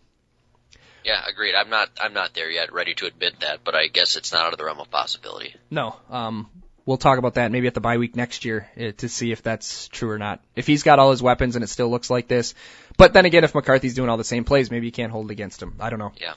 Yeah, 1.03 1.23
agreed. 1.27 1.55
I'm 1.55 1.69
not 1.69 1.89
I'm 2.01 2.13
not 2.13 2.33
there 2.33 2.51
yet, 2.51 2.73
ready 2.73 2.93
to 2.95 3.05
admit 3.05 3.39
that, 3.39 3.63
but 3.63 3.73
I 3.73 3.87
guess 3.87 4.15
it's 4.17 4.33
not 4.33 4.41
out 4.41 4.53
of 4.53 4.59
the 4.59 4.65
realm 4.65 4.79
of 4.79 4.91
possibility. 4.91 5.55
No, 5.71 5.95
um, 6.09 6.49
we'll 6.85 6.97
talk 6.97 7.19
about 7.19 7.35
that 7.35 7.51
maybe 7.51 7.67
at 7.67 7.73
the 7.73 7.79
bye 7.79 7.97
week 7.97 8.15
next 8.15 8.43
year 8.43 8.69
uh, 8.77 8.91
to 8.97 9.07
see 9.07 9.31
if 9.31 9.41
that's 9.41 9.87
true 9.87 10.09
or 10.09 10.17
not. 10.17 10.43
If 10.55 10.67
he's 10.67 10.83
got 10.83 10.99
all 10.99 11.11
his 11.11 11.23
weapons 11.23 11.55
and 11.55 11.63
it 11.63 11.67
still 11.67 11.89
looks 11.89 12.09
like 12.09 12.27
this. 12.27 12.53
But 12.97 13.13
then 13.13 13.25
again, 13.25 13.45
if 13.45 13.55
McCarthy's 13.55 13.93
doing 13.93 14.09
all 14.09 14.17
the 14.17 14.23
same 14.25 14.43
plays, 14.43 14.69
maybe 14.69 14.87
you 14.87 14.91
can't 14.91 15.11
hold 15.11 15.29
it 15.29 15.31
against 15.31 15.61
him. 15.61 15.75
I 15.79 15.89
don't 15.89 15.99
know. 15.99 16.11
Yeah. 16.19 16.33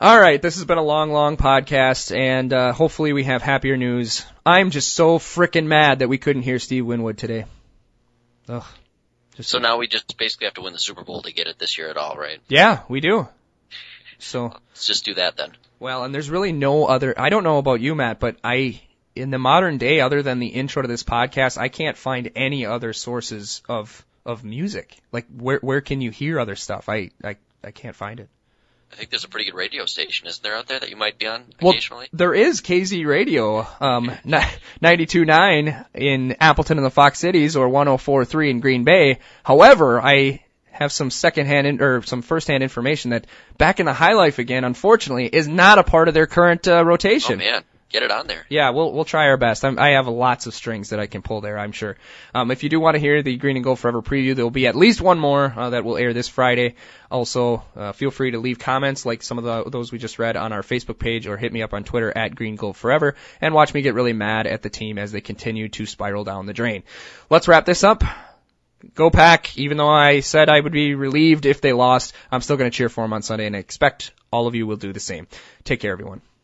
All 0.00 0.20
right, 0.20 0.40
this 0.40 0.54
has 0.54 0.64
been 0.64 0.78
a 0.78 0.82
long, 0.82 1.10
long 1.10 1.36
podcast, 1.36 2.16
and 2.16 2.52
uh, 2.52 2.72
hopefully 2.72 3.12
we 3.12 3.24
have 3.24 3.42
happier 3.42 3.76
news. 3.76 4.24
I'm 4.46 4.70
just 4.70 4.94
so 4.94 5.18
frickin' 5.18 5.66
mad 5.66 5.98
that 5.98 6.08
we 6.08 6.18
couldn't 6.18 6.42
hear 6.42 6.60
Steve 6.60 6.86
Winwood 6.86 7.18
today. 7.18 7.46
Ugh. 8.48 8.64
Just 9.34 9.50
So 9.50 9.58
now 9.58 9.78
we 9.78 9.88
just 9.88 10.16
basically 10.16 10.44
have 10.44 10.54
to 10.54 10.60
win 10.60 10.72
the 10.72 10.78
Super 10.78 11.02
Bowl 11.02 11.22
to 11.22 11.32
get 11.32 11.48
it 11.48 11.58
this 11.58 11.78
year 11.78 11.90
at 11.90 11.96
all, 11.96 12.14
right? 12.14 12.38
yeah, 12.46 12.82
we 12.88 13.00
do. 13.00 13.26
So 14.20 14.54
Let's 14.68 14.86
just 14.86 15.04
do 15.04 15.14
that 15.14 15.36
then. 15.36 15.56
Well, 15.80 16.04
and 16.04 16.14
there's 16.14 16.30
really 16.30 16.52
no 16.52 16.86
other, 16.86 17.18
I 17.18 17.28
don't 17.28 17.42
know 17.42 17.58
about 17.58 17.80
you, 17.80 17.96
Matt, 17.96 18.20
but 18.20 18.36
I, 18.44 18.80
in 19.16 19.30
the 19.30 19.38
modern 19.40 19.78
day, 19.78 20.00
other 20.00 20.22
than 20.22 20.38
the 20.38 20.46
intro 20.46 20.82
to 20.82 20.86
this 20.86 21.02
podcast, 21.02 21.58
I 21.58 21.70
can't 21.70 21.96
find 21.96 22.30
any 22.36 22.66
other 22.66 22.92
sources 22.92 23.62
of, 23.68 24.06
of 24.24 24.44
music. 24.44 24.96
Like, 25.10 25.26
where, 25.36 25.58
where 25.58 25.80
can 25.80 26.00
you 26.00 26.12
hear 26.12 26.38
other 26.38 26.54
stuff? 26.54 26.88
I, 26.88 27.10
I, 27.24 27.34
I 27.64 27.72
can't 27.72 27.96
find 27.96 28.20
it. 28.20 28.28
I 28.92 28.96
think 28.96 29.10
there's 29.10 29.24
a 29.24 29.28
pretty 29.28 29.50
good 29.50 29.56
radio 29.56 29.84
station, 29.86 30.26
isn't 30.28 30.42
there, 30.42 30.56
out 30.56 30.66
there 30.66 30.80
that 30.80 30.88
you 30.90 30.96
might 30.96 31.18
be 31.18 31.26
on 31.26 31.44
Well, 31.60 31.72
occasionally? 31.72 32.08
there 32.12 32.34
is 32.34 32.60
KZ 32.62 33.06
Radio, 33.06 33.66
um, 33.80 34.10
ni- 34.24 34.38
92.9 34.82 35.86
in 35.94 36.36
Appleton 36.40 36.78
and 36.78 36.84
the 36.86 36.90
Fox 36.90 37.18
Cities 37.18 37.56
or 37.56 37.68
104.3 37.68 38.50
in 38.50 38.60
Green 38.60 38.84
Bay. 38.84 39.18
However, 39.44 40.00
I 40.00 40.42
have 40.70 40.92
some 40.92 41.10
secondhand 41.10 41.66
in, 41.66 41.82
or 41.82 42.02
some 42.02 42.22
firsthand 42.22 42.62
information 42.62 43.10
that 43.10 43.26
back 43.56 43.80
in 43.80 43.86
the 43.86 43.92
High 43.92 44.14
Life 44.14 44.38
again, 44.38 44.64
unfortunately, 44.64 45.26
is 45.26 45.48
not 45.48 45.78
a 45.78 45.82
part 45.84 46.08
of 46.08 46.14
their 46.14 46.26
current 46.26 46.66
uh, 46.68 46.72
Oh 46.78 46.82
rotation. 46.82 47.38
man, 47.38 47.62
get 47.88 48.02
it 48.02 48.10
on 48.10 48.26
there. 48.26 48.44
Yeah, 48.48 48.70
we'll 48.70 48.92
we'll 48.92 49.04
try 49.04 49.28
our 49.28 49.36
best. 49.36 49.64
I'm, 49.64 49.78
I 49.78 49.90
have 49.90 50.06
lots 50.06 50.46
of 50.46 50.54
strings 50.54 50.90
that 50.90 51.00
I 51.00 51.06
can 51.06 51.22
pull 51.22 51.40
there. 51.40 51.58
I'm 51.58 51.72
sure. 51.72 51.96
Um, 52.34 52.50
if 52.50 52.62
you 52.62 52.68
do 52.68 52.80
want 52.80 52.94
to 52.94 53.00
hear 53.00 53.22
the 53.22 53.36
Green 53.36 53.56
and 53.56 53.64
Gold 53.64 53.78
Forever 53.78 54.02
preview, 54.02 54.34
there 54.34 54.44
will 54.44 54.50
be 54.50 54.66
at 54.66 54.76
least 54.76 55.00
one 55.00 55.18
more 55.18 55.52
uh, 55.56 55.70
that 55.70 55.84
will 55.84 55.96
air 55.96 56.12
this 56.12 56.28
Friday. 56.28 56.74
Also, 57.10 57.64
uh, 57.76 57.92
feel 57.92 58.10
free 58.10 58.32
to 58.32 58.38
leave 58.38 58.58
comments 58.58 59.06
like 59.06 59.22
some 59.22 59.38
of 59.38 59.44
the 59.44 59.70
those 59.70 59.90
we 59.90 59.98
just 59.98 60.18
read 60.18 60.36
on 60.36 60.52
our 60.52 60.62
Facebook 60.62 60.98
page, 60.98 61.26
or 61.26 61.36
hit 61.36 61.52
me 61.52 61.62
up 61.62 61.74
on 61.74 61.84
Twitter 61.84 62.12
at 62.16 62.34
Green 62.34 62.56
Gold 62.56 62.76
Forever, 62.76 63.14
and 63.40 63.54
watch 63.54 63.72
me 63.72 63.82
get 63.82 63.94
really 63.94 64.12
mad 64.12 64.46
at 64.46 64.62
the 64.62 64.70
team 64.70 64.98
as 64.98 65.12
they 65.12 65.20
continue 65.20 65.68
to 65.68 65.86
spiral 65.86 66.24
down 66.24 66.46
the 66.46 66.52
drain. 66.52 66.82
Let's 67.30 67.48
wrap 67.48 67.64
this 67.64 67.84
up. 67.84 68.04
Go 68.94 69.10
Pack! 69.10 69.58
Even 69.58 69.76
though 69.76 69.88
I 69.88 70.20
said 70.20 70.48
I 70.48 70.60
would 70.60 70.72
be 70.72 70.94
relieved 70.94 71.46
if 71.46 71.60
they 71.60 71.72
lost, 71.72 72.14
I'm 72.30 72.40
still 72.42 72.56
going 72.56 72.70
to 72.70 72.76
cheer 72.76 72.88
for 72.88 73.02
them 73.02 73.12
on 73.12 73.22
Sunday, 73.22 73.46
and 73.46 73.56
I 73.56 73.58
expect 73.58 74.12
all 74.30 74.46
of 74.46 74.54
you 74.54 74.68
will 74.68 74.76
do 74.76 74.92
the 74.92 75.00
same. 75.00 75.26
Take 75.64 75.80
care, 75.80 75.90
everyone. 75.90 76.20